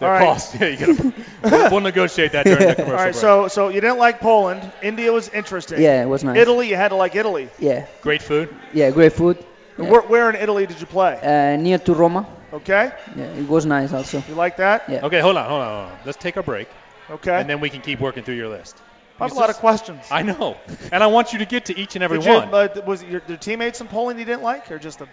The 0.00 0.06
All 0.06 0.12
right. 0.12 0.24
cost. 0.26 0.56
Yeah, 0.60 0.66
you 0.66 0.76
gotta, 0.76 1.12
we'll, 1.44 1.70
we'll 1.70 1.80
negotiate 1.80 2.32
that 2.32 2.44
during 2.46 2.66
the 2.66 2.74
commercial 2.82 2.90
All 2.98 3.04
right, 3.04 3.12
break. 3.12 3.14
so 3.14 3.46
so 3.48 3.68
you 3.68 3.80
didn't 3.80 3.98
like 3.98 4.18
Poland. 4.20 4.60
India 4.82 5.12
was 5.12 5.28
interesting. 5.28 5.80
Yeah, 5.80 6.02
it 6.02 6.06
was 6.08 6.24
nice. 6.24 6.36
Italy, 6.36 6.68
you 6.68 6.74
had 6.76 6.88
to 6.88 6.96
like 6.96 7.14
Italy. 7.14 7.48
Yeah. 7.60 7.86
Great 8.02 8.20
food. 8.22 8.54
Yeah, 8.72 8.90
great 8.90 9.12
food. 9.12 9.38
Yeah. 9.78 9.90
Where, 9.90 10.00
where 10.02 10.30
in 10.30 10.36
Italy 10.36 10.66
did 10.66 10.80
you 10.80 10.86
play? 10.86 11.14
Uh, 11.22 11.56
near 11.62 11.78
to 11.78 11.94
Roma. 11.94 12.26
Okay, 12.54 12.92
Yeah, 13.16 13.24
it 13.24 13.48
was 13.48 13.66
nice 13.66 13.92
also. 13.92 14.22
you 14.28 14.34
like 14.34 14.58
that? 14.58 14.84
Yeah. 14.88 15.04
Okay, 15.04 15.20
hold 15.20 15.36
on, 15.36 15.48
hold 15.48 15.60
on, 15.60 15.68
hold 15.68 15.92
on. 15.92 15.98
Let's 16.04 16.18
take 16.18 16.36
a 16.36 16.42
break, 16.42 16.68
Okay. 17.10 17.40
and 17.40 17.50
then 17.50 17.58
we 17.60 17.68
can 17.68 17.80
keep 17.80 17.98
working 17.98 18.22
through 18.22 18.36
your 18.36 18.48
list. 18.48 18.80
I 19.18 19.24
have 19.24 19.32
a 19.32 19.40
lot 19.40 19.50
of 19.50 19.56
questions. 19.56 20.06
I 20.10 20.22
know, 20.22 20.56
and 20.92 21.02
I 21.02 21.08
want 21.08 21.32
you 21.32 21.40
to 21.40 21.46
get 21.46 21.66
to 21.66 21.78
each 21.78 21.96
and 21.96 22.04
every 22.04 22.18
Did 22.18 22.26
you, 22.26 22.32
one. 22.32 22.54
uh, 22.54 22.68
was 22.86 23.02
it 23.02 23.08
your, 23.10 23.22
your 23.26 23.38
teammates 23.38 23.80
in 23.80 23.88
Poland 23.88 24.18
you 24.20 24.24
didn't 24.24 24.42
like, 24.42 24.70
or 24.70 24.78
just 24.78 25.00
the 25.00 25.08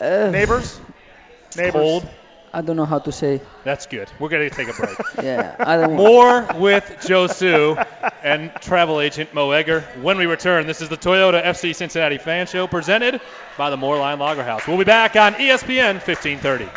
Uh, 0.00 0.30
neighbors? 0.30 0.78
Neighbors. 1.56 1.72
Cold. 1.72 2.08
I 2.52 2.62
don't 2.62 2.76
know 2.76 2.86
how 2.86 2.98
to 3.00 3.12
say. 3.12 3.40
That's 3.64 3.86
good. 3.86 4.08
We're 4.18 4.28
gonna 4.28 4.50
take 4.50 4.68
a 4.68 4.72
break. 4.72 4.96
Yeah, 5.22 5.56
I 5.58 5.76
don't. 5.76 5.94
More 5.94 6.46
with 6.56 6.84
Josu 7.00 7.84
and 8.22 8.52
travel 8.60 9.00
agent 9.00 9.34
Mo 9.34 9.50
Egger. 9.50 9.80
When 10.00 10.16
we 10.16 10.26
return, 10.26 10.66
this 10.66 10.80
is 10.80 10.88
the 10.88 10.96
Toyota 10.96 11.42
FC 11.44 11.74
Cincinnati 11.74 12.18
Fan 12.18 12.46
Show 12.46 12.66
presented 12.66 13.20
by 13.56 13.70
the 13.70 13.76
Moerlein 13.76 14.18
Lager 14.18 14.44
House. 14.44 14.66
We'll 14.66 14.78
be 14.78 14.84
back 14.84 15.16
on 15.16 15.34
ESPN 15.34 15.94
1530. 15.94 16.68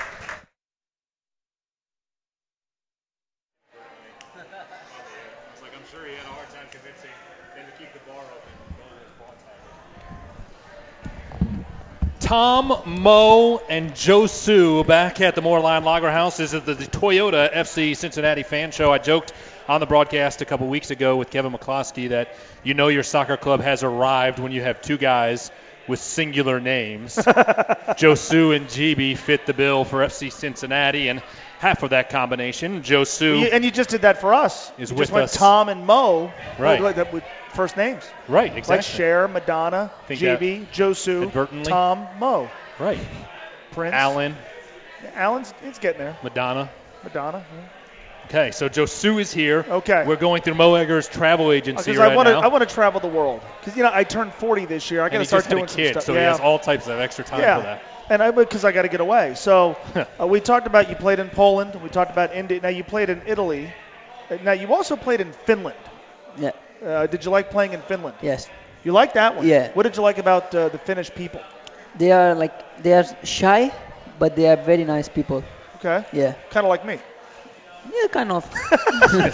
Tom, 12.31 12.81
Mo, 12.85 13.57
and 13.67 13.91
Josu 13.91 14.87
back 14.87 15.19
at 15.19 15.35
the 15.35 15.41
Moerlein 15.41 15.83
Lager 15.83 16.09
House. 16.09 16.37
This 16.37 16.53
is 16.53 16.63
the, 16.63 16.75
the 16.75 16.85
Toyota 16.85 17.53
FC 17.53 17.93
Cincinnati 17.93 18.43
fan 18.43 18.71
show. 18.71 18.89
I 18.89 18.99
joked 18.99 19.33
on 19.67 19.81
the 19.81 19.85
broadcast 19.85 20.41
a 20.41 20.45
couple 20.45 20.67
weeks 20.67 20.91
ago 20.91 21.17
with 21.17 21.29
Kevin 21.29 21.51
McCloskey 21.51 22.07
that 22.07 22.33
you 22.63 22.73
know 22.73 22.87
your 22.87 23.03
soccer 23.03 23.35
club 23.35 23.59
has 23.59 23.83
arrived 23.83 24.39
when 24.39 24.53
you 24.53 24.61
have 24.61 24.81
two 24.81 24.97
guys 24.97 25.51
with 25.89 25.99
singular 25.99 26.61
names. 26.61 27.15
Josu 27.17 28.55
and 28.55 28.67
Djiby 28.67 29.17
fit 29.17 29.45
the 29.45 29.53
bill 29.53 29.83
for 29.83 29.97
FC 29.97 30.31
Cincinnati, 30.31 31.09
and 31.09 31.21
half 31.61 31.83
of 31.83 31.91
that 31.91 32.09
combination, 32.09 32.81
Joe 32.81 33.03
Sue. 33.03 33.39
You- 33.39 33.47
and 33.47 33.63
you 33.63 33.69
just 33.71 33.91
did 33.91 34.01
that 34.01 34.19
for 34.19 34.33
us. 34.33 34.71
Is 34.79 34.89
you 34.89 34.95
with 34.95 35.03
just 35.03 35.13
went 35.13 35.23
us. 35.25 35.35
Tom 35.35 35.69
and 35.69 35.85
Mo. 35.85 36.33
Right. 36.57 36.81
With, 36.81 37.13
with- 37.13 37.23
first 37.53 37.77
names. 37.77 38.03
Right, 38.27 38.49
Like 38.49 38.57
exactly. 38.57 38.97
Cher, 38.97 39.27
Madonna, 39.27 39.91
Djiby, 40.07 40.65
Josu? 40.73 41.63
Tom, 41.63 42.07
Mo, 42.17 42.49
Right. 42.79 42.99
Prince. 43.71 43.93
Alan, 43.93 44.35
Alan's 45.15 45.53
he's 45.63 45.79
getting 45.79 45.99
there. 45.99 46.17
Madonna. 46.23 46.69
Madonna. 47.03 47.45
yeah. 47.55 47.63
Okay, 48.25 48.51
so 48.51 48.69
Josu 48.69 49.19
is 49.19 49.31
here. 49.33 49.65
Okay. 49.67 50.05
We're 50.07 50.15
going 50.15 50.41
through 50.41 50.53
Mo 50.53 50.75
Egger's 50.75 51.09
travel 51.09 51.51
agency 51.51 51.91
Because 51.91 51.99
right 51.99 52.13
I 52.13 52.15
want 52.15 52.27
to, 52.27 52.33
now. 52.33 52.41
I 52.41 52.47
want 52.47 52.67
to 52.67 52.73
travel 52.73 53.01
the 53.01 53.07
world. 53.07 53.41
Because 53.59 53.75
you 53.75 53.83
know, 53.83 53.91
I 53.93 54.05
turned 54.05 54.33
40 54.33 54.65
this 54.65 54.89
year. 54.89 55.01
I 55.01 55.09
got 55.09 55.17
to 55.17 55.25
start 55.25 55.49
doing 55.49 55.65
a 55.65 55.67
kid, 55.67 55.93
some 55.93 56.01
so 56.01 56.03
stuff. 56.05 56.15
he 56.15 56.21
has 56.21 56.39
all 56.39 56.57
types 56.57 56.87
of 56.87 56.99
extra 56.99 57.25
time 57.25 57.41
yeah. 57.41 57.57
for 57.57 57.63
that. 57.63 57.83
And 58.09 58.21
I 58.21 58.31
because 58.31 58.65
I 58.65 58.71
got 58.71 58.81
to 58.83 58.87
get 58.89 59.01
away. 59.01 59.35
So 59.35 59.77
uh, 60.19 60.27
we 60.27 60.39
talked 60.41 60.67
about 60.67 60.89
you 60.89 60.95
played 60.95 61.19
in 61.19 61.29
Poland. 61.29 61.75
We 61.81 61.89
talked 61.89 62.11
about 62.11 62.33
India. 62.35 62.59
Now 62.61 62.69
you 62.69 62.83
played 62.83 63.09
in 63.09 63.21
Italy. 63.25 63.71
Uh, 64.29 64.37
Now 64.43 64.53
you 64.53 64.73
also 64.73 64.95
played 64.95 65.21
in 65.21 65.33
Finland. 65.45 65.77
Yeah. 66.37 66.51
Uh, 66.85 67.07
did 67.07 67.23
you 67.25 67.31
like 67.31 67.49
playing 67.51 67.73
in 67.73 67.81
Finland? 67.81 68.15
Yes. 68.21 68.49
You 68.83 68.93
like 68.93 69.13
that 69.13 69.35
one? 69.37 69.47
Yeah. 69.47 69.69
What 69.73 69.83
did 69.83 69.95
you 69.97 70.03
like 70.03 70.17
about 70.19 70.53
uh, 70.55 70.69
the 70.69 70.77
Finnish 70.79 71.11
people? 71.13 71.41
They 71.97 72.11
are 72.11 72.33
like 72.35 72.53
they 72.83 72.93
are 72.93 73.05
shy, 73.23 73.71
but 74.19 74.35
they 74.35 74.47
are 74.49 74.57
very 74.57 74.83
nice 74.85 75.09
people. 75.09 75.43
Okay. 75.75 76.03
Yeah. 76.13 76.33
Kind 76.49 76.65
of 76.65 76.71
like 76.71 76.85
me. 76.85 76.99
Yeah, 77.93 78.07
kind 78.11 78.31
of. 78.31 78.43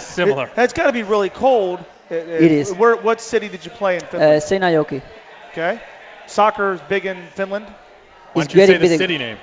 Similar. 0.00 0.50
It's 0.56 0.72
got 0.72 0.86
to 0.86 0.92
be 0.92 1.02
really 1.02 1.30
cold. 1.30 1.78
Uh, 2.10 2.14
uh, 2.14 2.44
It 2.44 2.50
is. 2.52 2.72
Where, 2.72 2.96
what 2.96 3.20
city 3.20 3.48
did 3.48 3.64
you 3.64 3.70
play 3.78 3.94
in 3.94 4.00
Finland? 4.00 4.32
Uh, 4.32 4.40
Seinäjoki. 4.40 5.02
okay. 5.52 5.78
Soccer 6.26 6.72
is 6.74 6.80
big 6.88 7.04
in 7.06 7.16
Finland. 7.34 7.66
Why 8.32 8.42
It's 8.42 8.52
don't 8.52 8.60
you 8.60 8.66
say 8.66 8.78
the 8.78 8.96
city 8.96 9.18
name? 9.18 9.38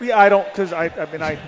Yeah, 0.00 0.18
I 0.18 0.28
don't 0.28 0.46
because 0.46 0.72
I, 0.72 0.86
I 0.86 1.10
mean 1.12 1.22
I, 1.22 1.38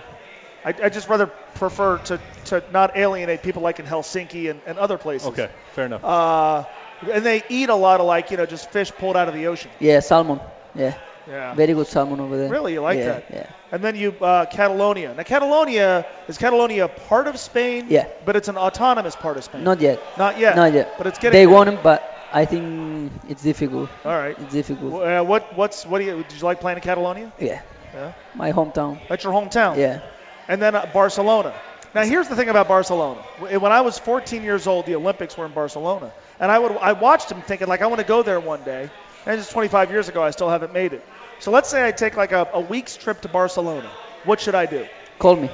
I, 0.64 0.74
I 0.84 0.88
just 0.88 1.08
rather 1.08 1.26
prefer 1.26 1.98
to, 1.98 2.20
to 2.46 2.62
not 2.72 2.96
alienate 2.96 3.42
people 3.42 3.62
like 3.62 3.80
in 3.80 3.86
Helsinki 3.86 4.50
and, 4.50 4.60
and 4.66 4.78
other 4.78 4.98
places. 4.98 5.28
Okay, 5.28 5.50
fair 5.72 5.86
enough. 5.86 6.04
Uh, 6.04 6.64
and 7.10 7.24
they 7.24 7.42
eat 7.48 7.68
a 7.68 7.74
lot 7.74 8.00
of 8.00 8.06
like 8.06 8.30
you 8.30 8.36
know 8.36 8.46
just 8.46 8.70
fish 8.70 8.92
pulled 8.92 9.16
out 9.16 9.28
of 9.28 9.34
the 9.34 9.46
ocean. 9.46 9.70
Yeah, 9.80 10.00
salmon. 10.00 10.40
Yeah. 10.74 10.94
Yeah. 11.28 11.54
Very 11.54 11.72
good 11.74 11.86
salmon 11.86 12.18
over 12.20 12.36
there. 12.36 12.50
Really, 12.50 12.72
you 12.72 12.80
like 12.80 12.98
yeah, 12.98 13.04
that? 13.06 13.24
Yeah. 13.32 13.46
And 13.70 13.82
then 13.82 13.94
you 13.94 14.10
uh, 14.20 14.46
Catalonia. 14.46 15.14
Now 15.14 15.22
Catalonia 15.22 16.04
is 16.28 16.36
Catalonia 16.36 16.88
part 16.88 17.28
of 17.28 17.38
Spain? 17.38 17.86
Yeah. 17.88 18.08
But 18.24 18.36
it's 18.36 18.48
an 18.48 18.56
autonomous 18.56 19.14
part 19.14 19.36
of 19.36 19.44
Spain. 19.44 19.62
Not 19.64 19.80
yet. 19.80 20.02
Not 20.18 20.38
yet. 20.38 20.56
Not 20.56 20.72
yet. 20.72 20.94
But 20.98 21.06
it's 21.06 21.18
getting. 21.18 21.32
They 21.32 21.44
there. 21.44 21.54
want 21.54 21.68
him, 21.68 21.78
but 21.82 22.11
I 22.32 22.44
think 22.46 23.12
it's 23.28 23.42
difficult. 23.42 23.90
All 24.04 24.16
right. 24.16 24.36
It's 24.38 24.52
difficult. 24.52 25.02
Uh, 25.02 25.22
what 25.22 25.54
what's 25.56 25.84
what 25.84 25.98
do 25.98 26.04
you 26.04 26.22
did 26.22 26.32
you 26.32 26.44
like 26.44 26.60
playing 26.60 26.78
in 26.78 26.82
Catalonia? 26.82 27.32
Yeah. 27.38 27.60
Yeah. 27.92 28.12
My 28.34 28.52
hometown. 28.52 29.00
That's 29.08 29.22
your 29.24 29.32
hometown. 29.34 29.76
Yeah. 29.76 30.00
And 30.48 30.60
then 30.60 30.74
uh, 30.74 30.86
Barcelona. 30.86 31.60
Now 31.94 32.04
here's 32.04 32.28
the 32.28 32.36
thing 32.36 32.48
about 32.48 32.68
Barcelona. 32.68 33.20
When 33.36 33.70
I 33.70 33.82
was 33.82 33.98
14 33.98 34.42
years 34.42 34.66
old, 34.66 34.86
the 34.86 34.94
Olympics 34.94 35.36
were 35.36 35.44
in 35.44 35.52
Barcelona, 35.52 36.12
and 36.40 36.50
I 36.50 36.58
would 36.58 36.72
I 36.78 36.92
watched 36.94 37.28
them 37.28 37.42
thinking 37.42 37.68
like 37.68 37.82
I 37.82 37.86
want 37.86 37.98
to 38.00 38.06
go 38.06 38.22
there 38.22 38.40
one 38.40 38.64
day. 38.64 38.90
And 39.26 39.38
just 39.38 39.52
25 39.52 39.90
years 39.90 40.08
ago, 40.08 40.22
I 40.22 40.30
still 40.30 40.48
haven't 40.48 40.72
made 40.72 40.94
it. 40.94 41.06
So 41.38 41.50
let's 41.50 41.68
say 41.68 41.86
I 41.86 41.92
take 41.92 42.16
like 42.16 42.32
a, 42.32 42.48
a 42.54 42.60
week's 42.60 42.96
trip 42.96 43.20
to 43.22 43.28
Barcelona. 43.28 43.90
What 44.24 44.40
should 44.40 44.54
I 44.54 44.66
do? 44.66 44.88
Call 45.18 45.36
me. 45.36 45.50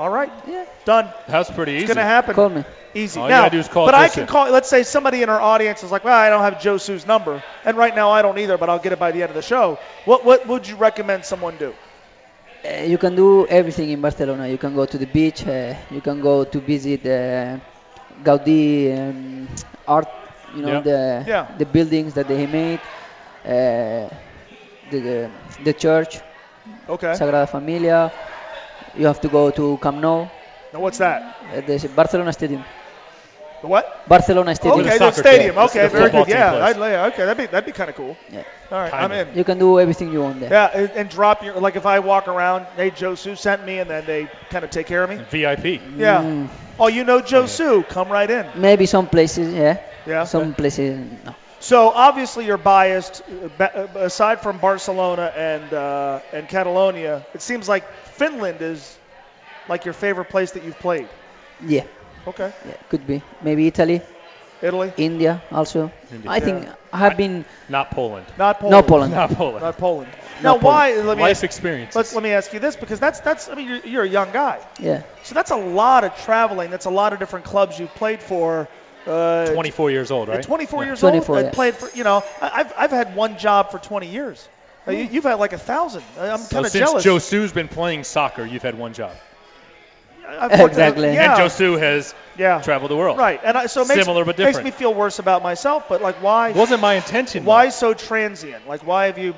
All 0.00 0.08
right. 0.08 0.32
Yeah. 0.48 0.64
Done. 0.86 1.12
That's 1.28 1.50
pretty 1.50 1.72
easy. 1.72 1.84
It's 1.84 1.92
gonna 1.94 2.06
happen. 2.06 2.34
Call 2.34 2.48
me. 2.48 2.64
Easy. 2.94 3.20
All 3.20 3.26
you 3.26 3.30
now, 3.36 3.42
gotta 3.42 3.50
do 3.56 3.58
is 3.58 3.68
call 3.68 3.84
but 3.84 3.94
I 3.94 4.08
can 4.08 4.26
call. 4.26 4.50
Let's 4.50 4.70
say 4.70 4.82
somebody 4.82 5.22
in 5.22 5.28
our 5.28 5.40
audience 5.52 5.84
is 5.84 5.90
like, 5.92 6.04
"Well, 6.04 6.16
I 6.16 6.30
don't 6.30 6.40
have 6.40 6.56
Joe 6.58 6.76
Josu's 6.76 7.04
number," 7.06 7.42
and 7.66 7.76
right 7.76 7.94
now 7.94 8.10
I 8.10 8.22
don't 8.22 8.38
either, 8.38 8.56
but 8.56 8.70
I'll 8.70 8.78
get 8.86 8.92
it 8.92 8.98
by 8.98 9.12
the 9.12 9.20
end 9.22 9.28
of 9.28 9.36
the 9.36 9.42
show. 9.52 9.78
What 10.06 10.24
what 10.24 10.46
would 10.46 10.66
you 10.66 10.76
recommend 10.76 11.26
someone 11.26 11.58
do? 11.58 11.74
Uh, 12.64 12.82
you 12.92 12.98
can 12.98 13.14
do 13.14 13.46
everything 13.46 13.90
in 13.90 14.00
Barcelona. 14.00 14.48
You 14.48 14.58
can 14.58 14.74
go 14.74 14.86
to 14.86 14.98
the 14.98 15.06
beach. 15.06 15.46
Uh, 15.46 15.74
you 15.90 16.00
can 16.00 16.20
go 16.20 16.44
to 16.44 16.60
visit 16.60 17.04
uh, 17.06 17.58
Gaudí 18.22 18.90
um, 18.98 19.48
art. 19.86 20.08
You 20.54 20.62
know 20.62 20.72
Yeah. 20.72 20.80
the 20.90 20.98
Yeah. 21.26 21.44
the 21.58 21.66
buildings 21.66 22.14
that 22.14 22.26
they 22.28 22.46
made. 22.46 22.80
Uh, 23.44 24.08
the, 24.90 24.98
the 25.08 25.30
the 25.64 25.72
church, 25.74 26.20
Okay. 26.88 27.14
Sagrada 27.14 27.48
Familia. 27.48 28.10
You 28.96 29.06
have 29.06 29.20
to 29.20 29.28
go 29.28 29.50
to 29.50 29.78
Camp 29.78 29.98
Nou. 29.98 30.28
Now 30.72 30.80
what's 30.80 30.98
that? 30.98 31.36
Uh, 31.52 31.60
there's 31.66 31.84
Barcelona 31.86 32.32
Stadium. 32.32 32.64
The 33.60 33.66
what? 33.66 34.08
Barcelona 34.08 34.54
Stadium. 34.54 34.80
Okay, 34.80 34.98
the 34.98 34.98
soccer 34.98 35.20
stadium. 35.20 35.54
team. 35.54 35.64
Okay, 35.64 35.82
The 35.82 35.88
very 35.88 36.10
good. 36.10 36.28
Yeah. 36.28 36.64
I'd, 36.64 36.76
yeah, 36.78 37.06
okay, 37.06 37.24
that'd 37.26 37.36
be 37.36 37.46
that'd 37.46 37.66
be 37.66 37.72
kind 37.72 37.90
of 37.90 37.96
cool. 37.96 38.16
Yeah. 38.32 38.42
All 38.72 38.78
right, 38.78 38.90
Kinda. 38.90 39.04
I'm 39.04 39.12
in. 39.28 39.36
You 39.36 39.44
can 39.44 39.58
do 39.58 39.78
everything 39.78 40.12
you 40.12 40.22
want 40.22 40.40
there. 40.40 40.50
Yeah, 40.50 40.70
and, 40.72 40.90
and 40.92 41.10
drop 41.10 41.42
your 41.42 41.60
like 41.60 41.76
if 41.76 41.84
I 41.86 41.98
walk 41.98 42.28
around, 42.28 42.66
hey 42.76 42.90
Josu 42.90 43.36
sent 43.36 43.64
me, 43.66 43.78
and 43.80 43.90
then 43.90 44.06
they 44.06 44.28
kind 44.48 44.64
of 44.64 44.70
take 44.70 44.86
care 44.86 45.02
of 45.04 45.10
me. 45.10 45.16
VIP. 45.30 45.80
Yeah. 45.96 46.22
Mm, 46.22 46.48
Oh, 46.78 46.86
you 46.88 47.04
know 47.04 47.20
Josu, 47.20 47.86
come 47.86 48.08
right 48.08 48.30
in. 48.30 48.46
maybe 48.54 48.86
some 48.86 49.06
places, 49.06 49.52
yeah. 49.52 49.76
Yeah. 50.06 50.24
Some 50.24 50.54
places, 50.54 50.98
no. 51.26 51.34
So 51.60 51.90
obviously 51.90 52.46
you're 52.46 52.58
biased. 52.58 53.22
uh, 53.22 53.48
ba- 53.48 53.76
uh, 53.96 54.00
Aside 54.06 54.40
from 54.42 54.58
Barcelona 54.58 55.32
and 55.36 55.72
uh, 55.74 56.20
and 56.32 56.48
Catalonia, 56.48 57.26
it 57.34 57.42
seems 57.42 57.68
like 57.68 57.84
Finland 58.06 58.62
is 58.62 58.98
like 59.68 59.84
your 59.84 59.94
favorite 59.94 60.26
place 60.30 60.52
that 60.52 60.62
you've 60.64 60.78
played. 60.78 61.08
Yeah, 61.60 61.84
Okay. 62.26 62.52
yeah, 62.64 62.76
could 62.88 63.06
be. 63.06 63.22
Maybe 63.40 63.66
Italy, 63.66 64.02
Italy, 64.62 64.92
India 64.96 65.42
also. 65.50 65.92
India. 66.10 66.30
I 66.30 66.40
think 66.40 66.68
I 66.92 66.98
have 66.98 67.16
been. 67.16 67.44
Not 67.68 67.90
Poland. 67.90 68.26
not 68.38 68.60
Poland. 68.60 68.70
No 68.70 68.82
Poland. 68.82 69.12
Not 69.12 69.30
Poland. 69.36 69.62
Not 69.64 69.76
Poland. 69.78 70.16
Now, 70.42 70.54
Not 70.54 70.62
why? 70.62 70.94
Let 70.94 71.16
me 71.18 71.22
Life 71.24 71.30
ask, 71.38 71.44
experiences. 71.44 71.96
let's, 71.96 72.14
let 72.14 72.22
me 72.22 72.30
ask 72.32 72.52
you 72.52 72.60
this 72.60 72.76
because 72.76 73.00
that's 73.00 73.20
that's. 73.20 73.48
I 73.48 73.54
mean, 73.54 73.68
you're, 73.68 73.84
you're 73.92 74.04
a 74.04 74.08
young 74.18 74.32
guy, 74.32 74.58
Yeah, 74.80 75.02
so 75.22 75.34
that's 75.34 75.50
a 75.50 75.56
lot 75.56 76.04
of 76.04 76.16
traveling. 76.24 76.70
That's 76.70 76.86
a 76.86 76.90
lot 77.02 77.12
of 77.12 77.18
different 77.20 77.44
clubs 77.44 77.78
you've 77.78 77.94
played 77.94 78.22
for. 78.22 78.68
Uh, 79.06 79.46
24 79.52 79.90
years 79.90 80.10
old, 80.10 80.28
right? 80.28 80.42
24 80.42 80.82
Yeah. 80.82 80.88
years 80.90 81.00
24, 81.00 81.36
old, 81.36 81.44
I 81.44 81.48
yeah. 81.48 81.54
played 81.54 81.74
for. 81.74 81.96
You 81.96 82.04
know, 82.04 82.22
I- 82.40 82.50
I've 82.60 82.72
I've 82.76 82.90
had 82.90 83.14
one 83.16 83.38
job 83.38 83.70
for 83.70 83.78
20 83.78 84.06
years. 84.08 84.46
Uh, 84.86 84.92
you, 84.92 85.04
you've 85.10 85.24
had 85.24 85.34
like 85.34 85.52
a 85.52 85.58
thousand. 85.58 86.02
I- 86.18 86.28
I'm 86.30 86.38
So 86.38 86.56
kind 86.56 86.66
of 86.66 86.72
jealous. 86.72 87.02
since 87.02 87.04
jealous. 87.04 87.30
Josu's 87.30 87.52
been 87.52 87.68
playing 87.68 88.04
soccer, 88.04 88.44
you've 88.44 88.62
had 88.62 88.76
one 88.78 88.92
job. 88.92 89.12
I've 90.28 90.52
Exactly. 90.60 91.12
Yeah. 91.12 91.34
And 91.34 91.42
Josu 91.50 91.78
has 91.78 92.14
yeah. 92.38 92.60
traveled 92.62 92.90
the 92.90 92.96
world. 92.96 93.18
Right, 93.18 93.40
and 93.42 93.56
I, 93.58 93.66
so 93.66 93.82
it 93.82 93.88
makes, 93.88 94.00
Similar 94.04 94.24
but 94.24 94.36
different. 94.36 94.64
makes 94.64 94.74
me 94.74 94.78
feel 94.78 94.94
worse 94.94 95.18
about 95.18 95.42
myself. 95.42 95.86
But 95.88 96.02
like, 96.02 96.22
why? 96.22 96.50
It 96.50 96.56
wasn't 96.56 96.80
my 96.82 96.94
intention. 96.94 97.44
though. 97.44 97.48
Why 97.50 97.70
so 97.70 97.94
transient? 97.94 98.68
Like, 98.68 98.86
why 98.86 99.06
have 99.06 99.18
you? 99.18 99.34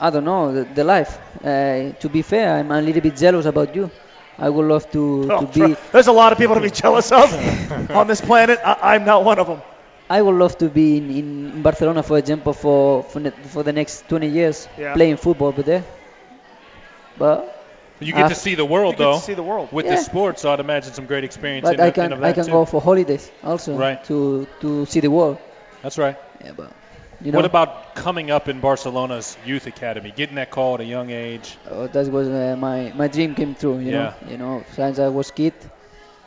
I 0.00 0.10
don't 0.10 0.24
know 0.24 0.52
the, 0.52 0.64
the 0.64 0.84
life. 0.84 1.18
Uh, 1.42 1.92
to 2.00 2.08
be 2.12 2.22
fair, 2.22 2.56
I'm 2.58 2.70
a 2.70 2.80
little 2.82 3.00
bit 3.00 3.16
jealous 3.16 3.46
about 3.46 3.74
you. 3.74 3.90
I 4.38 4.48
would 4.48 4.66
love 4.66 4.90
to, 4.92 5.28
Oh, 5.30 5.40
to 5.40 5.46
be. 5.46 5.76
there's 5.92 6.06
a 6.06 6.12
lot 6.12 6.32
of 6.32 6.38
people 6.38 6.54
to 6.54 6.60
be 6.60 6.70
jealous 6.70 7.10
of 7.12 7.28
on 7.90 8.06
this 8.06 8.20
planet. 8.20 8.60
I, 8.64 8.94
I'm 8.94 9.04
not 9.04 9.24
one 9.24 9.38
of 9.38 9.46
them. 9.48 9.62
I 10.08 10.22
would 10.22 10.36
love 10.36 10.56
to 10.58 10.68
be 10.68 10.96
in, 10.98 11.10
in 11.10 11.62
Barcelona, 11.62 12.02
for 12.02 12.16
example, 12.18 12.52
for 12.52 13.02
for, 13.02 13.20
ne- 13.20 13.30
for 13.54 13.62
the 13.62 13.72
next 13.72 14.08
20 14.08 14.28
years 14.28 14.68
Yeah. 14.78 14.94
playing 14.94 15.16
football 15.16 15.48
over 15.48 15.62
there. 15.62 15.84
But 17.16 17.54
You 18.00 18.12
get 18.12 18.26
Uh, 18.26 18.28
to 18.28 18.34
see 18.36 18.54
the 18.54 18.64
world, 18.64 18.92
You 18.94 18.98
get 18.98 19.04
to 19.04 19.10
though, 19.12 19.18
see 19.18 19.34
the 19.34 19.42
world. 19.42 19.68
with 19.72 19.84
Yeah. 19.86 19.96
the 19.96 20.00
sport, 20.02 20.38
so 20.38 20.52
I'd 20.52 20.60
imagine 20.60 20.92
some 20.94 21.06
great 21.06 21.24
experience 21.24 21.64
but 21.68 21.74
in, 21.74 21.80
I 21.80 21.90
can 21.90 22.12
of 22.12 22.22
I 22.22 22.32
can 22.32 22.44
too. 22.46 22.52
go 22.52 22.64
for 22.64 22.80
holidays 22.80 23.30
also 23.42 23.76
Right. 23.76 23.98
to 24.04 24.46
to 24.60 24.86
see 24.86 25.00
the 25.00 25.10
world. 25.10 25.38
That's 25.82 25.98
right. 25.98 26.16
Yeah, 26.44 26.52
but 26.56 26.70
you 27.20 27.32
know 27.32 27.38
What 27.38 27.44
about 27.44 27.94
coming 27.94 28.30
up 28.30 28.48
in 28.48 28.60
Barcelona's 28.60 29.36
youth 29.44 29.66
academy, 29.66 30.10
getting 30.12 30.36
that 30.36 30.50
call 30.50 30.74
at 30.74 30.80
a 30.80 30.84
young 30.84 31.10
age? 31.10 31.58
uh, 31.66 31.86
that 31.88 32.06
was 32.08 32.28
uh, 32.28 32.56
my 32.58 32.92
my 32.94 33.08
dream 33.08 33.34
came 33.34 33.54
true. 33.54 33.78
You 33.78 33.92
Yeah. 33.92 34.12
know, 34.22 34.30
you 34.30 34.36
know, 34.38 34.64
since 34.70 34.98
I 34.98 35.08
was 35.08 35.30
kid, 35.30 35.54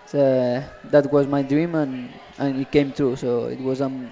so, 0.05 0.63
that 0.85 1.11
was 1.11 1.27
my 1.27 1.41
dream 1.43 1.75
and 1.75 2.19
and 2.37 2.57
it 2.57 2.71
came 2.71 2.91
true. 2.93 3.15
So 3.15 3.45
it 3.47 3.59
was 3.61 3.81
um 3.81 4.11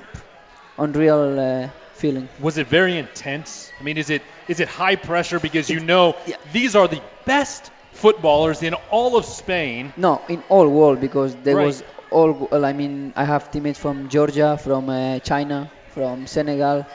unreal 0.78 1.40
uh, 1.40 1.70
feeling. 1.94 2.30
Was 2.40 2.58
it 2.58 2.68
very 2.68 2.98
intense? 2.98 3.72
I 3.80 3.84
mean, 3.84 3.98
is 3.98 4.10
it 4.10 4.24
is 4.48 4.60
it 4.60 4.68
high 4.68 4.96
pressure 4.96 5.40
because 5.40 5.70
you 5.70 5.80
know 5.80 6.16
these 6.52 6.76
are 6.76 6.88
the 6.88 7.02
best 7.26 7.72
footballers 7.92 8.64
in 8.64 8.74
all 8.92 9.18
of 9.18 9.26
Spain? 9.26 9.94
No, 9.98 10.24
in 10.30 10.44
all 10.50 10.68
world 10.70 11.00
because 11.00 11.36
there 11.44 11.56
Right. 11.58 11.66
was 11.66 11.84
all. 12.10 12.32
Well, 12.52 12.66
I 12.66 12.74
mean, 12.74 13.14
I 13.16 13.26
have 13.26 13.52
teammates 13.52 13.80
from 13.80 14.08
Georgia, 14.08 14.58
from 14.58 14.90
uh, 14.90 15.20
China, 15.20 15.72
from 15.94 16.28
Senegal. 16.28 16.86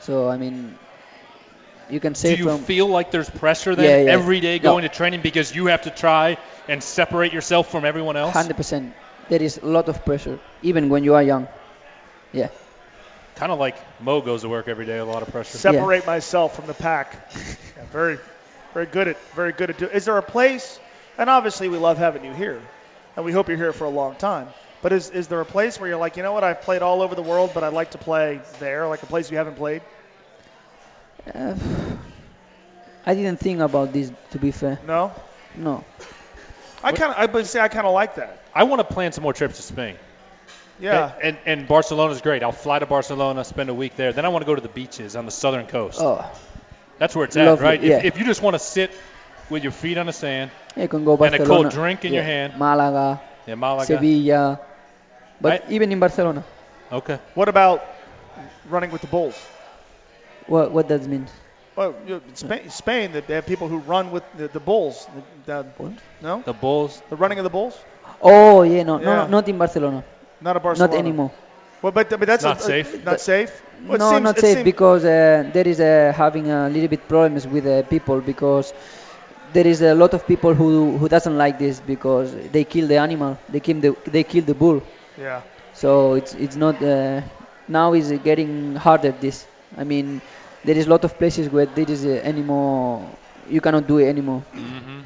So 0.00 0.28
I 0.28 0.36
mean, 0.36 0.76
you 1.90 2.00
can 2.00 2.14
say. 2.14 2.36
Do 2.36 2.42
you 2.42 2.48
from 2.50 2.64
feel 2.64 2.86
like 2.88 3.10
there's 3.10 3.30
pressure 3.30 3.74
then 3.74 3.84
Yeah, 3.84 4.04
yeah. 4.04 4.12
every 4.18 4.40
day 4.40 4.58
No. 4.58 4.70
going 4.72 4.82
to 4.82 4.88
training 4.88 5.22
because 5.22 5.54
you 5.54 5.66
have 5.66 5.82
to 5.82 5.90
try 5.90 6.36
and 6.68 6.82
separate 6.82 7.32
yourself 7.32 7.70
from 7.70 7.84
everyone 7.84 8.16
else? 8.16 8.32
hundred 8.32 8.56
percent. 8.56 8.94
There 9.28 9.42
is 9.42 9.58
a 9.58 9.66
lot 9.66 9.88
of 9.88 10.04
pressure, 10.04 10.38
even 10.62 10.88
when 10.88 11.02
you 11.04 11.14
are 11.14 11.22
young. 11.22 11.48
Yeah. 12.32 12.48
Kind 13.34 13.52
of 13.52 13.58
like 13.58 13.76
Mo 14.00 14.20
goes 14.20 14.42
to 14.42 14.48
work 14.48 14.68
every 14.68 14.86
day, 14.86 14.98
a 14.98 15.04
lot 15.04 15.22
of 15.22 15.28
pressure. 15.30 15.58
Separate 15.58 16.06
myself 16.06 16.54
from 16.56 16.66
the 16.66 16.74
pack. 16.74 17.12
Yeah, 17.76 17.84
very, 17.92 18.18
very 18.72 18.86
good 18.86 19.08
at 19.08 19.16
very 19.34 19.52
good 19.52 19.70
at 19.70 19.78
doing. 19.78 19.92
Is 19.92 20.04
there 20.04 20.16
a 20.16 20.22
place? 20.22 20.80
And 21.18 21.28
obviously, 21.30 21.68
we 21.68 21.76
love 21.78 21.98
having 21.98 22.24
you 22.24 22.32
here, 22.32 22.60
and 23.16 23.24
we 23.24 23.32
hope 23.32 23.48
you're 23.48 23.56
here 23.58 23.72
for 23.72 23.84
a 23.84 23.90
long 23.90 24.14
time. 24.16 24.48
But 24.86 24.92
is 24.92 25.10
is 25.10 25.26
there 25.26 25.40
a 25.40 25.44
place 25.44 25.80
where 25.80 25.88
you're 25.88 25.98
like, 25.98 26.16
you 26.16 26.22
know 26.22 26.32
what? 26.32 26.44
I've 26.44 26.62
played 26.62 26.80
all 26.80 27.02
over 27.02 27.16
the 27.16 27.22
world, 27.30 27.50
but 27.52 27.64
I'd 27.64 27.72
like 27.72 27.90
to 27.90 27.98
play 27.98 28.40
there, 28.60 28.86
like 28.86 29.02
a 29.02 29.06
place 29.06 29.32
you 29.32 29.36
haven't 29.36 29.56
played? 29.56 29.82
Uh, 31.34 31.56
I 33.04 33.16
didn't 33.16 33.40
think 33.40 33.58
about 33.58 33.92
this, 33.92 34.12
to 34.30 34.38
be 34.38 34.52
fair. 34.52 34.78
No. 34.86 35.10
No. 35.56 35.84
I 36.84 36.92
kind 36.92 37.10
of, 37.10 37.18
I 37.18 37.26
would 37.26 37.46
say, 37.48 37.58
I 37.58 37.66
kind 37.66 37.84
of 37.84 37.94
like 37.94 38.14
that. 38.14 38.40
I 38.54 38.62
want 38.62 38.78
to 38.78 38.94
plan 38.94 39.10
some 39.10 39.24
more 39.24 39.32
trips 39.32 39.56
to 39.56 39.62
Spain. 39.62 39.96
Yeah. 40.78 41.10
And, 41.20 41.36
and 41.46 41.66
Barcelona's 41.66 42.20
great. 42.20 42.44
I'll 42.44 42.52
fly 42.52 42.78
to 42.78 42.86
Barcelona, 42.86 43.42
spend 43.42 43.70
a 43.70 43.74
week 43.74 43.96
there. 43.96 44.12
Then 44.12 44.24
I 44.24 44.28
want 44.28 44.42
to 44.42 44.46
go 44.46 44.54
to 44.54 44.62
the 44.62 44.68
beaches 44.68 45.16
on 45.16 45.24
the 45.24 45.32
southern 45.32 45.66
coast. 45.66 45.98
Oh, 46.00 46.24
That's 46.98 47.16
where 47.16 47.24
it's 47.24 47.34
Lovely, 47.34 47.50
at, 47.50 47.60
right? 47.60 47.82
yeah. 47.82 47.98
If, 47.98 48.04
if 48.04 48.18
you 48.20 48.24
just 48.24 48.40
want 48.40 48.54
to 48.54 48.60
sit 48.60 48.92
with 49.50 49.64
your 49.64 49.72
feet 49.72 49.98
on 49.98 50.06
the 50.06 50.12
sand 50.12 50.52
You 50.76 50.86
can 50.86 51.04
go 51.04 51.16
and 51.16 51.34
a 51.34 51.44
cold 51.44 51.70
drink 51.72 52.04
in 52.04 52.12
your 52.12 52.22
yeah, 52.22 52.28
hand. 52.28 52.56
Malaga, 52.56 53.20
Yeah, 53.48 53.56
Malaga. 53.56 53.86
Sevilla, 53.86 54.60
but 55.40 55.62
even 55.68 55.92
in 55.92 55.98
Barcelona. 56.00 56.44
Okay. 56.92 57.18
What 57.34 57.48
about 57.48 57.82
running 58.68 58.90
with 58.90 59.00
the 59.02 59.08
Bulls? 59.08 59.36
What 60.46 60.70
what 60.72 60.88
that 60.88 61.06
mean? 61.06 61.26
Well, 61.76 61.94
you 62.06 62.14
know, 62.16 62.22
Spain, 62.34 62.70
Spain 62.70 63.12
they 63.12 63.34
have 63.34 63.46
people 63.46 63.68
who 63.68 63.78
run 63.78 64.10
with 64.10 64.24
the, 64.36 64.48
the 64.48 64.60
Bulls. 64.60 65.06
The, 65.46 65.64
the, 65.78 65.92
no? 66.20 66.42
The 66.44 66.52
Bulls. 66.54 67.02
The 67.10 67.16
running 67.16 67.38
of 67.38 67.44
the 67.44 67.50
Bulls? 67.50 67.76
Oh 68.20 68.62
yeah, 68.62 68.82
no, 68.82 68.98
no, 68.98 69.12
Yeah. 69.12 69.14
no, 69.14 69.26
not 69.26 69.48
in 69.48 69.58
Barcelona. 69.58 70.04
Not 70.40 70.56
a 70.56 70.60
Barcelona. 70.60 70.92
Not 70.92 70.98
anymore. 70.98 71.32
Well, 71.82 71.92
but 71.92 72.08
but 72.10 72.26
that's 72.26 72.44
Not 72.44 72.58
a, 72.58 72.60
safe? 72.60 73.04
Not 73.04 73.20
safe. 73.20 73.62
Well, 73.86 73.98
no, 73.98 74.10
seems- 74.10 74.22
not 74.22 74.38
safe 74.38 74.58
seems- 74.58 74.64
because 74.64 75.04
uh, 75.04 75.50
there 75.52 75.66
is 75.68 75.80
uh, 75.80 76.12
having 76.16 76.50
a 76.50 76.68
little 76.68 76.88
bit 76.88 77.06
problems 77.08 77.46
with 77.46 77.66
uh, 77.66 77.82
people 77.84 78.20
because 78.20 78.72
there 79.52 79.66
is 79.66 79.80
a 79.82 79.94
lot 79.94 80.14
of 80.14 80.26
people 80.26 80.54
who 80.54 80.96
who 80.98 81.08
doesn't 81.08 81.36
like 81.36 81.58
this 81.58 81.80
because 81.80 82.34
they 82.54 82.64
kill 82.64 82.86
the 82.88 82.96
animal, 82.98 83.38
they 83.48 83.60
kill 83.60 83.80
the 83.80 83.90
they 84.06 84.24
kill 84.24 84.44
the 84.44 84.54
bull. 84.54 84.82
Yeah. 85.18 85.42
So 85.74 86.14
it's 86.14 86.34
it's 86.34 86.56
not 86.56 86.82
uh, 86.82 87.22
now 87.68 87.92
is 87.94 88.12
getting 88.24 88.76
harder. 88.76 89.12
This 89.12 89.46
I 89.76 89.84
mean, 89.84 90.20
there 90.64 90.76
is 90.76 90.86
a 90.86 90.90
lot 90.90 91.04
of 91.04 91.18
places 91.18 91.48
where 91.50 91.66
there 91.66 91.90
is 91.90 92.04
uh, 92.04 92.20
anymore. 92.22 93.08
You 93.48 93.60
cannot 93.60 93.86
do 93.86 93.98
it 93.98 94.08
anymore. 94.08 94.42
Mm-hmm. 94.54 95.00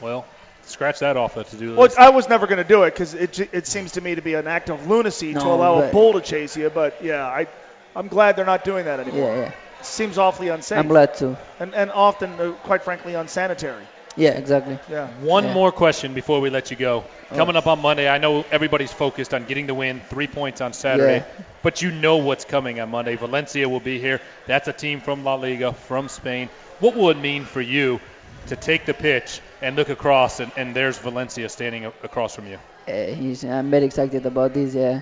Well, 0.00 0.26
scratch 0.62 0.98
that 0.98 1.16
off 1.16 1.34
the 1.34 1.44
to-do 1.44 1.74
Well, 1.74 1.84
list. 1.84 1.98
I 1.98 2.10
was 2.10 2.28
never 2.28 2.46
going 2.46 2.58
to 2.58 2.68
do 2.68 2.82
it 2.82 2.92
because 2.92 3.14
it, 3.14 3.38
it 3.54 3.66
seems 3.66 3.92
to 3.92 4.00
me 4.00 4.14
to 4.14 4.22
be 4.22 4.34
an 4.34 4.46
act 4.46 4.68
of 4.68 4.86
lunacy 4.86 5.32
to 5.32 5.40
allow 5.40 5.82
a 5.82 5.92
bull 5.92 6.14
to 6.14 6.20
chase 6.20 6.56
you. 6.56 6.70
But 6.70 7.02
yeah, 7.02 7.24
I, 7.24 7.46
I'm 7.94 8.08
glad 8.08 8.36
they're 8.36 8.44
not 8.44 8.64
doing 8.64 8.86
that 8.86 9.00
anymore. 9.00 9.34
Yeah, 9.34 9.42
yeah. 9.42 9.52
Seems 9.82 10.18
awfully 10.18 10.48
unsafe. 10.48 10.78
I'm 10.78 10.88
glad 10.88 11.14
too. 11.14 11.36
And, 11.60 11.74
and 11.74 11.90
often, 11.92 12.30
uh, 12.40 12.52
quite 12.64 12.82
frankly, 12.82 13.14
unsanitary. 13.14 13.84
Yeah, 14.16 14.30
exactly. 14.30 14.78
Yeah. 14.90 15.08
One 15.20 15.44
Yeah. 15.44 15.54
more 15.54 15.72
question 15.72 16.14
before 16.14 16.40
we 16.40 16.48
let 16.50 16.70
you 16.70 16.76
go. 16.76 17.04
Oh. 17.30 17.36
Coming 17.36 17.56
up 17.56 17.66
on 17.66 17.80
Monday, 17.80 18.08
I 18.08 18.18
know 18.18 18.44
everybody's 18.50 18.92
focused 18.92 19.34
on 19.34 19.44
getting 19.44 19.66
the 19.66 19.74
win, 19.74 20.00
three 20.08 20.26
points 20.26 20.60
on 20.60 20.72
Saturday, 20.72 21.18
Yeah. 21.18 21.44
but 21.62 21.82
you 21.82 21.90
know 21.90 22.16
what's 22.16 22.44
coming 22.46 22.80
on 22.80 22.88
Monday. 22.90 23.16
Valencia 23.16 23.68
will 23.68 23.80
be 23.80 23.98
here. 23.98 24.20
That's 24.46 24.68
a 24.68 24.72
team 24.72 25.00
from 25.00 25.22
La 25.24 25.34
Liga, 25.34 25.72
from 25.72 26.08
Spain. 26.08 26.48
What 26.80 26.94
will 26.96 27.10
it 27.10 27.18
mean 27.18 27.44
for 27.44 27.60
you 27.60 28.00
to 28.46 28.56
take 28.56 28.86
the 28.86 28.94
pitch 28.94 29.40
and 29.60 29.76
look 29.76 29.90
across, 29.90 30.40
and, 30.40 30.50
and 30.56 30.74
there's 30.74 30.98
Valencia 30.98 31.48
standing 31.48 31.84
a- 31.84 31.92
across 32.02 32.34
from 32.36 32.46
you? 32.46 32.58
Uh, 32.88 32.92
he's, 33.14 33.44
I'm 33.44 33.70
very 33.70 33.84
excited 33.84 34.24
about 34.24 34.54
this 34.54 34.74
uh, 34.76 35.00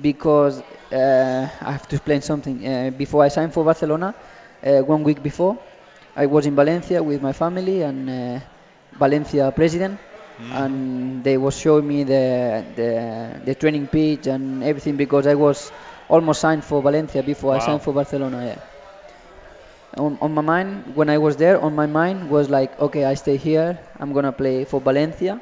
because 0.00 0.60
uh, 0.92 1.48
I 1.60 1.72
have 1.72 1.86
to 1.88 1.96
explain 1.96 2.20
something. 2.22 2.66
Uh, 2.66 2.90
before 2.90 3.22
I 3.22 3.28
signed 3.28 3.52
for 3.52 3.64
Barcelona, 3.64 4.14
uh, 4.64 4.80
one 4.80 5.04
week 5.04 5.22
before, 5.22 5.58
I 6.16 6.26
was 6.26 6.46
in 6.46 6.54
Valencia 6.56 7.02
with 7.02 7.20
my 7.22 7.32
family 7.32 7.82
and 7.82 8.08
uh, 8.08 8.40
Valencia 8.92 9.50
president, 9.52 9.98
and 10.50 11.22
they 11.24 11.36
was 11.38 11.56
showing 11.56 11.86
me 11.86 12.04
the, 12.04 12.64
the 12.76 13.40
the 13.44 13.54
training 13.54 13.86
pitch 13.88 14.26
and 14.26 14.62
everything 14.62 14.96
because 14.96 15.26
I 15.26 15.34
was 15.34 15.72
almost 16.08 16.40
signed 16.40 16.64
for 16.64 16.82
Valencia 16.82 17.22
before 17.22 17.54
I 17.54 17.58
signed 17.58 17.82
for 17.82 17.92
Barcelona. 17.94 18.44
Yeah. 18.44 18.60
On, 19.96 20.18
on 20.20 20.34
my 20.34 20.42
mind, 20.42 20.94
when 20.94 21.08
I 21.08 21.18
was 21.18 21.36
there, 21.36 21.60
on 21.60 21.74
my 21.74 21.86
mind 21.86 22.28
was 22.28 22.50
like, 22.50 22.78
okay, 22.78 23.04
I 23.04 23.14
stay 23.14 23.36
here. 23.36 23.78
I'm 23.98 24.12
gonna 24.12 24.32
play 24.32 24.64
for 24.64 24.80
Valencia. 24.80 25.40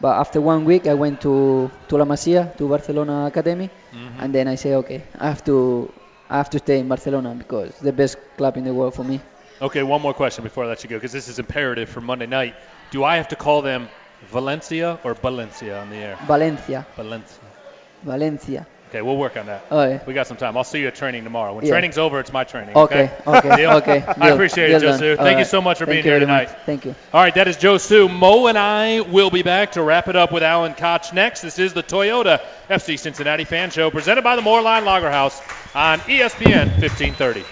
But 0.00 0.16
after 0.18 0.40
one 0.40 0.64
week, 0.64 0.86
I 0.86 0.94
went 0.94 1.20
to 1.22 1.70
to 1.88 1.96
La 1.96 2.04
Masia, 2.04 2.54
to 2.58 2.68
Barcelona 2.68 3.26
Academy, 3.26 3.70
Mhm. 3.92 4.14
and 4.18 4.34
then 4.34 4.48
I 4.48 4.56
say, 4.56 4.74
okay, 4.74 5.02
I 5.18 5.28
have 5.28 5.42
to 5.44 5.92
I 6.30 6.36
have 6.38 6.50
to 6.50 6.58
stay 6.58 6.78
in 6.80 6.88
Barcelona 6.88 7.34
because 7.34 7.78
the 7.80 7.92
best 7.92 8.16
club 8.36 8.56
in 8.56 8.64
the 8.64 8.74
world 8.74 8.94
for 8.94 9.04
me. 9.04 9.20
Okay, 9.64 9.82
one 9.82 10.02
more 10.02 10.12
question 10.12 10.44
before 10.44 10.64
I 10.64 10.66
let 10.66 10.84
you 10.84 10.90
go, 10.90 10.96
because 10.96 11.10
this 11.12 11.26
is 11.28 11.38
imperative 11.38 11.88
for 11.88 12.02
Monday 12.02 12.26
night. 12.26 12.54
Do 12.90 13.02
I 13.02 13.16
have 13.16 13.28
to 13.28 13.36
call 13.36 13.62
them 13.62 13.88
Valencia 14.26 14.98
or 15.04 15.14
Valencia 15.14 15.78
on 15.80 15.88
the 15.88 15.96
air? 15.96 16.18
Valencia, 16.26 16.86
Valencia. 16.96 17.38
Valencia. 18.02 18.66
Okay, 18.90 19.00
we'll 19.00 19.16
work 19.16 19.38
on 19.38 19.46
that. 19.46 19.64
Oh, 19.70 19.82
yeah. 19.82 20.00
We 20.06 20.12
got 20.12 20.26
some 20.26 20.36
time. 20.36 20.58
I'll 20.58 20.64
see 20.64 20.80
you 20.82 20.88
at 20.88 20.94
training 20.94 21.24
tomorrow. 21.24 21.54
When 21.54 21.64
Yeah. 21.64 21.70
training's 21.70 21.96
over, 21.96 22.20
it's 22.20 22.30
my 22.30 22.44
training. 22.44 22.76
Okay, 22.76 23.10
okay, 23.26 23.56
Deal? 23.56 23.70
okay. 23.78 24.04
I 24.20 24.28
appreciate 24.28 24.68
deal 24.68 24.82
it. 24.82 25.00
Josu. 25.00 25.16
Thank 25.16 25.38
you 25.38 25.46
so 25.46 25.62
much 25.62 25.78
for 25.78 25.86
Thank 25.86 25.94
being 25.94 26.04
here 26.04 26.20
tonight. 26.20 26.50
much. 26.50 26.58
Thank 26.66 26.84
you. 26.84 26.94
All 27.14 27.22
right, 27.22 27.34
that 27.34 27.48
is 27.48 27.56
Josu. 27.56 28.14
Mo 28.14 28.48
and 28.48 28.58
I 28.58 29.00
will 29.00 29.30
be 29.30 29.42
back 29.42 29.72
to 29.72 29.82
wrap 29.82 30.08
it 30.08 30.14
up 30.14 30.30
with 30.30 30.42
Alan 30.42 30.74
Koch 30.74 31.14
next. 31.14 31.40
This 31.40 31.58
is 31.58 31.72
the 31.72 31.82
Toyota 31.82 32.42
FC 32.68 32.98
Cincinnati 32.98 33.44
Fan 33.44 33.70
Show 33.70 33.90
presented 33.90 34.22
by 34.24 34.36
the 34.36 34.42
Moerlein 34.42 34.84
Lager 34.84 35.10
House 35.10 35.40
on 35.74 36.00
ESPN 36.00 36.68
1530. 36.78 37.44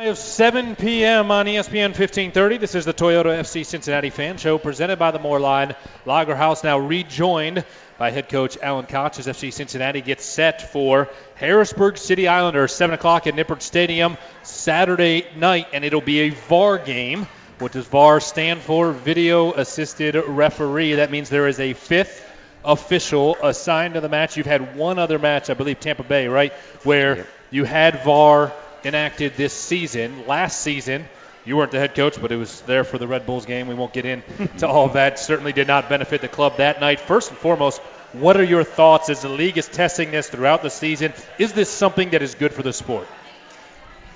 7 0.00 0.76
p.m. 0.76 1.30
on 1.30 1.44
ESPN 1.44 1.88
1530. 1.88 2.56
This 2.56 2.74
is 2.74 2.86
the 2.86 2.94
Toyota 2.94 3.38
FC 3.38 3.66
Cincinnati 3.66 4.08
Fan 4.08 4.38
Show 4.38 4.56
presented 4.56 4.98
by 4.98 5.10
the 5.10 5.18
Moerlein 5.18 5.76
Lager 6.06 6.34
House. 6.34 6.64
Now 6.64 6.78
rejoined 6.78 7.66
by 7.98 8.10
head 8.10 8.30
coach 8.30 8.56
Alan 8.62 8.86
Koch 8.86 9.18
as 9.18 9.26
FC 9.26 9.52
Cincinnati 9.52 10.00
gets 10.00 10.24
set 10.24 10.72
for 10.72 11.10
Harrisburg 11.34 11.98
City 11.98 12.28
Islanders, 12.28 12.72
7 12.72 12.94
o'clock 12.94 13.26
at 13.26 13.34
Nippert 13.34 13.60
Stadium 13.60 14.16
Saturday 14.42 15.26
night, 15.36 15.66
and 15.74 15.84
it'll 15.84 16.00
be 16.00 16.20
a 16.20 16.30
VAR 16.30 16.78
game. 16.78 17.26
What 17.58 17.72
does 17.72 17.86
VAR 17.86 18.20
stand 18.20 18.62
for? 18.62 18.92
Video 18.92 19.52
Assisted 19.52 20.14
Referee. 20.14 20.94
That 20.94 21.10
means 21.10 21.28
there 21.28 21.46
is 21.46 21.60
a 21.60 21.74
fifth 21.74 22.26
official 22.64 23.36
assigned 23.42 23.94
to 23.94 24.00
the 24.00 24.08
match. 24.08 24.38
You've 24.38 24.46
had 24.46 24.76
one 24.76 24.98
other 24.98 25.18
match, 25.18 25.50
I 25.50 25.54
believe 25.54 25.78
Tampa 25.78 26.04
Bay, 26.04 26.26
right, 26.26 26.54
where 26.84 27.26
you 27.50 27.64
had 27.64 28.02
VAR 28.02 28.50
enacted 28.84 29.34
this 29.34 29.52
season. 29.52 30.26
Last 30.26 30.60
season, 30.60 31.06
you 31.44 31.56
weren't 31.56 31.70
the 31.70 31.78
head 31.78 31.94
coach, 31.94 32.20
but 32.20 32.32
it 32.32 32.36
was 32.36 32.60
there 32.62 32.84
for 32.84 32.98
the 32.98 33.06
Red 33.06 33.26
Bulls 33.26 33.46
game. 33.46 33.68
We 33.68 33.74
won't 33.74 33.92
get 33.92 34.04
into 34.04 34.66
all 34.66 34.86
of 34.86 34.92
that. 34.94 35.18
Certainly 35.18 35.52
did 35.52 35.66
not 35.66 35.88
benefit 35.88 36.20
the 36.20 36.28
club 36.28 36.58
that 36.58 36.80
night. 36.80 37.00
First 37.00 37.30
and 37.30 37.38
foremost, 37.38 37.80
what 38.12 38.36
are 38.36 38.44
your 38.44 38.64
thoughts 38.64 39.08
as 39.08 39.22
the 39.22 39.28
league 39.28 39.56
is 39.56 39.68
testing 39.68 40.10
this 40.10 40.28
throughout 40.28 40.62
the 40.62 40.70
season? 40.70 41.12
Is 41.38 41.52
this 41.52 41.70
something 41.70 42.10
that 42.10 42.22
is 42.22 42.34
good 42.34 42.52
for 42.52 42.62
the 42.62 42.72
sport? 42.72 43.06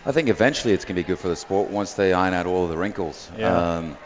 I 0.06 0.12
think 0.12 0.28
eventually 0.28 0.74
it's 0.74 0.84
going 0.84 0.96
to 0.96 1.02
be 1.02 1.06
good 1.06 1.18
for 1.18 1.28
the 1.28 1.36
sport 1.36 1.70
once 1.70 1.94
they 1.94 2.12
iron 2.12 2.34
out 2.34 2.46
all 2.46 2.64
of 2.64 2.70
the 2.70 2.76
wrinkles. 2.76 3.30
Yeah. 3.38 3.76
Um, 3.76 3.96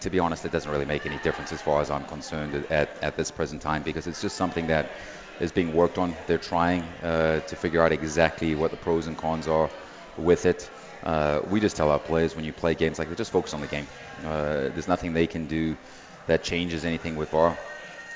to 0.00 0.10
be 0.10 0.18
honest, 0.18 0.44
it 0.44 0.52
doesn't 0.52 0.70
really 0.70 0.84
make 0.84 1.06
any 1.06 1.18
difference 1.18 1.52
as 1.52 1.62
far 1.62 1.80
as 1.80 1.90
I'm 1.90 2.04
concerned 2.04 2.66
at, 2.68 2.90
at 3.02 3.16
this 3.16 3.30
present 3.30 3.62
time 3.62 3.82
because 3.82 4.06
it's 4.06 4.20
just 4.20 4.36
something 4.36 4.66
that 4.66 4.90
is 5.40 5.52
being 5.52 5.72
worked 5.72 5.98
on. 5.98 6.14
They're 6.26 6.38
trying 6.38 6.82
uh, 7.02 7.40
to 7.40 7.56
figure 7.56 7.82
out 7.82 7.92
exactly 7.92 8.54
what 8.54 8.70
the 8.70 8.76
pros 8.76 9.06
and 9.06 9.16
cons 9.16 9.48
are 9.48 9.70
with 10.16 10.46
it. 10.46 10.70
Uh, 11.02 11.40
we 11.48 11.60
just 11.60 11.76
tell 11.76 11.90
our 11.90 11.98
players 11.98 12.34
when 12.34 12.44
you 12.44 12.52
play 12.52 12.74
games 12.74 12.98
like 12.98 13.08
that, 13.08 13.18
just 13.18 13.32
focus 13.32 13.54
on 13.54 13.60
the 13.60 13.66
game. 13.66 13.86
Uh, 14.24 14.68
there's 14.72 14.88
nothing 14.88 15.12
they 15.12 15.26
can 15.26 15.46
do 15.46 15.76
that 16.26 16.42
changes 16.42 16.84
anything 16.84 17.16
with 17.16 17.30
VAR. 17.30 17.56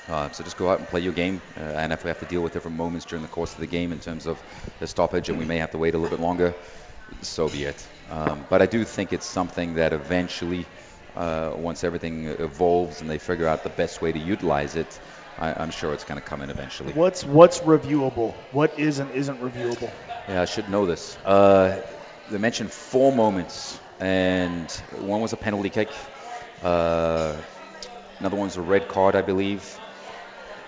Uh, 0.09 0.29
so 0.31 0.43
just 0.43 0.57
go 0.57 0.69
out 0.69 0.79
and 0.79 0.87
play 0.87 0.99
your 0.99 1.13
game. 1.13 1.41
Uh, 1.55 1.61
and 1.61 1.93
if 1.93 2.03
we 2.03 2.09
have 2.09 2.19
to 2.19 2.25
deal 2.25 2.41
with 2.41 2.53
different 2.53 2.75
moments 2.75 3.05
during 3.05 3.21
the 3.21 3.29
course 3.29 3.53
of 3.53 3.59
the 3.59 3.67
game 3.67 3.91
in 3.91 3.99
terms 3.99 4.25
of 4.25 4.41
the 4.79 4.87
stoppage 4.87 5.29
and 5.29 5.37
we 5.37 5.45
may 5.45 5.57
have 5.57 5.71
to 5.71 5.77
wait 5.77 5.93
a 5.93 5.97
little 5.97 6.15
bit 6.15 6.21
longer, 6.21 6.53
so 7.21 7.47
be 7.47 7.63
it. 7.63 7.87
Um, 8.09 8.45
but 8.49 8.61
I 8.61 8.65
do 8.65 8.83
think 8.83 9.13
it's 9.13 9.25
something 9.25 9.75
that 9.75 9.93
eventually, 9.93 10.65
uh, 11.15 11.53
once 11.55 11.83
everything 11.83 12.25
evolves 12.25 13.01
and 13.01 13.09
they 13.09 13.19
figure 13.19 13.47
out 13.47 13.63
the 13.63 13.69
best 13.69 14.01
way 14.01 14.11
to 14.11 14.19
utilize 14.19 14.75
it, 14.75 14.99
I, 15.37 15.53
I'm 15.53 15.71
sure 15.71 15.93
it's 15.93 16.03
going 16.03 16.19
to 16.19 16.25
come 16.25 16.41
in 16.41 16.49
eventually. 16.49 16.93
What's 16.93 17.23
what's 17.23 17.59
reviewable? 17.59 18.33
What 18.51 18.77
is 18.79 18.99
and 18.99 19.11
isn't 19.11 19.41
reviewable? 19.41 19.91
Yeah, 20.27 20.41
I 20.41 20.45
should 20.45 20.69
know 20.69 20.85
this. 20.85 21.17
Uh, 21.25 21.81
they 22.29 22.37
mentioned 22.37 22.71
four 22.71 23.11
moments, 23.11 23.79
and 23.99 24.69
one 24.99 25.21
was 25.21 25.33
a 25.33 25.37
penalty 25.37 25.69
kick. 25.69 25.89
Uh, 26.61 27.33
another 28.19 28.37
one's 28.37 28.57
a 28.57 28.61
red 28.61 28.87
card, 28.87 29.15
I 29.15 29.21
believe. 29.21 29.79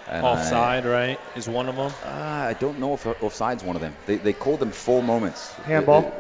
And 0.09 0.26
I- 0.26 0.32
Offside, 0.32 0.86
right, 0.86 1.20
is 1.36 1.47
one 1.47 1.70
of 1.70 1.76
them. 1.76 1.91
Uh, 2.03 2.49
I 2.49 2.55
don't 2.59 2.80
know 2.80 2.93
if 2.95 3.03
offside's 3.03 3.64
one 3.64 3.76
of 3.76 3.82
them. 3.82 3.95
They, 4.05 4.18
they 4.18 4.34
called 4.34 4.59
them 4.59 4.72
four 4.72 5.01
moments. 5.01 5.53
Handball? 5.66 6.11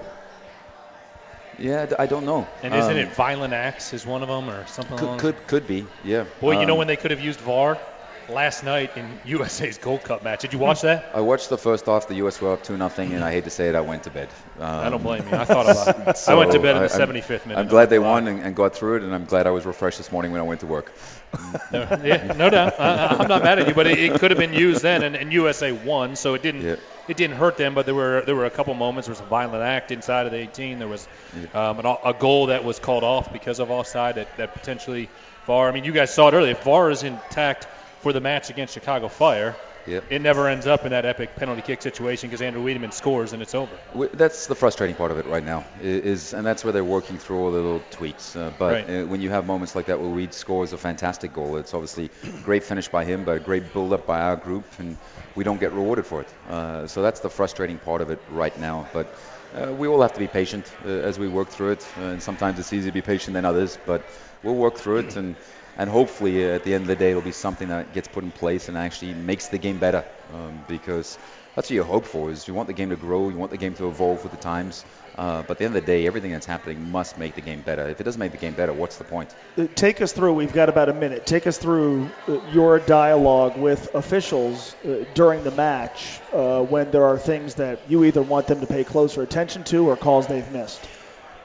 Yeah, 1.57 1.91
I 1.99 2.07
don't 2.07 2.25
know. 2.25 2.47
And 2.63 2.73
isn't 2.73 2.91
Um, 2.91 2.97
it 2.97 3.15
violent 3.15 3.53
acts 3.53 3.93
is 3.93 4.05
one 4.05 4.23
of 4.23 4.29
them 4.29 4.49
or 4.49 4.65
something 4.67 4.97
Could, 4.97 5.05
along 5.05 5.19
could 5.19 5.47
could 5.47 5.67
be, 5.67 5.85
yeah. 6.03 6.25
Boy, 6.41 6.59
you 6.59 6.65
know 6.65 6.73
Um, 6.73 6.79
when 6.79 6.87
they 6.87 6.95
could 6.95 7.11
have 7.11 7.19
used 7.19 7.39
VAR? 7.41 7.77
Last 8.29 8.63
night 8.63 8.95
in 8.97 9.19
USA's 9.25 9.77
Gold 9.77 10.03
Cup 10.03 10.23
match. 10.23 10.41
Did 10.41 10.53
you 10.53 10.59
watch 10.59 10.81
that? 10.81 11.11
I 11.13 11.21
watched 11.21 11.49
the 11.49 11.57
first 11.57 11.85
half. 11.85 12.07
The 12.07 12.15
US 12.15 12.39
were 12.39 12.53
up 12.53 12.63
two 12.63 12.77
nothing, 12.77 13.13
and 13.13 13.23
I 13.23 13.31
hate 13.31 13.43
to 13.43 13.49
say 13.49 13.67
it, 13.67 13.75
I 13.75 13.81
went 13.81 14.03
to 14.03 14.11
bed. 14.11 14.29
Um, 14.59 14.65
I 14.65 14.89
don't 14.89 15.03
blame 15.03 15.27
you. 15.27 15.35
I 15.35 15.45
thought 15.45 15.69
about 15.69 16.07
it. 16.07 16.23
I 16.27 16.33
went 16.35 16.51
to 16.53 16.59
bed 16.59 16.77
in 16.77 16.83
the 16.83 16.93
I'm- 16.93 17.09
75th 17.09 17.45
minute. 17.45 17.59
I'm 17.59 17.67
glad 17.67 17.89
they 17.89 17.99
won 17.99 18.27
and, 18.27 18.41
and 18.41 18.55
got 18.55 18.75
through 18.75 18.97
it, 18.97 19.03
and 19.03 19.13
I'm 19.13 19.25
glad 19.25 19.45
I 19.45 19.51
was 19.51 19.65
refreshed 19.65 19.97
this 19.97 20.11
morning 20.11 20.31
when 20.31 20.39
I 20.39 20.43
went 20.43 20.61
to 20.61 20.67
work. 20.67 20.93
No, 21.71 21.99
yeah, 22.03 22.33
no 22.37 22.49
doubt. 22.49 22.79
I, 22.79 23.07
I'm 23.19 23.27
not 23.27 23.43
mad 23.43 23.59
at 23.59 23.67
you, 23.67 23.73
but 23.73 23.87
it, 23.87 23.99
it 23.99 24.19
could 24.19 24.31
have 24.31 24.37
been 24.39 24.53
used 24.53 24.81
then, 24.83 25.03
and, 25.03 25.15
and 25.15 25.33
USA 25.33 25.71
won, 25.71 26.15
so 26.15 26.33
it 26.33 26.41
didn't. 26.41 26.79
It 27.05 27.17
didn't 27.17 27.35
hurt 27.35 27.57
them, 27.57 27.73
but 27.73 27.85
there 27.85 27.95
were 27.95 28.23
there 28.25 28.35
were 28.35 28.45
a 28.45 28.49
couple 28.49 28.73
moments. 28.75 29.07
There 29.07 29.11
was 29.11 29.19
a 29.19 29.25
violent 29.25 29.61
act 29.61 29.91
inside 29.91 30.25
of 30.25 30.31
the 30.31 30.37
18. 30.37 30.79
There 30.79 30.87
was 30.87 31.05
um, 31.53 31.79
an, 31.79 31.85
a 31.85 32.13
goal 32.13 32.45
that 32.45 32.63
was 32.63 32.79
called 32.79 33.03
off 33.03 33.33
because 33.33 33.59
of 33.59 33.71
offside 33.71 34.15
that, 34.15 34.37
that 34.37 34.53
potentially 34.53 35.09
VAR. 35.45 35.67
I 35.67 35.73
mean, 35.73 35.83
you 35.83 35.91
guys 35.91 36.13
saw 36.13 36.29
it 36.29 36.33
earlier. 36.33 36.51
If 36.51 36.63
VAR 36.63 36.91
is 36.91 37.03
intact 37.03 37.67
for 38.03 38.13
the 38.13 38.21
match 38.21 38.49
against 38.49 38.73
Chicago 38.73 39.07
Fire. 39.07 39.55
Yep. 39.87 40.05
It 40.09 40.21
never 40.21 40.47
ends 40.47 40.65
up 40.65 40.85
in 40.85 40.91
that 40.91 41.05
epic 41.05 41.35
penalty 41.35 41.61
kick 41.61 41.81
situation 41.81 42.29
because 42.29 42.41
Andrew 42.41 42.63
Wiedeman 42.63 42.93
scores 42.93 43.33
and 43.33 43.41
it's 43.41 43.53
over. 43.53 43.71
That's 44.13 44.47
the 44.47 44.55
frustrating 44.55 44.95
part 44.95 45.11
of 45.11 45.17
it 45.17 45.25
right 45.25 45.43
now, 45.43 45.65
is 45.81 46.33
and 46.33 46.45
that's 46.45 46.63
where 46.63 46.71
they're 46.71 46.85
working 46.85 47.17
through 47.17 47.39
all 47.39 47.51
the 47.51 47.57
little 47.57 47.83
tweaks. 47.91 48.35
Uh, 48.35 48.53
but 48.57 48.73
right. 48.73 48.89
uh, 48.89 49.05
when 49.07 49.19
you 49.19 49.29
have 49.29 49.45
moments 49.45 49.75
like 49.75 49.87
that 49.87 49.99
where 49.99 50.09
Reed 50.09 50.33
scores 50.33 50.71
a 50.71 50.77
fantastic 50.77 51.33
goal, 51.33 51.57
it's 51.57 51.73
obviously 51.73 52.11
great 52.43 52.63
finish 52.63 52.87
by 52.87 53.03
him, 53.03 53.25
but 53.25 53.37
a 53.37 53.39
great 53.39 53.73
build 53.73 53.91
up 53.91 54.05
by 54.05 54.21
our 54.21 54.37
group, 54.37 54.65
and 54.79 54.95
we 55.35 55.43
don't 55.43 55.59
get 55.59 55.73
rewarded 55.73 56.05
for 56.05 56.21
it. 56.21 56.33
Uh, 56.49 56.87
so 56.87 57.01
that's 57.01 57.19
the 57.19 57.29
frustrating 57.29 57.77
part 57.77 58.01
of 58.01 58.09
it 58.09 58.19
right 58.29 58.57
now. 58.57 58.87
But 58.93 59.13
uh, 59.53 59.73
we 59.73 59.87
all 59.89 60.01
have 60.01 60.13
to 60.13 60.19
be 60.19 60.27
patient 60.27 60.71
uh, 60.85 60.87
as 60.87 61.19
we 61.19 61.27
work 61.27 61.49
through 61.49 61.71
it, 61.71 61.87
and 61.97 62.23
sometimes 62.23 62.57
it's 62.57 62.71
easier 62.71 62.89
to 62.89 62.93
be 62.93 63.01
patient 63.01 63.33
than 63.33 63.43
others, 63.43 63.77
but 63.85 64.09
we'll 64.43 64.55
work 64.55 64.77
through 64.77 64.99
it 64.99 65.15
and 65.17 65.35
and 65.77 65.89
hopefully 65.89 66.43
uh, 66.43 66.55
at 66.55 66.63
the 66.63 66.73
end 66.73 66.83
of 66.83 66.87
the 66.87 66.95
day 66.95 67.11
it'll 67.11 67.21
be 67.21 67.31
something 67.31 67.67
that 67.69 67.93
gets 67.93 68.07
put 68.07 68.23
in 68.23 68.31
place 68.31 68.67
and 68.67 68.77
actually 68.77 69.13
makes 69.13 69.47
the 69.47 69.57
game 69.57 69.79
better. 69.79 70.05
Um, 70.33 70.63
because 70.67 71.17
that's 71.55 71.69
what 71.69 71.75
you 71.75 71.83
hope 71.83 72.05
for 72.05 72.31
is 72.31 72.47
you 72.47 72.53
want 72.53 72.67
the 72.67 72.73
game 72.73 72.89
to 72.89 72.95
grow 72.95 73.29
you 73.29 73.37
want 73.37 73.51
the 73.51 73.57
game 73.57 73.73
to 73.75 73.87
evolve 73.87 74.23
with 74.23 74.31
the 74.31 74.37
times. 74.37 74.85
Uh, 75.15 75.43
but 75.43 75.51
at 75.51 75.57
the 75.59 75.65
end 75.65 75.75
of 75.75 75.81
the 75.85 75.85
day 75.85 76.07
everything 76.07 76.31
that's 76.31 76.45
happening 76.45 76.91
must 76.91 77.17
make 77.17 77.35
the 77.35 77.41
game 77.41 77.61
better. 77.61 77.87
If 77.87 78.01
it 78.01 78.03
doesn't 78.03 78.19
make 78.19 78.31
the 78.31 78.37
game 78.37 78.53
better 78.53 78.73
what's 78.73 78.97
the 78.97 79.03
point? 79.03 79.33
Uh, 79.57 79.67
take 79.75 80.01
us 80.01 80.11
through 80.11 80.33
we've 80.33 80.53
got 80.53 80.69
about 80.69 80.89
a 80.89 80.93
minute. 80.93 81.25
Take 81.25 81.47
us 81.47 81.57
through 81.57 82.09
uh, 82.27 82.39
your 82.51 82.79
dialogue 82.79 83.57
with 83.57 83.93
officials 83.93 84.75
during 85.13 85.43
the 85.43 85.51
match 85.51 86.19
uh, 86.33 86.61
when 86.61 86.91
there 86.91 87.05
are 87.05 87.17
things 87.17 87.55
that 87.55 87.89
you 87.89 88.03
either 88.03 88.21
want 88.21 88.47
them 88.47 88.61
to 88.61 88.67
pay 88.67 88.83
closer 88.83 89.21
attention 89.21 89.63
to 89.65 89.87
or 89.87 89.95
calls 89.97 90.27
they've 90.27 90.51
missed 90.51 90.87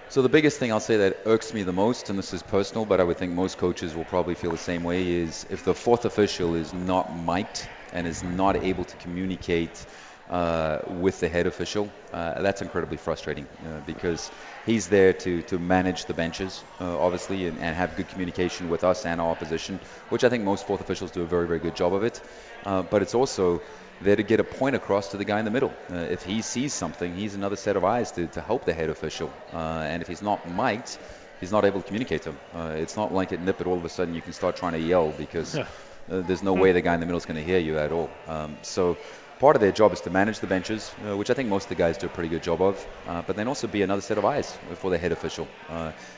so 0.08 0.22
the 0.22 0.28
biggest 0.28 0.58
thing 0.58 0.72
I'll 0.72 0.80
say 0.80 0.96
that 0.96 1.18
irks 1.26 1.52
me 1.52 1.64
the 1.64 1.72
most, 1.72 2.08
and 2.08 2.18
this 2.18 2.32
is 2.32 2.42
personal, 2.42 2.86
but 2.86 2.98
I 2.98 3.04
would 3.04 3.18
think 3.18 3.32
most 3.32 3.58
coaches 3.58 3.94
will 3.94 4.06
probably 4.06 4.34
feel 4.34 4.50
the 4.50 4.56
same 4.58 4.82
way, 4.82 5.06
is 5.06 5.46
if 5.50 5.64
the 5.64 5.74
fourth 5.74 6.06
official 6.06 6.54
is 6.54 6.72
not 6.72 7.14
mic'd 7.14 7.68
and 7.92 8.06
is 8.06 8.22
not 8.22 8.56
able 8.56 8.84
to 8.84 8.96
communicate 8.96 9.84
uh, 10.30 10.78
with 10.86 11.20
the 11.20 11.28
head 11.28 11.46
official, 11.46 11.92
uh, 12.12 12.40
that's 12.40 12.62
incredibly 12.62 12.96
frustrating 12.96 13.46
uh, 13.66 13.80
because 13.80 14.30
he's 14.64 14.88
there 14.88 15.12
to, 15.12 15.42
to 15.42 15.58
manage 15.58 16.06
the 16.06 16.14
benches, 16.14 16.64
uh, 16.80 16.98
obviously, 16.98 17.46
and, 17.46 17.58
and, 17.58 17.76
have 17.76 17.96
good 17.96 18.08
communication 18.08 18.68
with 18.68 18.84
us 18.84 19.06
and 19.06 19.20
our 19.20 19.30
opposition, 19.30 19.80
which 20.08 20.24
I 20.24 20.28
think 20.28 20.44
most 20.44 20.66
fourth 20.66 20.80
officials 20.80 21.10
do 21.10 21.22
a 21.22 21.26
very, 21.26 21.46
very 21.46 21.60
good 21.60 21.74
job 21.74 21.94
of 21.94 22.02
it. 22.02 22.20
Uh, 22.64 22.82
but 22.82 23.02
it's 23.02 23.14
also 23.14 23.62
there 24.00 24.16
to 24.16 24.22
get 24.22 24.40
a 24.40 24.44
point 24.44 24.76
across 24.76 25.08
to 25.08 25.16
the 25.16 25.24
guy 25.24 25.38
in 25.38 25.44
the 25.44 25.50
middle. 25.50 25.72
Uh, 25.90 25.96
if 25.96 26.22
he 26.22 26.42
sees 26.42 26.72
something, 26.72 27.14
he's 27.14 27.34
another 27.34 27.56
set 27.56 27.76
of 27.76 27.84
eyes 27.84 28.12
to, 28.12 28.26
to 28.28 28.40
help 28.40 28.64
the 28.64 28.72
head 28.72 28.90
official. 28.90 29.32
Uh, 29.52 29.80
and 29.90 30.02
if 30.02 30.08
he's 30.08 30.22
not 30.22 30.48
mic'd, 30.48 30.98
he's 31.40 31.50
not 31.52 31.64
able 31.64 31.80
to 31.80 31.86
communicate 31.86 32.22
to 32.22 32.30
him. 32.30 32.38
Uh, 32.54 32.74
it's 32.76 32.96
not 32.96 33.12
like 33.12 33.32
at 33.32 33.40
Nippert 33.40 33.66
all 33.66 33.78
of 33.78 33.84
a 33.84 33.88
sudden 33.88 34.14
you 34.14 34.22
can 34.22 34.32
start 34.32 34.56
trying 34.56 34.72
to 34.72 34.78
yell 34.78 35.10
because 35.10 35.56
uh, 35.56 35.64
there's 36.08 36.42
no 36.42 36.54
way 36.54 36.72
the 36.72 36.80
guy 36.80 36.94
in 36.94 37.00
the 37.00 37.06
middle 37.06 37.18
is 37.18 37.26
going 37.26 37.36
to 37.36 37.44
hear 37.44 37.58
you 37.58 37.78
at 37.78 37.92
all. 37.92 38.10
Um, 38.26 38.58
so 38.62 38.98
part 39.40 39.56
of 39.56 39.60
their 39.60 39.72
job 39.72 39.92
is 39.92 40.00
to 40.02 40.10
manage 40.10 40.40
the 40.40 40.46
benches, 40.46 40.94
uh, 41.04 41.16
which 41.16 41.30
I 41.30 41.34
think 41.34 41.48
most 41.48 41.64
of 41.64 41.68
the 41.70 41.74
guys 41.76 41.98
do 41.98 42.06
a 42.06 42.08
pretty 42.08 42.28
good 42.28 42.42
job 42.42 42.62
of, 42.62 42.86
uh, 43.06 43.22
but 43.22 43.36
then 43.36 43.48
also 43.48 43.66
be 43.66 43.82
another 43.82 44.02
set 44.02 44.18
of 44.18 44.24
eyes 44.24 44.56
for 44.76 44.90
the 44.90 44.98
head 44.98 45.12
official. 45.12 45.48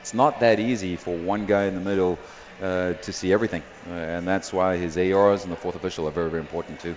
it's 0.01 0.15
not 0.15 0.41
that 0.41 0.61
easy 0.61 0.97
for 0.97 1.17
one 1.17 1.47
guy 1.47 1.65
in 1.65 1.75
the 1.75 1.81
middle 1.81 2.19
to 2.61 3.13
see 3.13 3.33
everything, 3.33 3.63
and 3.87 4.29
that's 4.29 4.53
why 4.53 4.77
his 4.77 4.99
ARs 4.99 5.45
and 5.45 5.53
the 5.53 5.57
fourth 5.57 5.77
official 5.77 6.07
are 6.09 6.13
very, 6.13 6.31
very 6.31 6.41
important 6.41 6.81
too. 6.81 6.97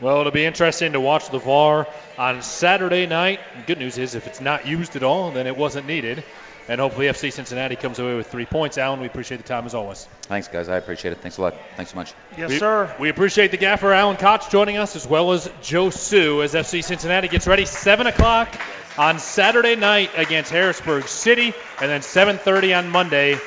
Well, 0.00 0.20
it'll 0.20 0.32
be 0.32 0.44
interesting 0.44 0.92
to 0.92 1.00
watch 1.00 1.30
the 1.30 1.38
VAR 1.38 1.86
on 2.18 2.42
Saturday 2.42 3.06
night. 3.06 3.40
Good 3.66 3.78
news 3.78 3.96
is, 3.96 4.14
if 4.14 4.26
it's 4.26 4.40
not 4.40 4.66
used 4.66 4.96
at 4.96 5.02
all, 5.02 5.30
then 5.30 5.46
it 5.46 5.56
wasn't 5.56 5.86
needed. 5.86 6.24
And 6.66 6.80
hopefully, 6.80 7.06
FC 7.06 7.30
Cincinnati 7.30 7.76
comes 7.76 7.98
away 7.98 8.14
with 8.16 8.26
three 8.28 8.46
points. 8.46 8.78
Alan, 8.78 8.98
we 8.98 9.06
appreciate 9.06 9.36
the 9.36 9.46
time 9.46 9.66
as 9.66 9.74
always. 9.74 10.08
Thanks, 10.22 10.48
guys. 10.48 10.70
I 10.70 10.78
appreciate 10.78 11.12
it. 11.12 11.18
Thanks 11.18 11.36
a 11.36 11.42
lot. 11.42 11.54
Thanks 11.76 11.92
so 11.92 11.96
much. 11.96 12.14
Yes, 12.38 12.50
we, 12.50 12.58
sir. 12.58 12.94
We 12.98 13.10
appreciate 13.10 13.50
the 13.50 13.58
gaffer, 13.58 13.92
Alan 13.92 14.16
Koch, 14.16 14.48
joining 14.50 14.78
us, 14.78 14.96
as 14.96 15.06
well 15.06 15.32
as 15.32 15.46
Josu, 15.62 16.42
as 16.42 16.54
FC 16.54 16.82
Cincinnati 16.82 17.28
gets 17.28 17.46
ready. 17.46 17.66
7 17.66 18.06
o'clock 18.06 18.48
on 18.96 19.18
Saturday 19.18 19.76
night 19.76 20.10
against 20.16 20.50
Harrisburg 20.50 21.06
City, 21.06 21.52
and 21.80 21.90
then 21.90 22.00
7.30 22.00 22.78
on 22.78 22.88
Monday, 22.88 23.38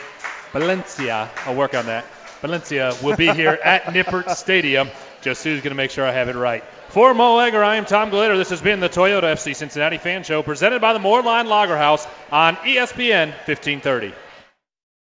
Valencia. 0.54 1.30
I'll 1.46 1.56
work 1.56 1.74
on 1.74 1.88
that. 1.88 2.06
Valencia 2.42 2.94
will 3.02 3.16
be 3.16 3.34
here 3.34 3.58
at 3.64 3.84
Nippert 3.94 4.30
Stadium. 4.36 4.90
Josu's 5.22 5.62
going 5.62 5.72
to 5.72 5.76
make 5.76 5.92
sure 5.92 6.06
I 6.06 6.12
have 6.12 6.30
it 6.30 6.36
right. 6.36 6.64
For 6.90 7.14
Mo 7.14 7.40
Egger, 7.40 7.64
I 7.64 7.76
am 7.76 7.86
Tom 7.86 8.12
Gelehrter. 8.12 8.38
This 8.38 8.50
has 8.50 8.62
been 8.62 8.80
the 8.80 8.90
Toyota 8.90 9.24
FC 9.24 9.56
Cincinnati 9.56 9.98
Fan 9.98 10.24
Show 10.24 10.42
presented 10.44 10.80
by 10.80 10.94
the 10.94 11.00
Moerlein 11.00 11.48
Lager 11.48 11.78
House 11.78 12.08
on 12.32 12.56
ESPN 12.58 13.28
1530. 13.46 14.14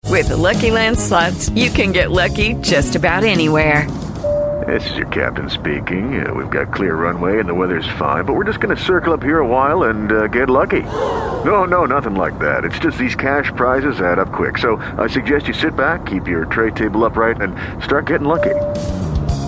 With 0.09 0.29
the 0.29 0.37
Lucky 0.37 0.71
Land 0.71 0.97
slots, 0.97 1.49
you 1.49 1.69
can 1.69 1.91
get 1.91 2.11
lucky 2.11 2.53
just 2.55 2.95
about 2.95 3.23
anywhere. 3.23 3.89
This 4.65 4.89
is 4.89 4.97
your 4.97 5.07
captain 5.07 5.49
speaking. 5.49 6.25
Uh, 6.25 6.33
we've 6.33 6.49
got 6.49 6.73
clear 6.73 6.95
runway 6.95 7.39
and 7.39 7.47
the 7.47 7.53
weather's 7.53 7.87
fine, 7.99 8.25
but 8.25 8.33
we're 8.33 8.45
just 8.45 8.59
going 8.59 8.75
to 8.75 8.81
circle 8.81 9.13
up 9.13 9.21
here 9.21 9.39
a 9.39 9.47
while 9.47 9.83
and 9.83 10.11
uh, 10.11 10.27
get 10.27 10.49
lucky. 10.49 10.81
No, 10.81 11.65
no, 11.65 11.85
nothing 11.85 12.15
like 12.15 12.39
that. 12.39 12.65
It's 12.65 12.79
just 12.79 12.97
these 12.97 13.15
cash 13.15 13.51
prizes 13.55 13.99
add 13.99 14.17
up 14.17 14.31
quick. 14.31 14.57
So 14.57 14.77
I 14.97 15.07
suggest 15.07 15.47
you 15.47 15.53
sit 15.53 15.75
back, 15.75 16.05
keep 16.05 16.27
your 16.27 16.45
tray 16.45 16.71
table 16.71 17.03
upright, 17.03 17.41
and 17.41 17.83
start 17.83 18.07
getting 18.07 18.27
lucky. 18.27 18.55